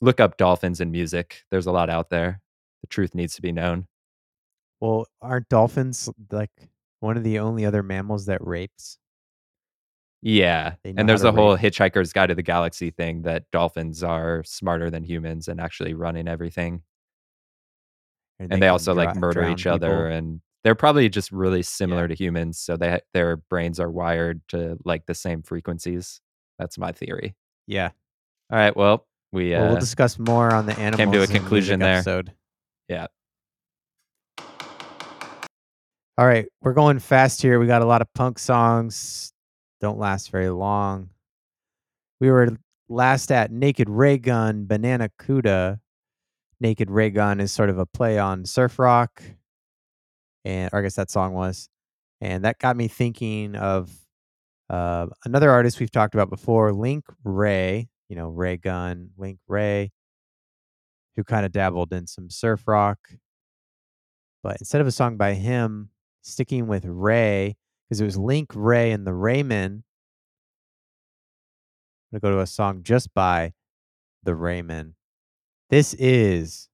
Look 0.00 0.20
up 0.20 0.36
dolphins 0.36 0.80
and 0.80 0.92
music. 0.92 1.42
There's 1.50 1.66
a 1.66 1.72
lot 1.72 1.88
out 1.88 2.10
there. 2.10 2.40
The 2.82 2.86
truth 2.88 3.14
needs 3.14 3.34
to 3.36 3.42
be 3.42 3.52
known. 3.52 3.86
Well, 4.80 5.06
aren't 5.22 5.48
dolphins 5.48 6.10
like 6.30 6.50
one 7.00 7.16
of 7.16 7.24
the 7.24 7.38
only 7.38 7.64
other 7.64 7.82
mammals 7.82 8.26
that 8.26 8.46
rapes? 8.46 8.98
Yeah. 10.22 10.74
And 10.84 11.08
there's 11.08 11.22
a 11.22 11.32
whole. 11.32 11.56
Hitchhiker's 11.56 12.12
Guide 12.12 12.28
to 12.28 12.34
the 12.34 12.42
Galaxy 12.42 12.90
thing 12.90 13.22
that 13.22 13.44
dolphins 13.52 14.02
are 14.02 14.42
smarter 14.44 14.90
than 14.90 15.04
humans 15.04 15.48
and 15.48 15.60
actually 15.60 15.94
running 15.94 16.28
everything. 16.28 16.82
And 18.38 18.50
they 18.50 18.58
can 18.60 18.68
also 18.68 18.94
like 18.94 19.16
murder 19.16 19.48
each 19.48 19.66
other 19.66 20.08
and 20.08 20.40
they're 20.64 20.74
probably 20.74 21.08
just 21.08 21.30
really 21.32 21.62
similar 21.62 22.06
to 22.08 22.14
humans 22.14 22.58
so 22.58 22.76
they 22.76 23.00
their 23.14 23.36
brains 23.36 23.78
are 23.80 23.90
wired 23.90 24.40
to 24.48 24.76
like 24.84 25.06
the 25.06 25.14
same 25.14 25.42
frequencies 25.42 26.20
that's 26.58 26.76
my 26.76 26.92
theory 26.92 27.34
Yeah. 27.66 27.90
all 28.50 28.58
right 28.58 28.76
well 28.76 29.06
we 29.32 29.54
uh 29.54 29.62
Well, 29.62 29.76
discuss 29.80 30.18
more 30.18 30.52
on 30.52 30.66
the 30.66 30.78
animals. 30.78 30.96
came 30.98 31.12
to 31.12 31.22
a 31.22 31.26
conclusion 31.26 31.80
there. 31.80 31.94
Episode. 31.96 32.32
Yeah. 32.88 33.06
All 36.18 36.26
right, 36.26 36.46
we're 36.62 36.72
going 36.72 36.98
fast 36.98 37.42
here. 37.42 37.58
We 37.58 37.66
got 37.66 37.82
a 37.82 37.86
lot 37.86 38.00
of 38.00 38.10
punk 38.14 38.38
songs. 38.38 39.32
Don't 39.82 39.98
last 39.98 40.30
very 40.30 40.48
long. 40.48 41.10
We 42.20 42.30
were 42.30 42.56
last 42.88 43.30
at 43.30 43.52
Naked 43.52 43.90
Raygun, 43.90 44.64
Banana 44.66 45.10
Cuda. 45.20 45.78
Naked 46.60 46.90
Raygun 46.90 47.40
is 47.40 47.52
sort 47.52 47.70
of 47.70 47.78
a 47.78 47.86
play 47.86 48.18
on 48.18 48.44
surf 48.46 48.78
rock, 48.78 49.22
and 50.44 50.70
I 50.72 50.80
guess 50.80 50.94
that 50.94 51.10
song 51.10 51.34
was, 51.34 51.68
and 52.20 52.44
that 52.44 52.58
got 52.58 52.76
me 52.76 52.88
thinking 52.88 53.56
of 53.56 53.90
uh, 54.70 55.06
another 55.24 55.50
artist 55.50 55.78
we've 55.80 55.90
talked 55.90 56.14
about 56.14 56.30
before, 56.30 56.72
Link 56.72 57.04
Wray. 57.24 57.88
You 58.08 58.16
know, 58.16 58.28
Ray 58.28 58.56
Gun, 58.56 59.10
Link 59.18 59.38
Wray, 59.48 59.90
who 61.16 61.24
kind 61.24 61.44
of 61.44 61.52
dabbled 61.52 61.92
in 61.92 62.06
some 62.06 62.30
surf 62.30 62.66
rock. 62.66 62.98
But 64.42 64.58
instead 64.60 64.80
of 64.80 64.86
a 64.86 64.92
song 64.92 65.16
by 65.16 65.34
him, 65.34 65.90
sticking 66.22 66.66
with 66.66 66.84
Ray, 66.84 67.56
because 67.88 68.00
it 68.00 68.04
was 68.04 68.16
Link 68.16 68.50
Wray 68.54 68.90
and 68.92 69.06
the 69.06 69.14
Raymen. 69.14 69.84
I'm 72.12 72.20
gonna 72.20 72.32
go 72.32 72.36
to 72.36 72.42
a 72.42 72.46
song 72.46 72.82
just 72.82 73.14
by 73.14 73.52
the 74.22 74.34
Raymen. 74.34 74.95
This 75.68 75.94
is 75.94 76.68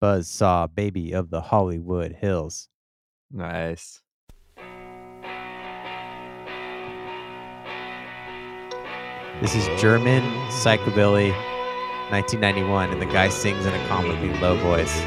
Buzz 0.00 0.28
Saw, 0.28 0.66
Baby 0.66 1.12
of 1.12 1.30
the 1.30 1.40
Hollywood 1.40 2.10
Hills. 2.10 2.68
nice 3.30 4.02
This 9.40 9.54
is 9.54 9.68
German 9.80 10.24
psychobilly, 10.50 11.30
1991, 12.10 12.90
and 12.90 13.00
the 13.00 13.06
guy 13.06 13.28
sings 13.28 13.64
in 13.64 13.72
a 13.72 13.86
comically 13.86 14.36
low 14.40 14.56
voice. 14.56 15.00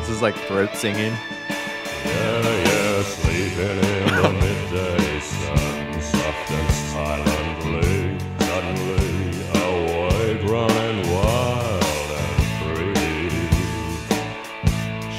this 0.00 0.08
is 0.08 0.22
like 0.22 0.34
throat 0.46 0.70
singing 0.74 1.12
Yeah, 2.04 2.42
yeah, 2.42 2.75
sleeping 3.04 3.78
in 3.78 4.06
the 4.06 4.30
midday 4.32 5.20
sun, 5.20 6.00
soft 6.00 6.50
and 6.50 6.70
silently. 6.92 8.18
Suddenly 8.40 9.16
awake, 9.64 10.42
running 10.50 11.00
wild 11.12 12.10
and 12.22 12.42
free. 12.60 13.40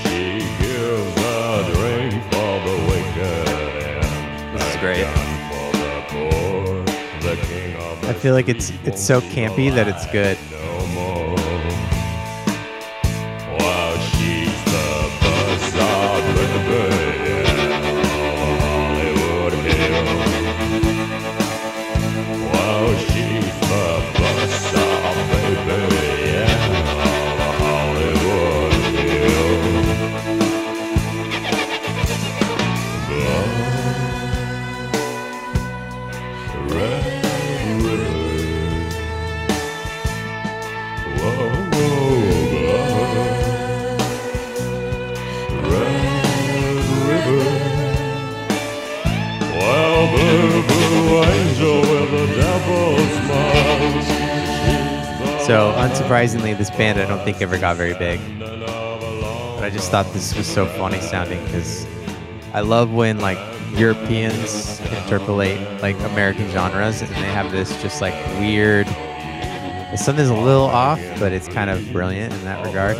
She 0.01 0.39
gives 0.61 1.15
a 1.17 1.63
drink 1.73 2.11
for 2.32 2.53
the 2.67 2.78
wicked 2.89 3.49
and 3.49 4.57
This 4.59 4.65
is 4.73 4.78
great. 4.80 5.03
gun 5.03 5.30
for 5.49 5.67
the 5.78 5.93
poor. 6.09 6.65
The 7.21 7.36
king 7.47 7.75
of 7.75 8.03
I 8.05 8.13
feel 8.13 8.34
like 8.34 8.49
it's 8.49 8.71
it's 8.86 9.01
so 9.03 9.21
campy 9.21 9.73
that 9.73 9.88
it's 9.88 10.05
good. 10.11 10.38
This 56.57 56.69
band 56.71 56.99
I 56.99 57.05
don't 57.05 57.23
think 57.23 57.41
ever 57.41 57.57
got 57.57 57.75
very 57.77 57.93
big. 57.93 58.19
land 58.39 58.63
of 58.63 59.01
a 59.03 59.21
long 59.21 59.55
But 59.55 59.63
I 59.63 59.69
just 59.69 59.91
thought 59.91 60.11
this 60.13 60.35
was 60.35 60.47
so 60.47 60.65
funny 60.65 60.99
sounding 61.01 61.43
because 61.45 61.85
I 62.53 62.61
love 62.61 62.91
when 62.91 63.19
like 63.19 63.37
Europeans 63.75 64.79
interpolate 64.79 65.59
like 65.81 65.95
American 66.11 66.49
genres 66.51 67.01
and 67.01 67.09
they 67.11 67.31
have 67.31 67.51
this 67.51 67.79
just 67.81 68.01
like 68.01 68.13
weird. 68.39 68.87
Something's 69.95 70.29
a 70.29 70.33
little 70.35 70.65
off, 70.65 70.99
but 71.19 71.31
it's 71.31 71.47
kind 71.47 71.69
of 71.69 71.91
brilliant 71.91 72.33
in 72.33 72.43
that 72.43 72.65
regard. 72.65 72.97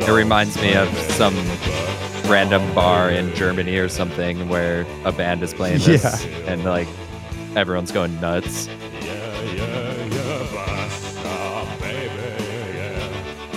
it 0.00 0.08
reminds 0.12 0.56
me 0.60 0.74
of 0.74 0.88
some 1.12 1.34
random 2.30 2.62
bar 2.74 3.10
in 3.10 3.34
germany 3.34 3.76
or 3.78 3.88
something 3.88 4.48
where 4.48 4.86
a 5.04 5.12
band 5.12 5.42
is 5.42 5.52
playing 5.52 5.78
this 5.80 6.24
Yeah. 6.24 6.30
and 6.52 6.64
like 6.64 6.88
everyone's 7.56 7.90
going 7.92 8.18
nuts 8.20 8.68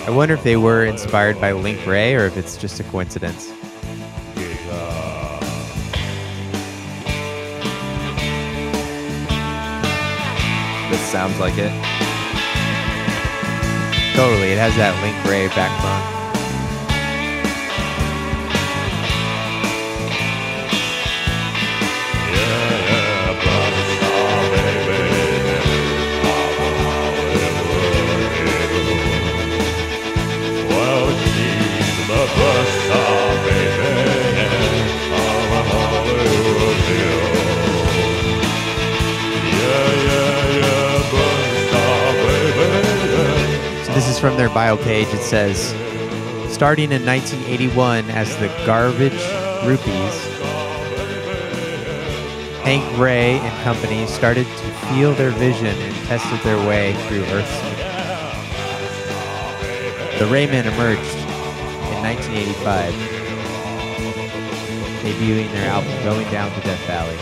I 0.03 0.09
wonder 0.09 0.33
if 0.33 0.43
they 0.43 0.57
were 0.57 0.85
inspired 0.85 1.39
by 1.39 1.51
Link 1.51 1.85
Wray 1.85 2.15
or 2.15 2.25
if 2.25 2.37
it's 2.37 2.57
just 2.57 2.79
a 2.79 2.83
coincidence. 2.83 3.53
This 10.89 11.01
sounds 11.11 11.39
like 11.39 11.57
it 11.57 11.71
Totally, 14.15 14.51
it 14.51 14.57
has 14.59 14.75
that 14.75 14.93
Link 15.01 15.15
Wray 15.25 15.47
backbone. 15.47 16.20
From 44.21 44.37
their 44.37 44.49
bio 44.49 44.77
page. 44.77 45.07
It 45.07 45.23
says, 45.23 45.69
starting 46.53 46.91
in 46.91 47.03
1981 47.03 48.07
as 48.11 48.29
the 48.37 48.49
Garbage 48.67 49.19
Rupees, 49.65 50.13
Hank 52.61 52.85
Ray 52.99 53.39
and 53.39 53.63
company 53.63 54.05
started 54.05 54.45
to 54.45 54.71
feel 54.93 55.15
their 55.15 55.31
vision 55.31 55.65
and 55.65 55.95
tested 56.05 56.39
their 56.41 56.59
way 56.67 56.93
through 57.07 57.23
Earth's. 57.33 57.59
The 60.19 60.27
Raymen 60.27 60.67
emerged 60.67 61.15
in 61.89 62.03
1985, 62.03 62.93
debuting 65.01 65.51
their 65.51 65.67
album 65.67 65.91
Going 66.03 66.29
Down 66.29 66.51
to 66.51 66.61
Death 66.61 66.85
Valley. 66.85 67.17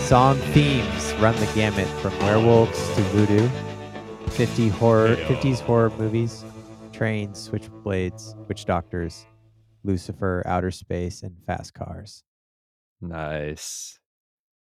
Song 0.00 0.38
themes 0.52 1.14
run 1.20 1.36
the 1.36 1.46
gamut 1.54 1.86
from 2.00 2.18
werewolves 2.18 2.84
to 2.96 3.02
voodoo, 3.02 3.48
50 4.32 4.68
horror, 4.68 5.16
50s 5.16 5.60
horror 5.60 5.90
movies, 5.98 6.44
trains, 6.92 7.48
switchblades, 7.50 8.34
witch 8.48 8.64
doctors, 8.64 9.24
Lucifer, 9.84 10.42
outer 10.46 10.70
space, 10.70 11.22
and 11.22 11.36
fast 11.46 11.74
cars. 11.74 12.22
Nice. 13.00 13.98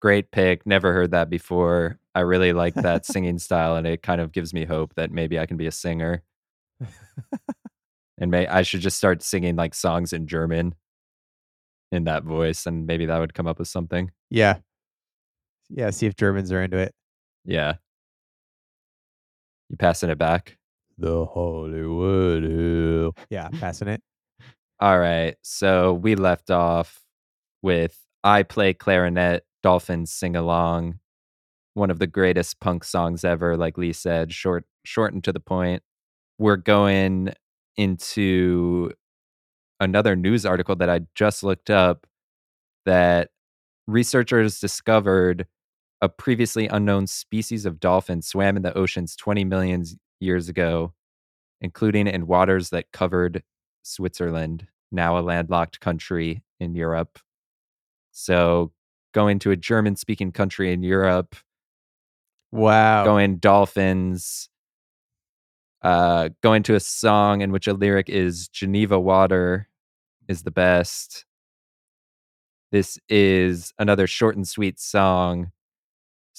Great 0.00 0.30
pick. 0.30 0.66
Never 0.66 0.92
heard 0.92 1.10
that 1.10 1.28
before. 1.28 1.98
I 2.14 2.20
really 2.20 2.52
like 2.52 2.74
that 2.74 3.04
singing 3.12 3.38
style, 3.38 3.76
and 3.76 3.86
it 3.86 4.02
kind 4.02 4.20
of 4.20 4.32
gives 4.32 4.54
me 4.54 4.64
hope 4.64 4.94
that 4.94 5.10
maybe 5.10 5.38
I 5.38 5.46
can 5.46 5.56
be 5.56 5.66
a 5.66 5.72
singer. 5.72 6.22
and 8.18 8.30
may 8.30 8.46
I 8.46 8.62
should 8.62 8.80
just 8.80 8.96
start 8.96 9.22
singing 9.22 9.56
like 9.56 9.74
songs 9.74 10.12
in 10.12 10.26
German 10.26 10.74
in 11.92 12.04
that 12.04 12.24
voice, 12.24 12.66
and 12.66 12.86
maybe 12.86 13.06
that 13.06 13.18
would 13.18 13.34
come 13.34 13.46
up 13.46 13.58
with 13.58 13.68
something. 13.68 14.10
Yeah. 14.30 14.58
Yeah, 15.68 15.90
see 15.90 16.06
if 16.06 16.16
Germans 16.16 16.50
are 16.52 16.62
into 16.62 16.78
it. 16.78 16.94
Yeah. 17.44 17.74
You 19.80 19.86
passing 19.86 20.10
it 20.10 20.18
back? 20.18 20.58
The 20.98 21.24
Hollywood 21.24 22.42
Hill. 22.42 23.14
Yeah, 23.30 23.48
passing 23.48 23.88
it. 23.88 24.02
All 24.78 24.98
right. 24.98 25.36
So 25.40 25.94
we 25.94 26.16
left 26.16 26.50
off 26.50 27.00
with 27.62 27.98
I 28.22 28.42
Play 28.42 28.74
Clarinet, 28.74 29.40
Dolphins 29.62 30.12
Sing 30.12 30.36
Along. 30.36 30.98
One 31.72 31.90
of 31.90 31.98
the 31.98 32.06
greatest 32.06 32.60
punk 32.60 32.84
songs 32.84 33.24
ever, 33.24 33.56
like 33.56 33.78
Lee 33.78 33.94
said, 33.94 34.34
short, 34.34 34.66
short 34.84 35.14
and 35.14 35.24
to 35.24 35.32
the 35.32 35.40
point. 35.40 35.82
We're 36.38 36.56
going 36.56 37.32
into 37.78 38.90
another 39.78 40.14
news 40.14 40.44
article 40.44 40.76
that 40.76 40.90
I 40.90 41.00
just 41.14 41.42
looked 41.42 41.70
up 41.70 42.06
that 42.84 43.30
researchers 43.86 44.60
discovered 44.60 45.46
a 46.02 46.08
previously 46.08 46.66
unknown 46.68 47.06
species 47.06 47.66
of 47.66 47.80
dolphin 47.80 48.22
swam 48.22 48.56
in 48.56 48.62
the 48.62 48.76
oceans 48.76 49.16
20 49.16 49.44
million 49.44 49.84
years 50.18 50.48
ago, 50.48 50.94
including 51.60 52.06
in 52.06 52.26
waters 52.26 52.70
that 52.70 52.90
covered 52.92 53.42
Switzerland, 53.82 54.66
now 54.90 55.18
a 55.18 55.20
landlocked 55.20 55.80
country 55.80 56.42
in 56.58 56.74
Europe. 56.74 57.18
So, 58.12 58.72
going 59.12 59.38
to 59.40 59.50
a 59.50 59.56
German 59.56 59.96
speaking 59.96 60.32
country 60.32 60.72
in 60.72 60.82
Europe, 60.82 61.36
Wow. 62.52 63.04
going 63.04 63.36
dolphins, 63.38 64.48
uh, 65.82 66.30
going 66.42 66.62
to 66.64 66.74
a 66.74 66.80
song 66.80 67.40
in 67.40 67.52
which 67.52 67.66
a 67.66 67.72
lyric 67.72 68.08
is 68.08 68.48
Geneva 68.48 68.98
water 68.98 69.68
is 70.28 70.42
the 70.42 70.50
best. 70.50 71.24
This 72.72 72.98
is 73.08 73.72
another 73.78 74.06
short 74.06 74.36
and 74.36 74.46
sweet 74.46 74.78
song, 74.78 75.52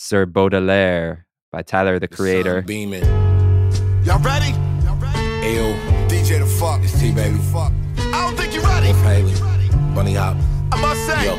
Sir 0.04 0.26
Baudelaire 0.26 1.28
by 1.52 1.62
Tyler 1.62 2.00
the 2.00 2.08
Creator. 2.08 2.64
Beaming. 2.64 3.06
Y'all 4.04 4.18
ready? 4.24 4.52
Ayo, 5.46 5.78
DJ 6.10 6.40
the 6.40 6.48
fuck. 6.48 6.82
it's 6.82 7.00
T 7.00 7.12
baby. 7.12 7.38
Fuck. 7.54 7.72
I 8.00 8.26
don't 8.26 8.36
think 8.36 8.52
you 8.52 8.62
ready. 8.62 8.88
Wolf 8.88 9.04
Haley. 9.04 9.36
Bunny 9.94 10.16
Hop. 10.16 10.38
I 10.72 10.82
must 10.82 11.06
say. 11.06 11.26
Yo. 11.26 11.36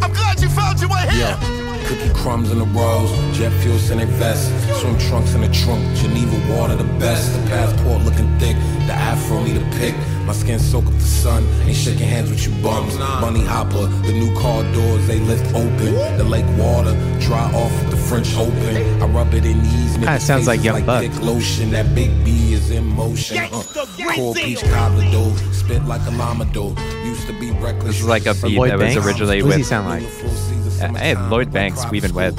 I'm 0.00 0.10
glad 0.14 0.40
you 0.40 0.48
found 0.48 0.80
your 0.80 0.88
way 0.88 1.04
here. 1.10 1.36
Yo. 1.38 1.64
Cookie 1.84 2.14
crumbs 2.14 2.50
in 2.50 2.58
the 2.58 2.64
rolls, 2.64 3.12
jet 3.36 3.52
fuel 3.60 3.76
in 3.92 4.00
a 4.00 4.06
vest, 4.16 4.48
swim 4.80 4.96
trunks 4.96 5.34
in 5.34 5.42
the 5.42 5.52
trunk, 5.52 5.84
Geneva 5.94 6.56
water 6.56 6.76
the 6.76 6.90
best, 6.98 7.30
the 7.34 7.46
passport 7.50 8.02
looking 8.02 8.26
thick, 8.38 8.56
the 8.88 8.94
afro 8.94 9.44
need 9.44 9.58
a 9.58 9.70
pick, 9.76 9.94
my 10.26 10.32
skin 10.32 10.58
soak 10.58 10.86
up 10.86 10.92
the 10.94 11.00
sun, 11.00 11.44
ain't 11.66 11.76
shaking 11.76 12.06
hands 12.08 12.30
with 12.30 12.46
you 12.46 12.52
bums, 12.62 12.96
bunny 12.96 13.44
hopper, 13.44 13.86
the 14.06 14.12
new 14.12 14.34
car 14.40 14.62
doors 14.72 15.06
they 15.06 15.20
lift 15.20 15.46
open, 15.54 15.94
the 16.18 16.24
lake 16.24 16.46
water 16.58 16.92
dry 17.20 17.44
off 17.52 17.70
with 17.82 17.90
the 17.90 17.96
French 17.96 18.34
open, 18.36 19.02
I 19.02 19.06
rub 19.06 19.32
it 19.34 19.44
in 19.44 19.62
these 19.62 19.94
Kinda 19.94 20.20
sounds 20.20 20.46
like 20.46 20.60
faces 20.60 20.64
Young 20.64 20.86
Buck. 20.86 21.02
thick 21.02 21.22
lotion, 21.22 21.70
that 21.72 21.94
big 21.94 22.10
B 22.24 22.52
is 22.52 22.70
in 22.70 22.84
motion, 22.86 23.38
uh, 23.38 23.62
cool 24.14 24.34
peach 24.34 24.62
cobbler 24.64 25.10
dough, 25.10 25.34
spit 25.52 25.84
like 25.84 26.04
a 26.06 26.10
llama 26.12 26.44
dough, 26.46 26.74
used 27.04 27.26
to 27.26 27.38
be 27.38 27.50
reckless. 27.52 27.92
This 27.94 28.00
is 28.00 28.06
like 28.06 28.26
a 28.26 28.30
Or 28.30 28.34
beat 28.34 28.56
that 28.68 28.78
was 28.78 28.94
Banks? 28.94 29.06
originally 29.06 29.42
What 29.42 29.48
does 29.48 29.56
he 29.56 29.60
with 29.62 29.68
sound 29.68 29.88
like? 29.88 30.02
Hey, 30.78 31.14
Lloyd 31.28 31.52
Banks, 31.52 31.88
weaving 31.90 32.14
webs. 32.14 32.36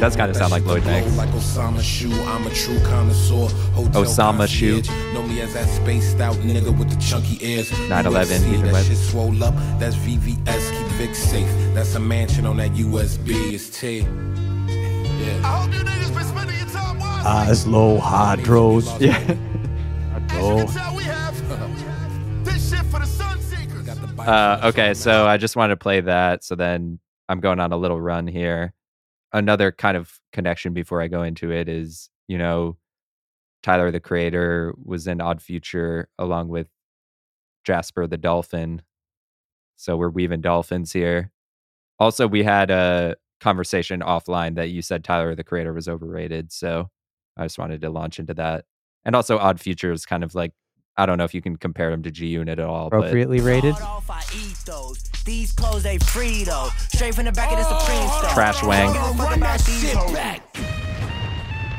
Does 0.00 0.16
kinda 0.16 0.34
sound 0.34 0.52
like 0.52 0.64
Lloyd 0.66 0.84
Banks. 0.84 1.16
Like 1.16 1.30
Osama 1.30 1.82
Shoe, 1.82 2.12
I'm 2.24 2.46
a 2.46 2.50
true 2.50 2.78
connoisseur. 2.80 3.48
Hotel 3.72 4.04
Osama 4.04 4.46
Shoe. 4.46 4.82
concierge. 4.82 5.14
Know 5.14 5.22
me 5.22 5.40
as 5.40 5.54
that 5.54 5.68
spaced 5.68 6.20
out 6.20 6.36
nigga 6.36 6.76
with 6.76 6.90
the 6.90 6.96
chunky 6.96 7.38
ears. 7.40 7.70
9/11, 7.88 8.50
weaving 8.50 8.72
webs. 8.72 8.88
shit 8.88 8.96
swole 8.98 9.42
up. 9.42 9.54
That's 9.78 9.96
VVS, 9.96 10.70
keep 10.70 10.86
Vic 10.98 11.14
safe. 11.14 11.48
That's 11.74 11.94
a 11.94 12.00
mansion 12.00 12.44
on 12.46 12.58
that 12.58 12.72
USB. 12.76 13.54
It's 13.54 13.68
T. 13.70 14.00
Yeah. 14.00 15.40
I 15.42 15.62
hope 15.62 15.72
you 15.72 15.80
niggas 15.80 16.14
been 16.14 16.24
spending 16.24 16.56
your 16.58 16.66
time 16.68 16.98
wisely. 16.98 17.52
Oslo 17.52 17.98
Hydros. 17.98 19.00
Yeah. 19.00 19.16
As 20.28 20.42
you 20.42 20.56
can 20.56 20.66
tell, 20.66 20.96
we 20.96 21.04
have 21.04 22.44
this 22.44 22.70
shit 22.70 22.84
for 22.86 23.00
the 23.00 23.06
sun 23.06 23.40
seekers. 23.40 23.86
Got 23.86 24.00
the 24.00 24.08
bike 24.08 24.28
Uh, 24.28 24.60
okay, 24.64 24.92
so 24.94 25.26
I 25.26 25.36
just 25.38 25.56
wanted 25.56 25.72
to 25.74 25.76
play 25.78 26.00
that. 26.02 26.44
So 26.44 26.54
then 26.56 26.98
I'm 27.28 27.40
going 27.40 27.60
on 27.60 27.72
a 27.72 27.76
little 27.76 28.00
run 28.00 28.26
here. 28.26 28.74
Another 29.32 29.72
kind 29.72 29.96
of 29.96 30.20
connection 30.32 30.72
before 30.72 31.00
I 31.00 31.08
go 31.08 31.22
into 31.22 31.50
it 31.50 31.68
is, 31.68 32.08
you 32.28 32.38
know, 32.38 32.76
Tyler 33.62 33.90
the 33.90 34.00
Creator 34.00 34.74
was 34.84 35.06
in 35.06 35.20
Odd 35.20 35.40
Future 35.40 36.08
along 36.18 36.48
with 36.48 36.68
Jasper 37.64 38.06
the 38.06 38.18
Dolphin. 38.18 38.82
So 39.76 39.96
we're 39.96 40.10
weaving 40.10 40.42
dolphins 40.42 40.92
here. 40.92 41.32
Also, 41.98 42.28
we 42.28 42.42
had 42.42 42.70
a 42.70 43.16
conversation 43.40 44.00
offline 44.00 44.54
that 44.56 44.68
you 44.68 44.82
said 44.82 45.02
Tyler 45.02 45.34
the 45.34 45.44
Creator 45.44 45.72
was 45.72 45.88
overrated. 45.88 46.52
So 46.52 46.90
I 47.36 47.44
just 47.44 47.58
wanted 47.58 47.80
to 47.80 47.90
launch 47.90 48.18
into 48.18 48.34
that. 48.34 48.66
And 49.04 49.16
also, 49.16 49.38
Odd 49.38 49.60
Future 49.60 49.92
is 49.92 50.06
kind 50.06 50.22
of 50.24 50.34
like, 50.34 50.52
I 50.96 51.06
don't 51.06 51.18
know 51.18 51.24
if 51.24 51.34
you 51.34 51.42
can 51.42 51.56
compare 51.56 51.90
them 51.90 52.02
to 52.04 52.10
G 52.10 52.26
Unit 52.28 52.58
at 52.58 52.64
all. 52.64 52.88
But 52.88 52.98
Appropriately 52.98 53.40
rated. 53.40 53.74
Off, 53.76 54.08
I 54.08 54.22
eat 54.34 54.56
those. 54.64 55.02
These 55.24 55.52
clothes 55.52 55.82
they 55.82 55.98
free 55.98 56.44
though. 56.44 56.68
Straight 56.92 57.14
from 57.14 57.24
the 57.24 57.32
back 57.32 57.50
of 57.50 57.58
the 57.58 57.78
Supreme 57.80 58.08
store. 58.08 58.30
Trash 58.30 58.62
Wang. 58.62 58.92
Don't 58.92 59.12
give 59.16 59.20
a 59.20 59.24
fuck 59.24 59.36
about 59.36 59.60
these 59.64 59.92
hoes. 59.92 60.12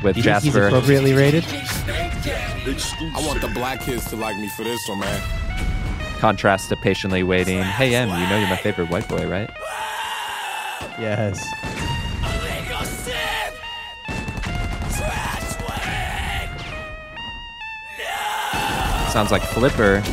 with 0.04 0.16
Do 0.16 0.20
you 0.20 0.24
think 0.24 0.44
he's 0.44 0.54
Jasper. 0.54 0.68
appropriately 0.68 1.14
rated? 1.14 1.46
I 1.48 3.24
want 3.26 3.40
the 3.42 3.52
black 3.54 3.82
kids 3.82 4.10
to 4.10 4.16
like 4.18 4.36
me 4.38 4.50
for 4.50 4.64
this 4.64 4.82
one, 4.90 5.00
man. 5.00 5.22
Contrast 6.20 6.70
to 6.70 6.76
patiently 6.78 7.24
waiting. 7.24 7.62
Hey 7.62 7.96
M, 7.96 8.10
you 8.10 8.28
know 8.28 8.38
you're 8.40 8.50
my 8.50 8.58
favorite 8.58 8.90
white 8.90 9.08
boy, 9.08 9.30
right? 9.30 9.50
Yes. 11.00 11.46
Sounds 19.16 19.32
like 19.32 19.44
Flipper. 19.44 20.04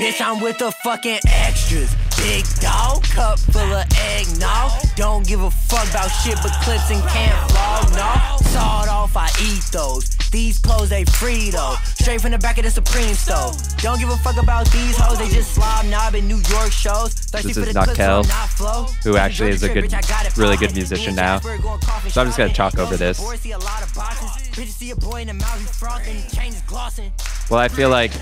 Bitch, 0.00 0.22
I'm 0.22 0.40
with 0.40 0.56
the 0.56 0.72
fucking 0.82 1.18
extras. 1.26 1.94
Big 2.16 2.46
dog, 2.62 3.02
cup 3.02 3.38
full 3.38 3.60
of 3.60 3.84
eggnog. 4.00 4.72
Don't 4.96 5.26
give 5.26 5.42
a 5.42 5.50
fuck 5.50 5.86
about 5.90 6.08
shit 6.08 6.38
but 6.42 6.52
clips 6.62 6.90
and 6.90 7.02
can't 7.10 7.50
vlog, 7.50 7.90
no. 7.96 8.46
Sawed 8.46 8.88
off, 8.88 9.14
I 9.14 9.28
eat 9.42 9.64
those. 9.72 10.15
These 10.32 10.58
clothes, 10.58 10.90
they 10.90 11.04
free 11.04 11.50
though. 11.50 11.74
Straight 11.98 12.20
from 12.20 12.32
the 12.32 12.38
back 12.38 12.58
of 12.58 12.64
the 12.64 12.70
Supreme 12.70 13.14
store. 13.14 13.52
Don't 13.78 13.98
give 13.98 14.08
a 14.10 14.16
fuck 14.18 14.36
about 14.36 14.66
these 14.70 14.96
hoes, 14.96 15.18
they 15.18 15.28
just 15.28 15.54
slob 15.54 15.86
knob 15.86 16.14
in 16.14 16.26
New 16.28 16.40
York 16.50 16.70
shows. 16.72 17.14
Thirsty 17.14 17.48
This 17.48 17.56
for 17.56 17.62
is 17.68 17.74
the 17.74 17.82
clips, 17.84 17.96
so 17.96 18.02
Nakel, 18.02 18.22
I'm 18.22 18.28
not 18.28 18.48
flow. 18.50 18.84
who 19.04 19.16
actually 19.16 19.50
is 19.50 19.62
a 19.62 19.68
good- 19.72 19.84
Bitch, 19.84 19.94
I 19.94 20.00
got 20.08 20.26
it 20.26 20.36
really 20.36 20.56
good 20.56 20.74
musician 20.74 21.14
now. 21.14 21.38
Jasper 21.38 21.58
going 21.58 21.80
coffee 21.80 22.10
So 22.10 22.20
I'm 22.20 22.26
just 22.26 22.36
gonna 22.38 22.52
shop, 22.52 22.72
talk 22.72 22.80
over 22.80 22.96
this. 22.96 23.18
Boys 23.20 23.40
see 23.40 23.52
a 23.52 23.58
lot 23.58 23.82
of 23.82 23.94
boxes. 23.94 24.28
Bitches 24.52 24.74
see 24.76 24.90
a 24.90 24.96
boy 24.96 25.22
in 25.22 25.28
the 25.28 25.34
mouth, 25.34 25.58
he 25.58 25.64
frothing, 25.66 26.22
chain 26.34 26.52
is 26.52 26.60
glossing. 26.62 27.12
Well, 27.50 27.60
I 27.60 27.68
feel 27.68 27.88
like 27.88 28.12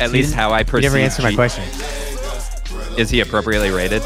at 0.00 0.10
least 0.12 0.30
didn't- 0.30 0.32
how 0.34 0.50
I 0.52 0.60
You 0.60 0.64
perceive. 0.64 0.82
never 0.92 0.98
answered 0.98 1.22
my 1.22 1.34
question. 1.34 1.64
Is 2.98 3.10
he 3.10 3.20
appropriately 3.20 3.70
rated? 3.70 4.02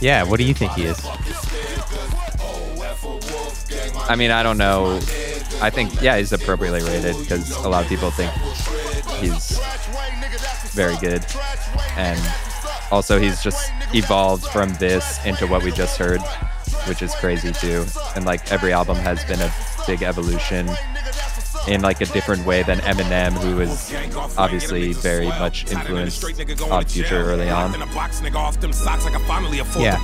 Yeah, 0.00 0.24
what 0.24 0.38
do 0.38 0.44
you 0.44 0.52
think 0.54 0.72
he 0.72 0.84
is? 0.84 0.98
I 4.08 4.16
mean, 4.16 4.30
I 4.30 4.42
don't 4.42 4.58
know. 4.58 5.00
I 5.60 5.70
think 5.70 6.00
yeah, 6.02 6.18
he's 6.18 6.32
appropriately 6.32 6.82
rated 6.82 7.16
because 7.18 7.50
a 7.64 7.68
lot 7.68 7.82
of 7.82 7.88
people 7.88 8.10
think 8.10 8.32
he's 9.20 9.58
very 10.72 10.96
good, 10.96 11.24
and 11.96 12.20
also 12.90 13.18
he's 13.18 13.42
just 13.42 13.70
evolved 13.94 14.46
from 14.46 14.74
this 14.74 15.24
into 15.24 15.46
what 15.46 15.62
we 15.62 15.70
just 15.72 15.96
heard, 15.96 16.20
which 16.86 17.02
is 17.02 17.14
crazy 17.16 17.52
too. 17.52 17.86
And 18.16 18.24
like 18.24 18.50
every 18.52 18.72
album 18.72 18.96
has 18.96 19.24
been 19.24 19.40
a 19.40 19.52
big 19.86 20.02
evolution 20.02 20.68
in 21.68 21.80
like 21.80 22.00
a 22.00 22.06
different 22.06 22.44
way 22.46 22.62
than 22.62 22.78
Eminem, 22.78 23.32
who 23.32 23.56
was 23.56 23.92
obviously 24.36 24.92
very 24.92 25.28
much 25.28 25.70
influenced 25.70 26.24
Odd 26.62 26.90
Future 26.90 27.22
early 27.22 27.50
on. 27.50 27.72
Yeah. 29.80 29.98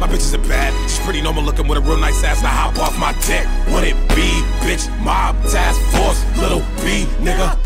My 0.00 0.06
bitch 0.06 0.16
is 0.16 0.34
a 0.34 0.38
bad. 0.38 0.72
She's 0.90 0.98
pretty 1.00 1.22
normal 1.22 1.42
looking 1.42 1.68
with 1.68 1.78
a 1.78 1.80
real 1.80 1.98
nice 1.98 2.22
ass. 2.24 2.42
Now 2.42 2.50
hop 2.50 2.78
off 2.78 2.98
my 2.98 3.12
dick. 3.26 3.46
What 3.72 3.84
it 3.84 3.94
be, 4.10 4.30
bitch? 4.66 4.88
Mob 5.00 5.36
task 5.44 5.80
force, 5.92 6.24
little 6.38 6.60
B, 6.82 7.06
nigga. 7.22 7.58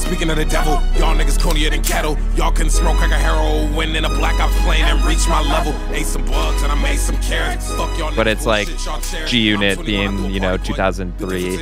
Speaking 0.00 0.30
of 0.30 0.36
the 0.36 0.46
devil, 0.46 0.72
y'all 0.98 1.14
niggas 1.14 1.38
cornier 1.38 1.70
than 1.70 1.82
cattle. 1.82 2.16
Y'all 2.34 2.50
can 2.50 2.70
smoke 2.70 2.98
like 3.00 3.10
a 3.10 3.18
heroin 3.18 3.94
in 3.94 4.04
a 4.04 4.08
blackout 4.08 4.50
plane 4.62 4.82
and 4.84 5.04
reach 5.04 5.28
my 5.28 5.42
level. 5.42 5.74
Ate 5.94 6.06
some 6.06 6.24
bugs 6.24 6.62
and 6.62 6.72
I 6.72 6.82
made 6.82 6.98
some 6.98 7.16
carrots. 7.18 7.70
Fuck 7.74 7.96
y'all 7.98 8.16
But 8.16 8.26
it's 8.26 8.46
like 8.46 8.66
bullshit, 8.66 8.86
y'all 8.86 9.00
cherish. 9.02 9.30
G 9.30 9.40
Unit 9.40 9.84
being, 9.84 10.30
you 10.30 10.40
know, 10.40 10.56
2003. 10.56 11.56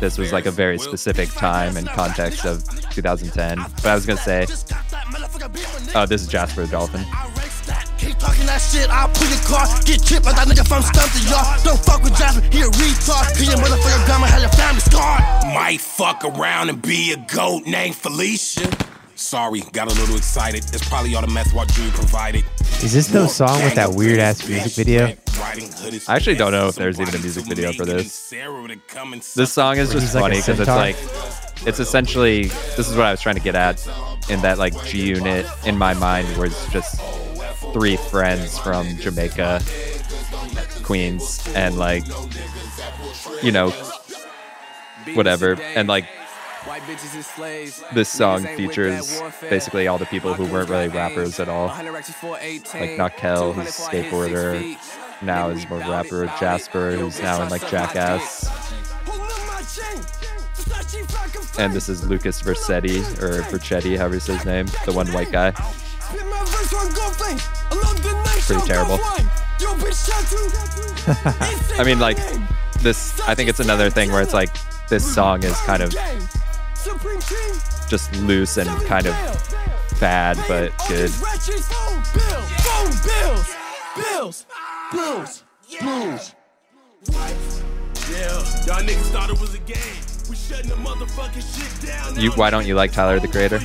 This 0.00 0.15
was 0.18 0.32
like 0.32 0.46
a 0.46 0.50
very 0.50 0.78
specific 0.78 1.28
time 1.30 1.76
and 1.76 1.86
context 1.88 2.44
of 2.44 2.64
2010. 2.90 3.58
But 3.58 3.86
I 3.86 3.94
was 3.94 4.06
gonna 4.06 4.18
say, 4.18 4.46
oh, 5.94 6.06
this 6.06 6.22
is 6.22 6.28
Jasper 6.28 6.62
the 6.62 6.68
Dolphin. 6.68 7.04
Keep 7.98 8.18
talking 8.18 8.46
that 8.46 8.58
shit, 8.58 8.88
I'll 8.90 9.08
pull 9.08 9.28
your 9.28 9.38
car. 9.44 9.66
Get 9.84 10.02
chipped 10.02 10.26
like 10.26 10.36
that 10.36 10.46
nigga 10.46 10.66
from 10.66 10.82
Stumpton, 10.82 11.30
y'all. 11.30 11.64
Don't 11.64 11.78
fuck 11.84 12.02
with 12.02 12.16
Jasper, 12.16 12.42
he 12.52 12.60
a 12.60 12.66
retard. 12.66 13.36
He 13.36 13.46
your 13.46 13.58
motherfucker 13.58 14.04
grandma 14.06 14.26
had 14.26 14.40
your 14.40 14.50
family 14.50 14.80
scarred. 14.80 15.54
Might 15.54 15.80
fuck 15.80 16.24
around 16.24 16.68
and 16.68 16.80
be 16.80 17.12
a 17.12 17.16
goat 17.34 17.66
named 17.66 17.96
Felicia. 17.96 18.70
Sorry, 19.26 19.60
got 19.72 19.90
a 19.90 19.94
little 20.00 20.14
excited. 20.14 20.62
It's 20.72 20.88
probably 20.88 21.16
all 21.16 21.20
the 21.20 21.26
meth 21.26 21.52
what 21.52 21.66
Drew 21.66 21.90
provided. 21.90 22.44
Is 22.80 22.92
this 22.92 23.08
the 23.08 23.26
song 23.26 23.60
with 23.64 23.74
that 23.74 23.90
weird 23.90 24.20
ass 24.20 24.48
music 24.48 24.72
video? 24.74 25.16
I 26.06 26.14
actually 26.14 26.36
don't 26.36 26.52
know 26.52 26.68
if 26.68 26.76
there's 26.76 27.00
even 27.00 27.12
a 27.12 27.18
music 27.18 27.44
video 27.44 27.72
for 27.72 27.84
this. 27.84 28.32
This 29.34 29.52
song 29.52 29.78
is 29.78 29.90
just 29.90 30.06
he's 30.06 30.14
like 30.14 30.20
a 30.20 30.26
funny 30.26 30.36
because 30.36 30.60
it's 30.60 30.68
like, 30.68 30.96
it's 31.66 31.80
essentially, 31.80 32.44
this 32.76 32.88
is 32.88 32.94
what 32.94 33.04
I 33.04 33.10
was 33.10 33.20
trying 33.20 33.34
to 33.34 33.40
get 33.40 33.56
at 33.56 33.84
in 34.30 34.40
that 34.42 34.58
like 34.58 34.80
G 34.84 35.08
Unit 35.08 35.44
in 35.66 35.76
my 35.76 35.92
mind 35.94 36.28
was 36.36 36.54
just 36.68 37.00
three 37.72 37.96
friends 37.96 38.56
from 38.60 38.96
Jamaica, 38.98 39.60
Queens, 40.84 41.44
and 41.56 41.76
like, 41.76 42.04
you 43.42 43.50
know, 43.50 43.70
whatever. 45.14 45.60
And 45.74 45.88
like, 45.88 46.06
this 47.92 48.08
song 48.08 48.42
features 48.42 49.22
basically 49.40 49.86
all 49.86 49.98
the 49.98 50.06
people 50.06 50.34
who 50.34 50.44
weren't 50.46 50.68
really 50.68 50.88
rappers 50.88 51.38
at 51.38 51.48
all. 51.48 51.68
Like 51.68 51.86
Nakel, 51.86 53.54
who's 53.54 53.66
a 53.66 53.82
skateboarder, 53.82 54.76
now 55.22 55.48
is 55.48 55.68
more 55.68 55.78
rapper. 55.78 56.26
Jasper, 56.40 56.92
who's 56.92 57.20
now 57.20 57.42
in 57.42 57.48
like 57.48 57.66
Jackass. 57.68 58.48
And 61.58 61.72
this 61.72 61.88
is 61.88 62.06
Lucas 62.06 62.42
Versetti, 62.42 63.00
or 63.22 63.42
Vercetti, 63.42 63.96
however 63.96 64.14
you 64.14 64.20
say 64.20 64.34
his 64.34 64.44
name, 64.44 64.66
the 64.84 64.92
one 64.92 65.06
white 65.12 65.30
guy. 65.30 65.52
Pretty 68.46 68.66
terrible. 68.66 68.98
I 71.78 71.82
mean, 71.84 71.98
like, 71.98 72.18
this, 72.80 73.18
I 73.20 73.34
think 73.34 73.48
it's 73.48 73.60
another 73.60 73.90
thing 73.90 74.12
where 74.12 74.22
it's 74.22 74.34
like, 74.34 74.50
this 74.88 75.14
song 75.14 75.42
is 75.42 75.56
kind 75.62 75.82
of 75.82 75.94
just 77.88 78.14
loose 78.16 78.56
and 78.56 78.68
kind 78.86 79.06
of 79.06 79.14
bad, 80.00 80.36
but 80.48 80.72
good. 80.88 81.10
Bills, 83.96 84.46
bills, 84.92 85.44
bills. 85.80 86.34
Yeah, 88.10 88.28
y'all 88.66 88.82
niggas 88.82 89.10
thought 89.10 89.30
it 89.30 89.40
was 89.40 89.54
a 89.54 89.58
game. 89.60 89.76
We 90.28 90.36
shutting 90.36 90.68
the 90.68 90.76
motherfucking 90.76 91.42
shit 91.42 91.88
down. 91.88 92.20
You, 92.20 92.30
why 92.32 92.50
don't 92.50 92.66
you 92.66 92.74
like 92.74 92.92
Tyler 92.92 93.18
the 93.20 93.28
Creator? 93.28 93.60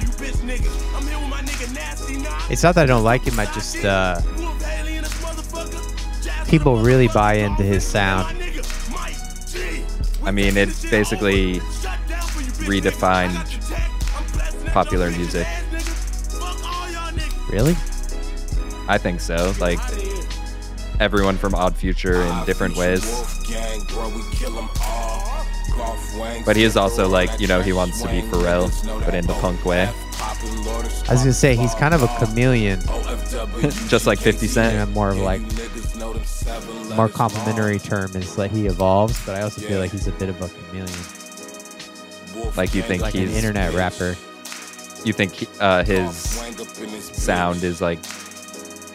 It's 2.49 2.63
not 2.63 2.75
that 2.75 2.83
I 2.83 2.85
don't 2.85 3.03
like 3.03 3.23
him. 3.23 3.39
I 3.39 3.45
just 3.45 3.83
uh, 3.83 4.21
people 6.47 6.77
really 6.77 7.07
buy 7.07 7.35
into 7.35 7.63
his 7.63 7.85
sound. 7.85 8.37
I 10.23 10.31
mean, 10.31 10.57
it 10.57 10.69
basically 10.91 11.61
redefined 12.65 13.35
popular 14.73 15.11
music. 15.11 15.47
Really? 17.49 17.75
I 18.87 18.97
think 18.97 19.19
so. 19.19 19.53
Like 19.59 19.79
everyone 20.99 21.37
from 21.37 21.55
Odd 21.55 21.75
Future 21.75 22.21
in 22.21 22.45
different 22.45 22.75
ways. 22.77 23.03
But 26.45 26.55
he 26.55 26.63
is 26.63 26.77
also 26.77 27.07
like, 27.07 27.39
you 27.39 27.47
know, 27.47 27.61
he 27.61 27.73
wants 27.73 28.01
to 28.01 28.07
be 28.07 28.21
Pharrell, 28.21 28.69
but 29.05 29.13
in 29.13 29.25
the 29.25 29.33
punk 29.33 29.65
way. 29.65 29.89
I 30.21 31.13
was 31.13 31.21
gonna 31.21 31.33
say 31.33 31.55
he's 31.55 31.73
kind 31.75 31.93
of 31.93 32.03
a 32.03 32.07
chameleon. 32.19 32.79
Just 33.87 34.07
like 34.07 34.19
50 34.19 34.47
Cent. 34.47 34.75
And 34.75 34.93
more 34.93 35.09
of 35.09 35.17
like 35.17 35.41
more 36.95 37.09
complimentary 37.09 37.79
term 37.79 38.15
is 38.15 38.37
like 38.37 38.51
he 38.51 38.67
evolves, 38.67 39.23
but 39.25 39.35
I 39.35 39.41
also 39.41 39.61
feel 39.61 39.79
like 39.79 39.91
he's 39.91 40.07
a 40.07 40.11
bit 40.11 40.29
of 40.29 40.41
a 40.41 40.49
chameleon. 40.49 41.20
Like 42.55 42.73
you 42.75 42.81
think 42.81 43.01
like 43.01 43.13
he's 43.13 43.29
an 43.29 43.35
internet 43.35 43.73
rapper. 43.73 44.15
You 45.03 45.13
think 45.13 45.47
uh, 45.59 45.83
his 45.83 46.15
sound 46.15 47.63
is 47.63 47.81
like 47.81 48.01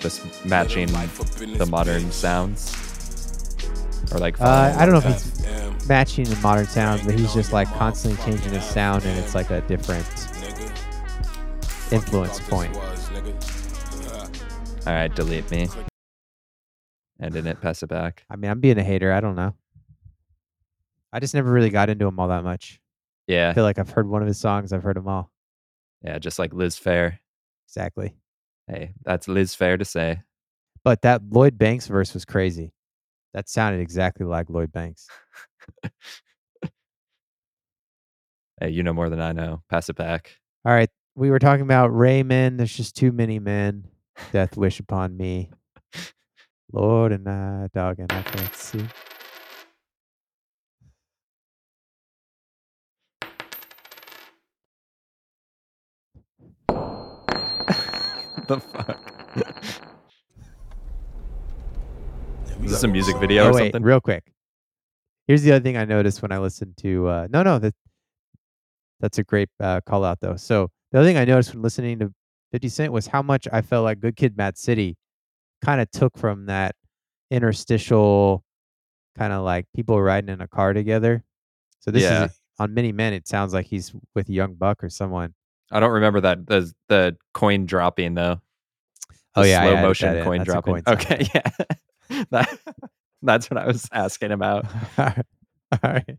just 0.01 0.45
matching 0.45 0.87
the 0.89 1.67
modern 1.69 2.13
sounds, 2.13 2.73
or 4.13 4.19
like? 4.19 4.41
Uh, 4.41 4.75
I 4.77 4.87
don't 4.87 4.93
know 4.93 4.99
if 4.99 5.05
he's 5.05 5.89
matching 5.89 6.25
the 6.25 6.37
modern 6.37 6.67
sounds, 6.67 7.03
but 7.05 7.19
he's 7.19 7.35
just 7.35 7.53
like 7.53 7.67
constantly 7.75 8.23
changing 8.25 8.53
his 8.53 8.65
sound, 8.65 9.05
and 9.05 9.19
it's 9.19 9.35
like 9.35 9.51
a 9.51 9.63
different 9.63 10.07
influence 11.91 12.39
point. 12.41 12.77
All 14.87 14.93
right, 14.93 15.13
delete 15.13 15.51
me. 15.51 15.69
And 17.19 17.35
in 17.35 17.47
it, 17.47 17.61
pass 17.61 17.83
it 17.83 17.89
back. 17.89 18.25
I 18.31 18.37
mean, 18.37 18.51
I'm 18.51 18.61
being 18.61 18.79
a 18.79 18.85
hater. 18.85 19.13
I 19.13 19.21
don't 19.21 19.35
know. 19.35 19.55
I 21.13 21.19
just 21.19 21.35
never 21.35 21.51
really 21.51 21.71
got 21.71 21.89
into 21.89 22.07
him 22.07 22.21
all 22.21 22.29
that 22.29 22.45
much. 22.45 22.79
Yeah. 23.27 23.51
I 23.51 23.55
feel 23.55 23.65
like 23.65 23.79
I've 23.79 23.91
heard 23.91 24.09
one 24.09 24.23
of 24.23 24.29
his 24.29 24.39
songs. 24.39 24.73
I've 24.73 24.83
heard 24.83 24.97
them 24.97 25.09
all. 25.09 25.31
Yeah, 26.03 26.19
just 26.19 26.39
like 26.39 26.53
Liz 26.53 26.79
Phair. 26.79 27.19
Exactly. 27.69 28.17
Hey, 28.69 28.93
that's 29.05 29.29
Liz 29.29 29.55
Fair 29.55 29.77
to 29.77 29.85
say. 29.85 30.23
But 30.85 31.03
that 31.03 31.23
Lloyd 31.31 31.59
Banks 31.59 31.87
verse 31.87 32.15
was 32.15 32.25
crazy. 32.25 32.73
That 33.35 33.49
sounded 33.49 33.81
exactly 33.81 34.27
like 34.27 34.51
Lloyd 34.51 34.73
Banks. 34.73 35.09
Hey, 38.61 38.71
you 38.71 38.83
know 38.83 38.95
more 38.95 39.11
than 39.11 39.21
I 39.21 39.33
know. 39.33 39.63
Pass 39.69 39.91
it 39.91 39.97
back. 39.97 40.35
All 40.65 40.73
right. 40.73 40.89
We 41.15 41.31
were 41.31 41.39
talking 41.39 41.63
about 41.63 41.89
Raymen. 41.89 42.57
There's 42.57 42.75
just 42.75 42.97
too 42.97 43.13
many 43.13 43.39
men. 43.39 43.89
Death 44.33 44.57
wish 44.57 44.81
upon 44.81 45.17
me. 45.17 45.51
Lord 46.73 47.13
and 47.13 47.29
I, 47.29 47.69
dog, 47.75 47.99
and 47.99 48.11
I 48.11 48.23
can't 48.23 48.55
see. 48.55 48.87
The 58.47 58.61
fuck? 58.61 59.01
Is 62.65 62.71
this 62.73 62.83
a 62.83 62.89
music 62.89 63.17
video 63.19 63.45
Oh, 63.45 63.49
or 63.51 63.53
wait, 63.55 63.59
something? 63.73 63.83
real 63.83 64.01
quick. 64.01 64.25
Here's 65.27 65.43
the 65.43 65.53
other 65.53 65.63
thing 65.63 65.77
I 65.77 65.85
noticed 65.85 66.23
when 66.23 66.33
I 66.33 66.39
listened 66.39 66.77
to. 66.79 67.09
Uh, 67.09 67.29
no, 67.31 67.43
no, 67.43 67.59
that 67.59 67.75
that's 69.01 69.19
a 69.19 69.25
great 69.25 69.49
uh, 69.61 69.81
call 69.83 70.05
out 70.05 70.21
though. 70.21 70.37
So 70.37 70.71
the 70.93 70.99
other 70.99 71.07
thing 71.09 71.17
I 71.19 71.25
noticed 71.25 71.53
when 71.53 71.63
listening 71.63 71.99
to 71.99 72.13
50 72.53 72.69
Cent 72.69 72.93
was 72.93 73.07
how 73.09 73.23
much 73.23 73.47
I 73.53 73.61
felt 73.61 73.85
like 73.85 74.01
Good 74.01 74.17
Kid, 74.17 74.37
Mad 74.37 74.57
City 74.57 74.97
kind 75.65 75.81
of 75.81 75.91
took 75.91 76.17
from 76.17 76.47
that 76.47 76.75
interstitial 77.31 78.43
kind 79.19 79.33
of 79.33 79.45
like 79.45 79.67
people 79.75 80.01
riding 80.01 80.31
in 80.31 80.41
a 80.41 80.49
car 80.49 80.73
together. 80.73 81.25
So 81.81 81.91
this 81.91 82.05
Yeah. 82.05 82.27
is 82.27 82.41
on 82.59 82.73
Many 82.73 82.93
Men. 82.93 83.13
It 83.13 83.27
sounds 83.29 83.53
like 83.53 83.67
he's 83.67 83.93
with 84.15 84.31
Young 84.31 84.55
Buck 84.55 84.83
or 84.83 84.89
someone. 84.89 85.35
I 85.71 85.81
don't 85.81 85.93
remember 85.93 86.21
that 86.23 86.47
the 86.47 86.73
the 86.89 87.17
coin 87.35 87.67
dropping 87.67 88.15
though. 88.15 88.41
Oh, 89.35 89.43
yeah, 89.43 89.63
slow 89.63 89.73
added 89.73 89.83
motion 89.83 90.25
coin 90.25 90.39
That's 90.39 90.49
a 90.49 90.53
dropping. 90.53 90.83
coin 90.83 90.95
okay, 90.95 91.29
yeah, 91.35 92.25
that, 92.31 92.59
that's 93.23 93.51
what 93.51 93.59
I 93.59 93.67
was 93.67 93.89
asking 93.93 94.33
about. 94.33 94.65
All 94.99 95.13
right. 95.83 96.19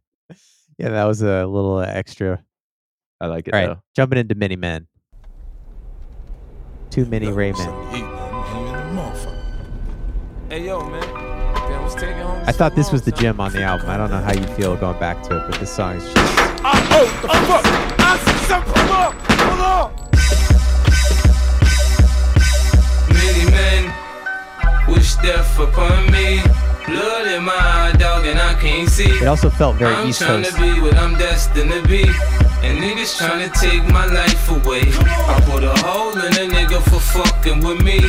Yeah, 0.78 0.90
that 0.90 1.06
was 1.06 1.22
a 1.24 1.46
little 1.48 1.80
extra. 1.80 2.44
I 3.20 3.26
like 3.28 3.48
it 3.48 3.54
All 3.54 3.60
right, 3.60 3.68
though. 3.68 3.82
jumping 3.96 4.20
into 4.20 4.36
Many 4.36 4.56
Men. 4.56 4.88
Too 6.92 7.06
many 7.06 7.28
Raymen. 7.32 7.66
Hey 10.50 10.66
yo, 10.66 10.88
man. 10.90 11.02
Damn, 11.02 11.82
what's 11.84 11.96
taking 11.96 12.16
home? 12.18 12.42
I 12.46 12.52
thought 12.52 12.76
this 12.76 12.92
was 12.92 13.02
the 13.02 13.12
gym 13.12 13.40
on 13.42 13.52
the 13.52 13.62
album. 13.62 13.90
I 13.90 13.98
don't 13.98 14.10
know 14.10 14.22
how 14.22 14.34
you 14.34 14.46
feel 14.56 14.76
going 14.78 14.98
back 15.00 15.22
to 15.24 15.38
it, 15.38 15.50
but 15.52 15.60
this 15.60 15.70
song 15.76 15.98
is 15.98 16.04
just 16.04 16.16
Oh, 16.64 16.64
oh, 16.64 17.46
fuck. 17.48 17.66
I 18.00 18.18
see 18.18 18.46
something. 18.46 19.37
Many 23.14 23.46
men 23.52 23.94
wish 24.88 25.16
death 25.16 25.60
upon 25.60 26.12
me. 26.12 26.42
Blood 26.86 27.28
in 27.28 27.44
my 27.44 27.94
dog, 28.00 28.26
and 28.26 28.40
I 28.40 28.54
can't 28.62 28.90
see. 28.90 29.12
It 29.24 29.28
also 29.28 29.50
felt 29.50 29.76
very 29.76 29.94
I'm 29.94 30.08
East 30.08 30.22
Coast. 30.22 30.56
to 30.56 30.62
be 30.62 30.80
what 30.80 30.96
I'm 30.96 31.16
destined 31.18 31.72
to 31.72 31.82
be. 31.88 32.04
And 32.66 32.80
niggas 32.82 33.18
trying 33.18 33.44
to 33.48 33.60
take 33.60 33.84
my 33.92 34.06
life 34.06 34.50
away. 34.50 34.84
I 35.34 35.40
put 35.46 35.64
a 35.64 35.76
hole 35.86 36.18
in 36.18 36.34
a 36.34 36.46
nigga 36.56 36.82
for 36.90 37.00
fucking 37.00 37.60
with 37.60 37.84
me. 37.84 38.00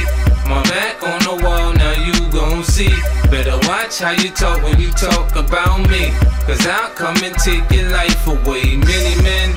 My 0.49 0.63
back 0.63 1.03
on 1.03 1.19
the 1.29 1.45
wall, 1.45 1.73
now 1.75 1.93
you 1.93 2.15
gon' 2.33 2.65
see. 2.65 2.89
Better 3.31 3.59
watch 3.69 3.99
how 3.99 4.13
you 4.13 4.31
talk 4.31 4.63
when 4.63 4.81
you 4.81 4.91
talk 4.93 5.37
about 5.37 5.81
me. 5.91 6.11
Cause 6.47 6.67
I'll 6.67 6.89
come 6.95 7.17
and 7.23 7.37
take 7.37 7.71
your 7.71 7.91
life 7.91 8.27
away. 8.27 8.77
Many 8.77 9.15
men 9.23 9.47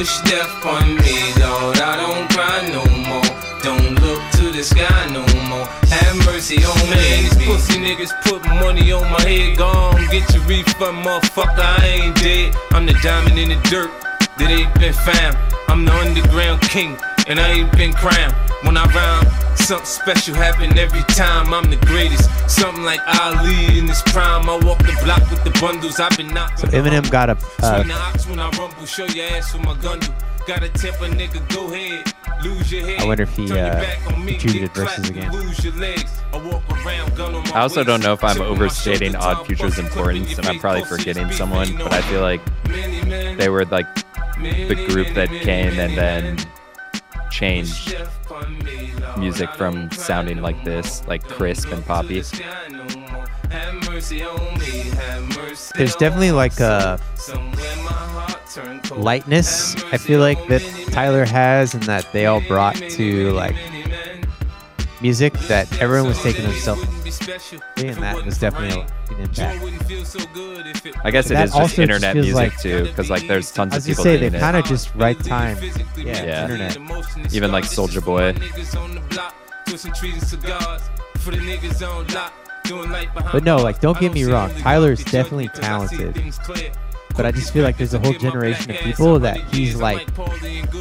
Wish 0.00 0.22
death 0.22 0.64
on 0.64 0.96
me, 0.96 1.34
Lord. 1.36 1.76
I 1.76 2.00
don't 2.00 2.26
cry 2.32 2.66
no 2.72 2.80
more. 3.04 3.20
Don't 3.60 4.00
look 4.00 4.22
to 4.32 4.50
the 4.50 4.64
sky 4.64 5.04
no 5.12 5.20
more. 5.44 5.66
Have 5.92 6.16
mercy 6.24 6.56
on 6.64 6.80
me. 6.88 6.96
Man, 6.96 7.24
these 7.24 7.36
pussy 7.44 7.76
niggas 7.76 8.10
put 8.24 8.42
money 8.46 8.92
on 8.92 9.02
my 9.12 9.20
head. 9.20 9.58
Gone, 9.58 10.00
get 10.10 10.24
your 10.32 10.42
refund, 10.44 11.04
motherfucker. 11.04 11.58
I 11.58 11.84
ain't 11.84 12.16
dead. 12.16 12.56
I'm 12.70 12.86
the 12.86 12.94
diamond 13.02 13.38
in 13.38 13.50
the 13.50 13.60
dirt 13.68 13.90
that 14.38 14.48
ain't 14.48 14.72
been 14.80 14.94
found. 14.94 15.36
I'm 15.68 15.84
the 15.84 15.92
underground 15.92 16.62
king, 16.62 16.96
and 17.26 17.38
I 17.38 17.50
ain't 17.50 17.72
been 17.72 17.92
crowned. 17.92 18.32
When 18.62 18.78
I 18.78 18.86
rhyme, 18.96 19.49
something 19.70 19.86
special 19.86 20.34
happen 20.34 20.76
every 20.76 21.02
time. 21.14 21.54
I'm 21.54 21.70
the 21.70 21.76
greatest. 21.86 22.28
Something 22.50 22.82
like 22.82 23.00
Ali 23.20 23.78
in 23.78 23.86
his 23.86 24.02
prime. 24.02 24.50
I 24.50 24.58
walk 24.64 24.78
the 24.78 24.98
block 25.04 25.22
with 25.30 25.44
the 25.44 25.56
bundles. 25.60 26.00
I've 26.00 26.16
been 26.16 26.34
knocked. 26.34 26.58
So 26.58 26.66
Eminem 26.68 27.08
got 27.08 27.30
a 27.30 27.38
uh, 27.62 27.84
I 27.86 28.50
rumble, 28.58 28.84
show 28.86 29.04
your 29.06 29.26
ass 29.26 29.54
with 29.54 29.64
my 29.64 29.76
gun. 29.78 30.00
Got 30.48 30.64
a 30.64 30.70
temper, 30.70 31.06
nigga, 31.06 31.38
go 31.54 31.72
ahead. 31.72 32.12
Lose 32.42 32.72
your 32.72 32.84
head. 32.84 33.00
I 33.00 33.04
wonder 33.06 33.22
if 33.22 33.36
he 33.36 33.44
uh, 33.52 33.54
back 33.54 34.02
contributed 34.06 34.60
get 34.60 34.74
verses 34.74 35.08
again. 35.08 35.30
Lose 35.30 35.64
your 35.64 35.74
legs. 35.74 36.20
I 36.32 36.38
walk 36.38 36.68
around, 36.84 37.16
gun 37.16 37.34
on 37.36 37.44
my 37.44 37.50
I 37.50 37.60
also 37.60 37.84
don't 37.84 38.02
know 38.02 38.14
if 38.14 38.24
I'm 38.24 38.40
overstating 38.40 39.14
Odd 39.14 39.46
Future's 39.46 39.76
bust 39.76 39.78
a 39.78 39.82
clip 39.82 40.08
in 40.08 40.16
importance, 40.16 40.38
and 40.38 40.48
I'm 40.48 40.58
probably 40.58 40.84
forgetting 40.84 41.30
someone, 41.30 41.76
but 41.76 41.92
I 41.92 42.02
feel 42.02 42.22
like 42.22 42.40
they 43.36 43.48
were 43.48 43.64
like 43.66 43.86
the 44.40 44.86
group 44.88 45.14
that 45.14 45.28
came 45.28 45.78
and 45.78 45.96
then 45.96 46.38
changed 47.30 47.94
Music 49.18 49.50
from 49.54 49.90
sounding 49.90 50.40
like 50.40 50.62
this, 50.64 51.06
like 51.06 51.22
crisp 51.24 51.70
and 51.72 51.84
poppy. 51.84 52.22
There's 55.76 55.96
definitely 55.96 56.32
like 56.32 56.60
a 56.60 57.00
lightness 58.96 59.76
I 59.92 59.96
feel 59.98 60.20
like 60.20 60.48
that 60.48 60.62
Tyler 60.90 61.24
has 61.24 61.74
and 61.74 61.82
that 61.84 62.10
they 62.12 62.26
all 62.26 62.40
brought 62.40 62.76
to 62.76 63.30
like 63.32 63.56
music 65.00 65.32
that 65.48 65.66
everyone 65.80 66.08
was 66.08 66.22
taking 66.22 66.44
themselves 66.44 66.82
and 67.76 67.96
that 67.96 68.24
was 68.24 68.38
definitely 68.38 68.80
an 69.10 69.20
impact. 69.20 69.64
I 71.04 71.10
guess 71.10 71.30
it 71.30 71.34
That 71.34 71.44
is 71.48 71.52
also 71.52 71.64
just 71.66 71.76
just 71.76 71.78
internet 71.78 72.12
feels 72.14 72.26
music 72.26 72.34
like- 72.36 72.60
too, 72.60 72.84
because 72.84 73.10
like 73.10 73.26
there's 73.26 73.50
tons 73.50 73.76
of 73.76 73.84
people 73.84 74.04
gonna 74.04 74.18
say 74.18 74.28
they 74.28 74.38
kind 74.38 74.56
of 74.56 74.64
just 74.64 74.94
right 74.94 75.18
time. 75.22 75.56
Yeah, 75.96 76.24
Yeah. 76.24 76.42
internet. 76.44 76.78
Even 77.32 77.50
like 77.52 77.64
Soldier 77.64 78.00
Boy. 78.00 78.34
But 83.32 83.44
no, 83.44 83.56
like 83.56 83.80
don't 83.80 83.98
get 83.98 84.12
me 84.12 84.24
wrong, 84.24 84.54
Tyler's 84.56 85.02
definitely 85.04 85.48
talented. 85.48 86.16
But 87.16 87.26
I 87.26 87.32
just 87.32 87.52
feel 87.52 87.64
like 87.64 87.76
there's 87.76 87.94
a 87.94 87.98
whole 87.98 88.12
generation 88.12 88.70
of 88.70 88.76
people 88.78 89.18
that 89.18 89.38
he's 89.52 89.76
like 89.76 90.08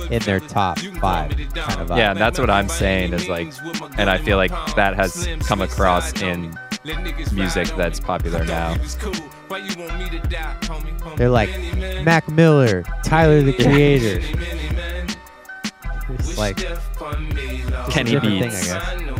in 0.10 0.22
their 0.24 0.40
top 0.40 0.80
five 0.80 1.32
kind 1.54 1.82
of. 1.82 1.98
Yeah, 1.98 2.12
and 2.12 2.20
that's 2.20 2.40
what 2.40 2.50
I'm 2.50 2.70
saying 2.70 3.14
is 3.14 3.28
like, 3.28 3.52
and 3.98 4.10
I 4.10 4.18
feel 4.18 4.38
like 4.38 4.52
that 4.76 4.96
has 4.96 5.28
come 5.42 5.62
across 5.62 6.22
in 6.22 6.58
music 7.34 7.68
that's 7.76 8.00
popular 8.00 8.46
now. 8.46 8.76
They're 11.18 11.30
like 11.30 11.50
Mac 12.04 12.30
Miller, 12.30 12.84
Tyler 13.04 13.42
the 13.42 13.54
Creator. 13.54 14.22
It's 16.12 16.40
like 16.40 16.58
Kenny 17.92 18.20
Beats. 18.20 18.22
thing, 18.22 18.44
I 18.44 18.50
guess. 18.50 19.19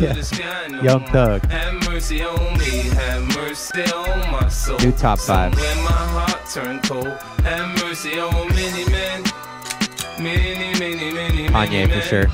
Yeah. 0.00 0.82
Young 0.82 1.04
Thug. 1.06 1.44
Have 1.50 1.74
mercy 1.88 2.22
on 2.22 2.58
me, 2.58 2.82
have 2.94 3.22
mercy 3.36 3.82
on 3.92 4.30
my 4.30 4.48
soul. 4.48 4.78
New 4.78 4.92
top 4.92 5.18
five. 5.18 5.52
Somewhere 5.54 5.74
my 5.84 5.90
heart 5.90 6.40
turned 6.52 6.82
cold. 6.84 7.06
Have 7.44 7.82
mercy 7.84 8.18
on 8.20 8.48
many 8.54 8.84
men. 8.90 9.24
Many, 10.20 10.78
many, 10.78 11.12
many, 11.12 11.48
many 11.48 11.48
Kanye 11.48 11.82
for 11.84 11.88
men. 11.88 12.02
sure. 12.02 12.26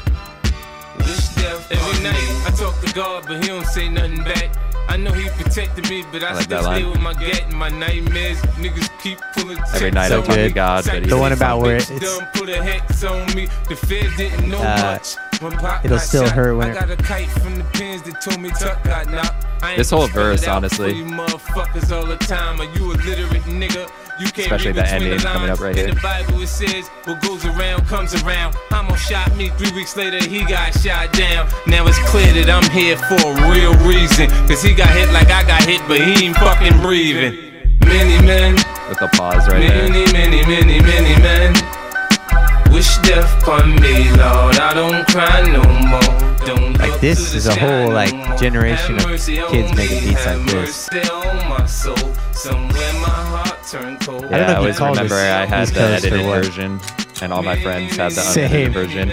Wish 0.99 1.29
death 1.37 1.71
Every 1.73 2.03
night 2.03 2.47
I 2.47 2.51
talk 2.57 2.79
to 2.83 2.93
God, 2.95 3.25
but 3.27 3.43
he 3.43 3.49
don't 3.49 3.67
say 3.67 3.89
nothing 3.89 4.23
back. 4.25 4.55
I 4.89 4.97
know 4.99 5.13
he 5.13 5.29
protected 5.31 5.89
me, 5.89 6.05
but 6.13 6.23
I, 6.23 6.29
I 6.29 6.33
like 6.35 6.43
still 6.45 6.63
stay 6.63 6.85
with 6.85 7.01
my 7.01 7.15
gat 7.15 7.45
and 7.45 7.55
my 7.55 7.69
nightmares. 7.71 8.39
Niggas 8.61 8.91
keep 9.03 9.19
pulling 9.35 9.59
Every 9.59 9.91
checks 9.91 9.95
night 9.95 10.13
I 10.13 10.17
on 10.17 10.23
talk 10.25 10.35
to 10.37 10.43
me. 10.45 10.51
God, 10.51 10.85
but 10.85 11.03
he 11.03 11.09
The 11.09 11.19
one 11.19 11.33
about 11.33 11.61
where 11.63 11.81
something. 11.81 11.97
it's- 11.97 12.19
Done 12.19 12.29
put 12.35 12.49
a 12.51 12.63
hex 12.63 13.05
on 13.05 13.35
me. 13.35 13.49
The 13.69 13.77
feds 13.77 14.17
didn't 14.17 14.49
know 14.51 14.59
Uh, 14.59 14.99
much. 14.99 15.17
When 15.41 15.53
Pac 15.53 15.85
it'll 15.85 15.99
still 15.99 16.29
hurt 16.29 16.55
when 16.57 16.69
I 16.69 16.71
it- 16.71 16.75
got 16.81 16.91
a 16.91 16.97
kite 16.97 17.29
from 17.29 17.57
the 17.57 17.65
pins 17.65 18.03
that 18.03 18.21
told 18.23 18.41
me 18.41 18.51
Tuck 18.51 18.83
got 18.85 19.11
knocked. 19.11 19.45
This 19.77 19.91
whole 19.91 20.01
gonna 20.09 20.11
spell 20.13 20.23
it 20.23 20.37
verse, 20.37 20.49
honestly. 20.49 20.93
You 20.95 21.05
motherfuckers 21.07 21.91
all 21.95 22.07
the 22.07 22.17
time. 22.17 22.61
Are 22.61 22.65
you 22.77 22.93
a 22.93 22.95
literate 22.95 23.43
nigga? 23.45 23.89
You 24.21 24.27
can't 24.27 24.39
Especially 24.47 24.67
read 24.73 24.77
the 24.77 24.83
between 24.83 25.03
ending 25.13 25.19
coming 25.21 25.51
up 25.51 25.59
lines. 25.59 25.61
right 25.61 25.77
In 25.79 25.87
here. 25.87 25.95
the 25.95 26.01
Bible 26.01 26.41
it 26.43 26.47
says, 26.47 26.89
what 27.05 27.21
goes 27.23 27.45
around 27.47 27.85
comes 27.89 28.15
around. 28.23 28.55
Hamo 28.71 28.95
shot 28.95 29.35
me 29.37 29.49
three 29.59 29.73
weeks 29.73 29.97
later, 29.97 30.23
he 30.25 30.45
got 30.45 30.73
shot 30.79 31.13
down. 31.13 31.49
Now 31.67 31.87
it's 31.89 31.99
clear 32.11 32.33
that 32.35 32.49
I'm 32.49 32.69
here 32.71 32.97
for 32.97 33.19
a 33.19 33.51
real 33.51 33.75
reason. 33.89 34.29
Cause 34.47 34.63
he 34.63 34.73
got 34.75 34.91
hit 34.91 35.11
like 35.13 35.29
I 35.33 35.43
got 35.45 35.65
hit, 35.65 35.81
but 35.89 36.01
he 36.01 36.27
ain't 36.27 36.37
fucking 36.37 36.81
breathing. 36.81 37.35
Many 37.87 38.25
men, 38.25 38.55
With 38.89 39.03
a 39.03 39.09
pause 39.09 39.49
right 39.49 39.67
there. 39.67 39.89
many, 39.89 40.05
many, 40.13 40.45
many, 40.47 40.81
many 40.81 41.21
men. 41.21 41.55
Wish 42.75 42.99
death 42.99 43.41
upon 43.43 43.77
me, 43.77 44.11
Lord. 44.11 44.57
I 44.59 44.75
don't 44.75 45.07
cry 45.07 45.43
no 45.43 45.63
more. 45.89 46.37
Don't 46.45 46.77
Like 46.79 47.01
this 47.01 47.33
is 47.35 47.47
a 47.47 47.55
whole 47.55 47.91
like 47.91 48.13
more. 48.15 48.37
generation 48.37 48.97
of 48.97 49.05
kids 49.05 49.75
making 49.77 50.01
beats 50.11 50.27
like 50.27 50.45
this. 50.47 50.91
mercy 50.93 51.11
on 51.11 51.49
my 51.49 51.65
soul. 51.67 51.97
Somewhere 52.33 52.93
my 52.95 53.09
heart 53.09 53.59
turned 53.71 54.01
cold. 54.01 54.25
I 54.25 54.29
don't 54.29 54.31
know 54.31 54.39
Yeah, 54.39 54.53
I 54.53 54.57
always 54.57 54.81
remember 54.81 55.15
this 55.15 55.33
I 55.33 55.47
had 55.47 55.69
the 55.69 55.75
Coast 55.75 56.05
edited 56.05 56.27
version, 56.27 56.81
and 57.23 57.33
all 57.33 57.43
my 57.43 57.59
friends 57.63 57.97
had 57.97 58.11
the 58.13 58.21
Same. 58.21 58.45
unedited 58.73 58.73
version, 58.75 59.13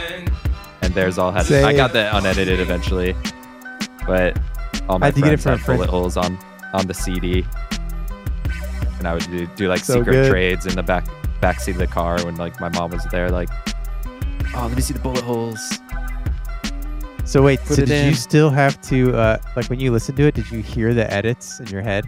and 0.82 0.93
theirs 0.95 1.18
all 1.20 1.32
had. 1.32 1.49
I 1.51 1.74
got 1.74 1.93
the 1.93 2.14
unedited 2.18 2.59
eventually, 2.59 3.16
but 4.07 4.38
all 4.89 4.97
my 4.99 5.05
Had 5.07 5.16
to 5.16 5.22
get 5.22 5.34
it 5.34 5.39
friends 5.39 5.62
from 5.62 5.76
a 5.76 5.78
had 5.78 5.78
bullet 5.78 5.89
holes 5.89 6.18
on 6.18 6.38
on 6.74 6.88
the 6.88 6.93
CD, 6.95 7.45
and 8.97 9.07
I 9.07 9.14
would 9.14 9.26
do, 9.30 9.45
do 9.55 9.68
like 9.70 9.80
So 9.86 9.99
secret 9.99 10.14
good. 10.14 10.32
trades 10.32 10.66
in 10.66 10.76
the 10.76 10.84
back 10.84 11.05
back 11.42 11.60
seat 11.60 11.72
of 11.72 11.78
the 11.78 11.88
car 11.88 12.24
when 12.24 12.36
like 12.36 12.60
my 12.60 12.70
mom 12.70 12.92
was 12.92 13.04
there, 13.06 13.30
like, 13.30 13.50
oh, 14.56 14.68
let 14.68 14.76
me 14.76 14.82
see 14.82 14.94
the 14.94 15.00
bullet 15.00 15.24
holes. 15.24 15.80
So 17.26 17.42
wait, 17.42 17.60
Put 17.62 17.78
so 17.78 17.86
did 17.86 18.06
you 18.06 18.14
still 18.14 18.50
have 18.50 18.82
to 18.84 19.16
uh 19.16 19.38
like 19.56 19.70
when 19.70 19.80
you 19.80 19.92
listened 19.92 20.18
to 20.18 20.28
it, 20.28 20.36
did 20.36 20.50
you 20.52 20.62
hear 20.62 20.94
the 20.94 21.12
edits 21.12 21.60
in 21.60 21.68
your 21.68 21.82
head? 21.82 22.08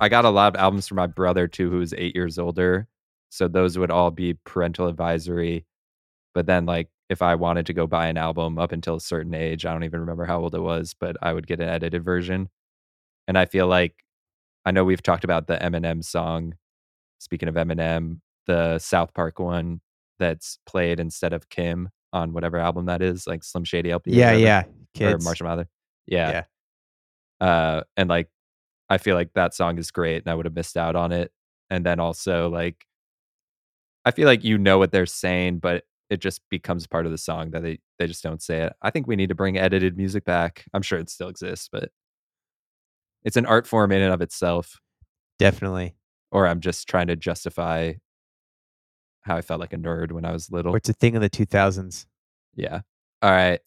I 0.00 0.08
got 0.08 0.24
a 0.24 0.30
lot 0.30 0.54
of 0.54 0.60
albums 0.60 0.88
from 0.88 0.96
my 0.96 1.06
brother 1.06 1.46
too, 1.46 1.70
who 1.70 1.78
was 1.78 1.94
eight 1.94 2.14
years 2.14 2.38
older. 2.38 2.88
So 3.30 3.48
those 3.48 3.78
would 3.78 3.90
all 3.90 4.10
be 4.10 4.34
parental 4.44 4.86
advisory. 4.86 5.66
But 6.34 6.46
then, 6.46 6.66
like, 6.66 6.88
if 7.08 7.22
I 7.22 7.34
wanted 7.34 7.66
to 7.66 7.72
go 7.72 7.86
buy 7.86 8.08
an 8.08 8.16
album 8.16 8.58
up 8.58 8.72
until 8.72 8.96
a 8.96 9.00
certain 9.00 9.34
age, 9.34 9.66
I 9.66 9.72
don't 9.72 9.84
even 9.84 10.00
remember 10.00 10.24
how 10.24 10.40
old 10.40 10.54
it 10.54 10.60
was, 10.60 10.94
but 10.98 11.16
I 11.22 11.32
would 11.32 11.46
get 11.46 11.60
an 11.60 11.68
edited 11.68 12.04
version. 12.04 12.48
And 13.26 13.38
I 13.38 13.46
feel 13.46 13.66
like 13.66 13.94
I 14.64 14.70
know 14.70 14.84
we've 14.84 15.02
talked 15.02 15.24
about 15.24 15.46
the 15.46 15.56
Eminem 15.56 16.04
song. 16.04 16.54
Speaking 17.24 17.48
of 17.48 17.54
Eminem, 17.54 18.20
the 18.46 18.78
South 18.78 19.14
Park 19.14 19.38
one 19.38 19.80
that's 20.18 20.58
played 20.66 21.00
instead 21.00 21.32
of 21.32 21.48
Kim 21.48 21.88
on 22.12 22.34
whatever 22.34 22.58
album 22.58 22.84
that 22.86 23.00
is, 23.00 23.26
like 23.26 23.42
Slim 23.42 23.64
Shady 23.64 23.90
LP. 23.90 24.12
or 24.12 24.14
Yeah, 24.14 24.26
whatever, 24.26 24.40
yeah. 24.42 24.60
Or 24.60 24.66
Kids. 24.94 25.24
Marshall 25.24 25.46
Mathers. 25.46 25.66
Yeah. 26.06 26.44
Uh, 27.40 27.82
and 27.96 28.10
like, 28.10 28.28
I 28.90 28.98
feel 28.98 29.16
like 29.16 29.32
that 29.34 29.54
song 29.54 29.78
is 29.78 29.90
great 29.90 30.22
and 30.22 30.30
I 30.30 30.34
would 30.34 30.44
have 30.44 30.54
missed 30.54 30.76
out 30.76 30.96
on 30.96 31.12
it. 31.12 31.32
And 31.70 31.84
then 31.84 31.98
also, 31.98 32.50
like, 32.50 32.86
I 34.04 34.10
feel 34.10 34.26
like 34.26 34.44
you 34.44 34.58
know 34.58 34.78
what 34.78 34.92
they're 34.92 35.06
saying, 35.06 35.60
but 35.60 35.84
it 36.10 36.20
just 36.20 36.42
becomes 36.50 36.86
part 36.86 37.06
of 37.06 37.12
the 37.12 37.18
song 37.18 37.50
that 37.52 37.62
they, 37.62 37.78
they 37.98 38.06
just 38.06 38.22
don't 38.22 38.42
say 38.42 38.60
it. 38.60 38.74
I 38.82 38.90
think 38.90 39.06
we 39.06 39.16
need 39.16 39.30
to 39.30 39.34
bring 39.34 39.56
edited 39.56 39.96
music 39.96 40.26
back. 40.26 40.66
I'm 40.74 40.82
sure 40.82 40.98
it 40.98 41.08
still 41.08 41.28
exists, 41.28 41.70
but 41.72 41.90
it's 43.24 43.38
an 43.38 43.46
art 43.46 43.66
form 43.66 43.90
in 43.90 44.02
and 44.02 44.12
of 44.12 44.20
itself. 44.20 44.78
Definitely. 45.38 45.96
Or 46.34 46.46
I'm 46.46 46.60
just 46.60 46.86
trying 46.88 47.06
to 47.06 47.16
justify 47.16 47.94
how 49.22 49.36
I 49.36 49.40
felt 49.40 49.60
like 49.60 49.72
a 49.72 49.78
nerd 49.78 50.12
when 50.12 50.26
I 50.26 50.32
was 50.32 50.50
little. 50.50 50.74
Or 50.74 50.76
it's 50.76 50.90
a 50.90 50.92
thing 50.92 51.16
of 51.16 51.22
the 51.22 51.30
2000s. 51.30 52.04
Yeah. 52.54 52.80
All 53.22 53.30
right. 53.30 53.60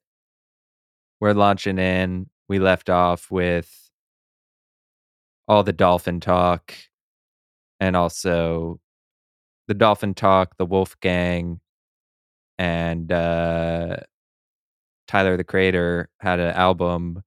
We're 1.19 1.33
launching 1.33 1.79
in. 1.79 2.29
We 2.47 2.59
left 2.59 2.89
off 2.89 3.31
with 3.31 3.89
all 5.47 5.63
the 5.63 5.73
dolphin 5.73 6.19
talk 6.19 6.75
and 7.79 7.95
also 7.95 8.79
the 9.67 9.73
dolphin 9.73 10.13
talk, 10.13 10.57
the 10.57 10.65
Wolfgang, 10.65 11.59
and 12.57 13.11
uh, 13.11 13.97
Tyler 15.07 15.37
the 15.37 15.43
Creator 15.43 16.09
had 16.19 16.39
an 16.39 16.53
album, 16.53 17.23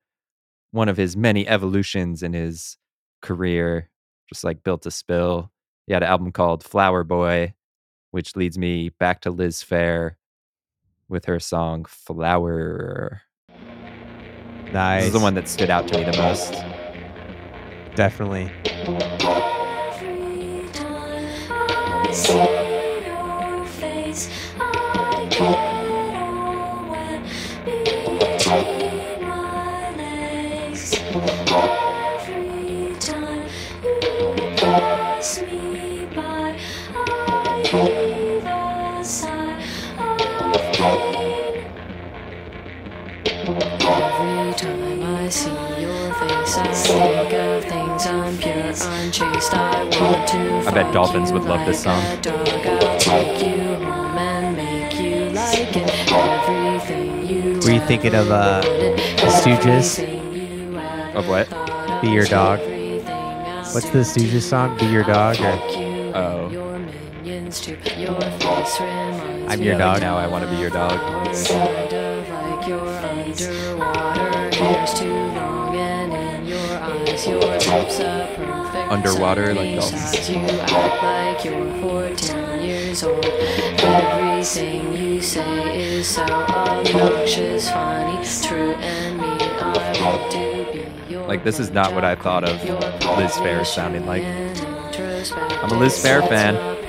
one 0.71 0.89
of 0.89 0.97
his 0.97 1.17
many 1.17 1.47
evolutions 1.47 2.23
in 2.23 2.33
his 2.33 2.77
career, 3.23 3.90
just 4.31 4.45
like 4.45 4.63
Built 4.63 4.83
to 4.83 4.91
Spill. 4.91 5.51
He 5.87 5.93
had 5.93 6.03
an 6.03 6.09
album 6.09 6.33
called 6.33 6.63
Flower 6.63 7.05
Boy, 7.05 7.55
which 8.13 8.37
leads 8.37 8.57
me 8.57 8.91
back 8.91 9.21
to 9.23 9.31
Liz 9.31 9.63
Phair 9.63 10.13
with 11.09 11.25
her 11.25 11.41
song 11.41 11.85
Flower. 11.85 13.23
Nice. 14.73 15.01
This 15.01 15.09
is 15.09 15.13
the 15.13 15.19
one 15.19 15.35
that 15.35 15.49
stood 15.49 15.69
out 15.69 15.89
to 15.89 15.99
me 15.99 16.05
the 16.05 16.17
most. 16.17 16.53
Definitely. 17.97 18.53
Every 18.65 20.69
time 20.73 21.27
I 21.51 22.13
see 22.13 23.05
your 23.05 23.67
face, 23.67 24.31
I 24.61 25.27
think 37.71 37.89
of 47.33 47.65
things 47.65 48.07
unpure, 48.07 49.05
unchaste. 49.05 49.55
I 49.55 49.85
want 49.85 50.29
to 50.31 50.39
I 50.67 50.71
bet 50.73 50.93
dolphins 50.93 51.31
would 51.33 51.45
love 51.45 51.65
this 51.65 51.85
song. 51.85 52.03
dog. 52.23 52.49
I'll 52.49 52.99
take 52.99 53.41
you 53.47 53.77
home 53.77 54.19
and 54.19 54.57
make 54.57 54.99
you 54.99 55.31
like 55.31 55.77
it. 55.77 56.13
Everything 56.13 57.25
you 57.29 57.61
Were 57.61 57.71
you 57.71 57.81
thinking 57.87 58.17
of 58.17 58.33
uh, 58.33 58.63
the 58.63 58.97
Stooges? 59.41 60.01
Of 61.15 61.29
what? 61.29 61.49
Be 62.03 62.09
your 62.11 62.27
dog. 62.27 62.59
What's 63.73 63.91
the 63.91 64.01
Stooges 64.01 64.43
song? 64.43 64.77
Be 64.79 64.87
your 64.87 65.05
dog 65.05 65.39
or 65.41 65.61
Oh. 66.13 66.70
To 67.51 67.73
your 67.99 68.21
face 68.21 68.81
reminds 68.81 69.53
I'm 69.53 69.59
me 69.59 69.67
your 69.67 69.77
dog. 69.77 70.01
now 70.01 70.17
I 70.17 70.29
want 70.29 70.45
to 70.45 70.51
be 70.51 70.57
your 70.59 70.71
dog. 70.71 70.93
Kind 71.01 71.93
of 71.93 72.29
like 72.29 72.69
you're 72.69 72.87
underwater, 72.89 74.55
hair's 74.55 74.95
too 74.95 75.13
long, 75.13 75.75
and 75.75 76.13
in 76.13 76.47
your 76.47 76.79
eyes, 76.79 77.27
your 77.27 77.41
lips 77.41 77.99
a 77.99 78.29
perfect 78.37 78.93
Underwater, 78.93 79.53
like 79.53 79.75
dolphins. 79.75 80.31
You 80.31 80.37
act 80.37 81.03
like 81.03 81.45
you're 81.45 81.81
14 81.81 82.61
years 82.61 83.03
old. 83.03 83.25
Everything 83.25 84.93
you 84.97 85.21
say 85.21 85.97
is 85.97 86.07
so 86.07 86.23
obnoxious, 86.23 87.69
funny, 87.69 88.25
true, 88.47 88.75
and 88.75 89.19
mean. 89.19 89.27
I 89.27 90.01
want 90.05 90.31
to 90.31 90.73
be 90.73 91.13
your 91.13 91.27
Like, 91.27 91.43
this 91.43 91.59
is 91.59 91.73
not 91.73 91.95
what 91.95 92.05
I 92.05 92.15
thought 92.15 92.45
of 92.45 92.63
Liz 93.19 93.33
Phair 93.33 93.67
sounding 93.67 94.07
like. 94.07 94.23
I'm 94.23 95.71
a 95.73 95.79
Liz 95.79 96.01
Phair 96.03 96.27
fan. 96.29 96.80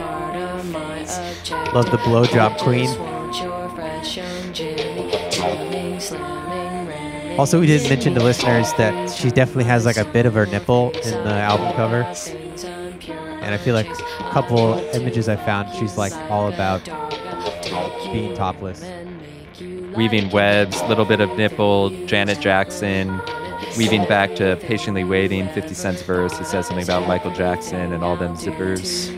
Love 1.74 1.89
the 1.89 1.97
blowjob 1.99 2.57
queen. 2.57 2.89
Want 2.99 3.34
your 3.38 3.69
fresh 3.69 4.17
young 4.17 4.53
Jimmy, 4.53 5.09
tuning, 5.32 5.99
slamming, 6.01 6.86
ramming, 6.86 7.39
Also, 7.39 7.61
we 7.61 7.65
didn't 7.65 7.88
mention 7.88 8.13
to 8.15 8.22
listeners 8.22 8.74
that 8.74 9.09
she 9.09 9.30
definitely 9.30 9.63
has 9.63 9.86
like 9.86 9.95
a 9.95 10.03
bit 10.03 10.26
of 10.26 10.34
her 10.34 10.45
nipple 10.45 10.91
in 11.05 11.24
the 11.24 11.32
album 11.32 11.72
cover. 11.78 12.03
And 13.41 13.55
I 13.55 13.57
feel 13.57 13.74
like 13.74 13.88
a 13.88 14.30
couple 14.32 14.74
images 14.93 15.30
I 15.30 15.38
found, 15.38 15.74
she's 15.78 15.97
like 15.97 16.11
all 16.30 16.51
about 16.51 16.84
being 18.11 18.36
topless. 18.36 18.84
Weaving 19.95 20.30
webs, 20.32 20.82
little 20.84 21.05
bit 21.05 21.22
of 21.22 21.38
nipple, 21.38 21.89
Janet 22.05 22.41
Jackson, 22.41 23.22
weaving 23.78 24.05
back 24.05 24.36
to 24.36 24.57
patiently 24.57 25.05
waiting, 25.05 25.47
50 25.49 25.74
Cent's 25.74 26.01
verse. 26.01 26.38
it 26.38 26.45
says 26.45 26.67
something 26.67 26.84
about 26.84 27.07
Michael 27.07 27.32
Jackson 27.34 27.93
and 27.93 28.03
all 28.03 28.17
them 28.17 28.36
zippers. 28.36 29.09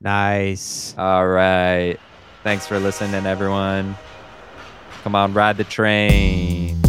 Nice. 0.00 0.94
All 0.96 1.26
right. 1.26 1.96
Thanks 2.42 2.66
for 2.66 2.78
listening, 2.78 3.26
everyone. 3.26 3.96
Come 5.02 5.14
on, 5.14 5.34
ride 5.34 5.56
the 5.56 5.64
train. 5.64 6.80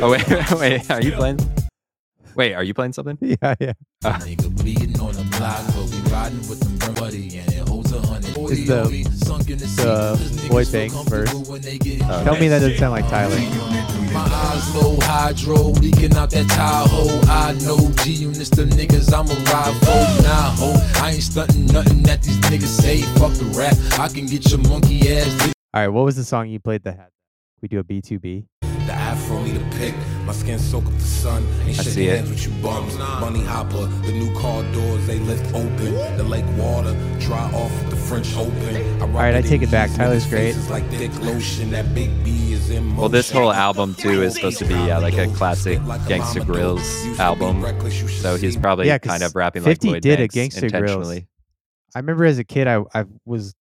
Oh 0.00 0.10
wait, 0.10 0.28
wait. 0.60 0.90
Are 0.90 1.02
you 1.02 1.12
playing? 1.12 1.38
Wait, 2.34 2.54
are 2.54 2.62
you 2.64 2.74
playing 2.74 2.92
something? 2.92 3.18
Yeah, 3.42 3.54
yeah. 3.60 3.72
Uh, 4.04 4.18
Is 8.54 8.66
the 8.66 8.84
the 9.82 10.48
boy 10.48 10.64
bank 10.66 10.92
first? 11.08 11.34
Uh, 11.34 12.24
Tell 12.24 12.38
me 12.38 12.48
that 12.48 12.60
doesn't 12.60 12.78
sound 12.78 12.92
like 12.92 13.08
Tyler. 13.08 13.36
My 14.12 14.20
eyes 14.20 14.74
low 14.76 14.96
hydro, 15.00 15.70
leaking 15.82 16.14
out 16.14 16.30
that 16.30 16.48
Tahoe. 16.48 17.20
I 17.28 17.52
know 17.64 17.90
G 18.04 18.12
units, 18.12 18.50
the 18.50 18.64
niggas 18.64 19.12
I'm 19.12 19.26
a 19.26 19.34
ride 19.50 19.74
for. 19.82 20.22
Nah, 20.22 20.54
ho, 20.54 21.02
I 21.02 21.12
ain't 21.12 21.22
stunting 21.22 21.66
nothing 21.66 22.02
that 22.04 22.22
these 22.22 22.38
niggas 22.42 22.80
say. 22.80 23.02
Fuck 23.18 23.32
the 23.32 23.46
rap, 23.58 23.74
I 23.98 24.08
can 24.08 24.26
get 24.26 24.48
your 24.50 24.60
monkey 24.60 25.16
ass. 25.16 25.52
All 25.74 25.80
right, 25.82 25.88
what 25.88 26.04
was 26.04 26.14
the 26.14 26.24
song 26.24 26.48
you 26.48 26.60
played 26.60 26.84
that 26.84 26.96
had? 26.96 27.08
We 27.60 27.68
do 27.68 27.80
a 27.80 27.84
B2B. 27.84 28.46
The 29.28 29.34
afro 29.34 29.42
need 29.42 29.56
a 29.56 29.64
pick, 29.76 29.94
my 30.26 30.32
skin 30.32 30.58
soak 30.58 30.86
up 30.86 30.92
the 30.94 31.00
sun. 31.00 31.46
Ain't 31.60 31.70
I 31.78 31.82
see 31.82 31.90
shaking 31.90 32.04
it. 32.08 32.16
hands 32.16 32.30
with 32.30 32.46
you 32.46 32.52
bums. 32.62 32.96
Money 32.98 33.42
hopper, 33.44 33.86
the 33.86 34.12
new 34.12 34.32
car 34.38 34.62
doors 34.72 35.06
they 35.06 35.18
lift 35.20 35.46
open. 35.54 35.94
The 36.16 36.24
lake 36.24 36.44
water 36.58 36.92
dry 37.20 37.50
off 37.52 37.70
with 37.82 37.90
the 37.90 37.96
French 37.96 38.34
open. 38.36 39.00
All 39.02 39.08
right, 39.08 39.34
I 39.34 39.40
take 39.40 39.62
it 39.62 39.70
back. 39.70 39.92
Tyler's 39.94 40.26
great. 40.26 40.54
Like 40.68 40.88
thick 40.90 41.18
lotion, 41.20 41.70
that 41.70 41.94
big 41.94 42.10
B 42.24 42.52
is 42.52 42.70
in 42.70 42.96
well, 42.96 43.08
this 43.08 43.30
whole 43.30 43.52
album 43.52 43.94
too 43.94 44.22
is 44.22 44.34
supposed 44.34 44.58
to 44.58 44.66
be 44.66 44.74
yeah, 44.74 44.98
like 44.98 45.16
a 45.16 45.26
classic 45.28 45.78
Gangsta 45.80 46.42
Grillz 46.44 47.18
album. 47.18 47.62
So 48.08 48.36
he's 48.36 48.56
probably 48.56 48.86
Yeah, 48.86 48.98
'cause 48.98 49.10
kind 49.10 49.22
of 49.22 49.34
rapping 49.34 49.62
50 49.62 49.88
like 49.88 49.92
Lloyd 49.94 50.02
did 50.02 50.20
a 50.20 50.28
Banks 50.28 50.56
Gangsta 50.60 50.70
Grillz. 50.70 51.26
I 51.94 51.98
remember 51.98 52.24
as 52.24 52.38
a 52.38 52.44
kid, 52.44 52.66
I 52.66 52.82
I 52.94 53.04
was 53.24 53.54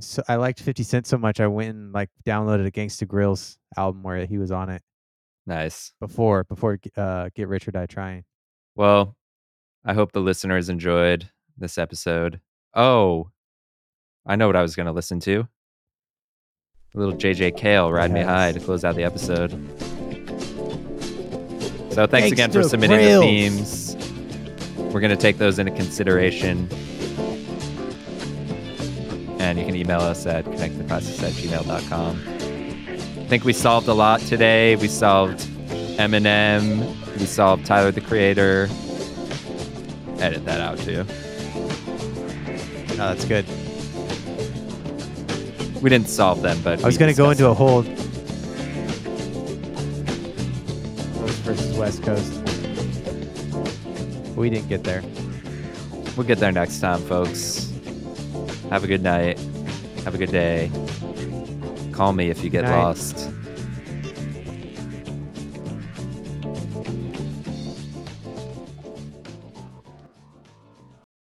so 0.00 0.22
I 0.28 0.36
liked 0.36 0.60
50 0.60 0.82
Cent 0.82 1.06
so 1.06 1.16
much, 1.18 1.40
I 1.40 1.46
went 1.46 1.70
and 1.70 1.92
like 1.92 2.10
downloaded 2.26 2.66
a 2.66 2.70
Gangsta 2.70 3.06
Grillz 3.06 3.56
album 3.76 4.02
where 4.02 4.26
he 4.26 4.38
was 4.38 4.50
on 4.52 4.68
it 4.70 4.82
Nice. 5.46 5.92
before 6.00 6.44
before 6.44 6.78
uh, 6.96 7.30
Get 7.34 7.48
Rich 7.48 7.68
or 7.68 7.70
Die 7.70 7.86
Trying. 7.86 8.24
Well, 8.74 9.16
I 9.84 9.94
hope 9.94 10.12
the 10.12 10.20
listeners 10.20 10.68
enjoyed 10.68 11.30
this 11.56 11.78
episode. 11.78 12.40
Oh, 12.74 13.30
I 14.26 14.36
know 14.36 14.46
what 14.48 14.56
I 14.56 14.62
was 14.62 14.74
going 14.76 14.86
to 14.86 14.92
listen 14.92 15.20
to. 15.20 15.48
A 16.94 16.98
little 16.98 17.14
JJ 17.14 17.56
Cale, 17.56 17.92
Ride 17.92 18.10
Me 18.10 18.20
High 18.22 18.52
to 18.52 18.60
close 18.60 18.84
out 18.84 18.96
the 18.96 19.04
episode. 19.04 19.50
So 21.92 22.06
thanks 22.06 22.30
again 22.32 22.50
for 22.50 22.62
submitting 22.62 22.96
Grills. 22.98 23.22
the 23.24 23.94
themes. 23.94 23.96
We're 24.92 25.00
going 25.00 25.10
to 25.10 25.16
take 25.16 25.38
those 25.38 25.58
into 25.58 25.72
consideration. 25.72 26.68
And 29.38 29.58
you 29.58 29.64
can 29.64 29.76
email 29.76 30.00
us 30.00 30.26
at 30.26 30.44
connecttheclasses 30.44 31.22
at 31.22 31.32
gmail.com. 31.32 32.22
I 33.26 33.28
think 33.28 33.44
we 33.44 33.52
solved 33.52 33.88
a 33.88 33.94
lot 33.94 34.20
today. 34.20 34.76
We 34.76 34.88
solved 34.88 35.40
Eminem. 35.98 36.86
We 37.18 37.26
solved 37.26 37.66
Tyler 37.66 37.90
the 37.90 38.00
Creator. 38.00 38.68
Edit 40.18 40.44
that 40.44 40.60
out 40.60 40.78
too. 40.78 41.04
No, 42.96 43.14
that's 43.14 43.24
good. 43.24 43.44
We 45.82 45.90
didn't 45.90 46.08
solve 46.08 46.40
them, 46.42 46.58
but 46.62 46.82
I 46.82 46.86
was 46.86 46.96
gonna 46.96 47.12
go 47.14 47.30
into 47.30 47.48
a 47.48 47.54
whole 47.54 47.84
Coast 51.26 51.42
versus 51.42 51.76
West 51.76 52.02
Coast. 52.02 52.32
We 54.36 54.50
didn't 54.50 54.68
get 54.68 54.84
there. 54.84 55.02
We'll 56.16 56.26
get 56.26 56.38
there 56.38 56.52
next 56.52 56.80
time, 56.80 57.00
folks. 57.02 57.65
Have 58.70 58.84
a 58.84 58.86
good 58.86 59.02
night. 59.02 59.38
Have 60.04 60.14
a 60.14 60.18
good 60.18 60.30
day. 60.30 60.70
Call 61.92 62.12
me 62.12 62.30
if 62.30 62.42
you 62.44 62.50
get 62.50 62.64
night. 62.64 62.82
lost. 62.82 63.30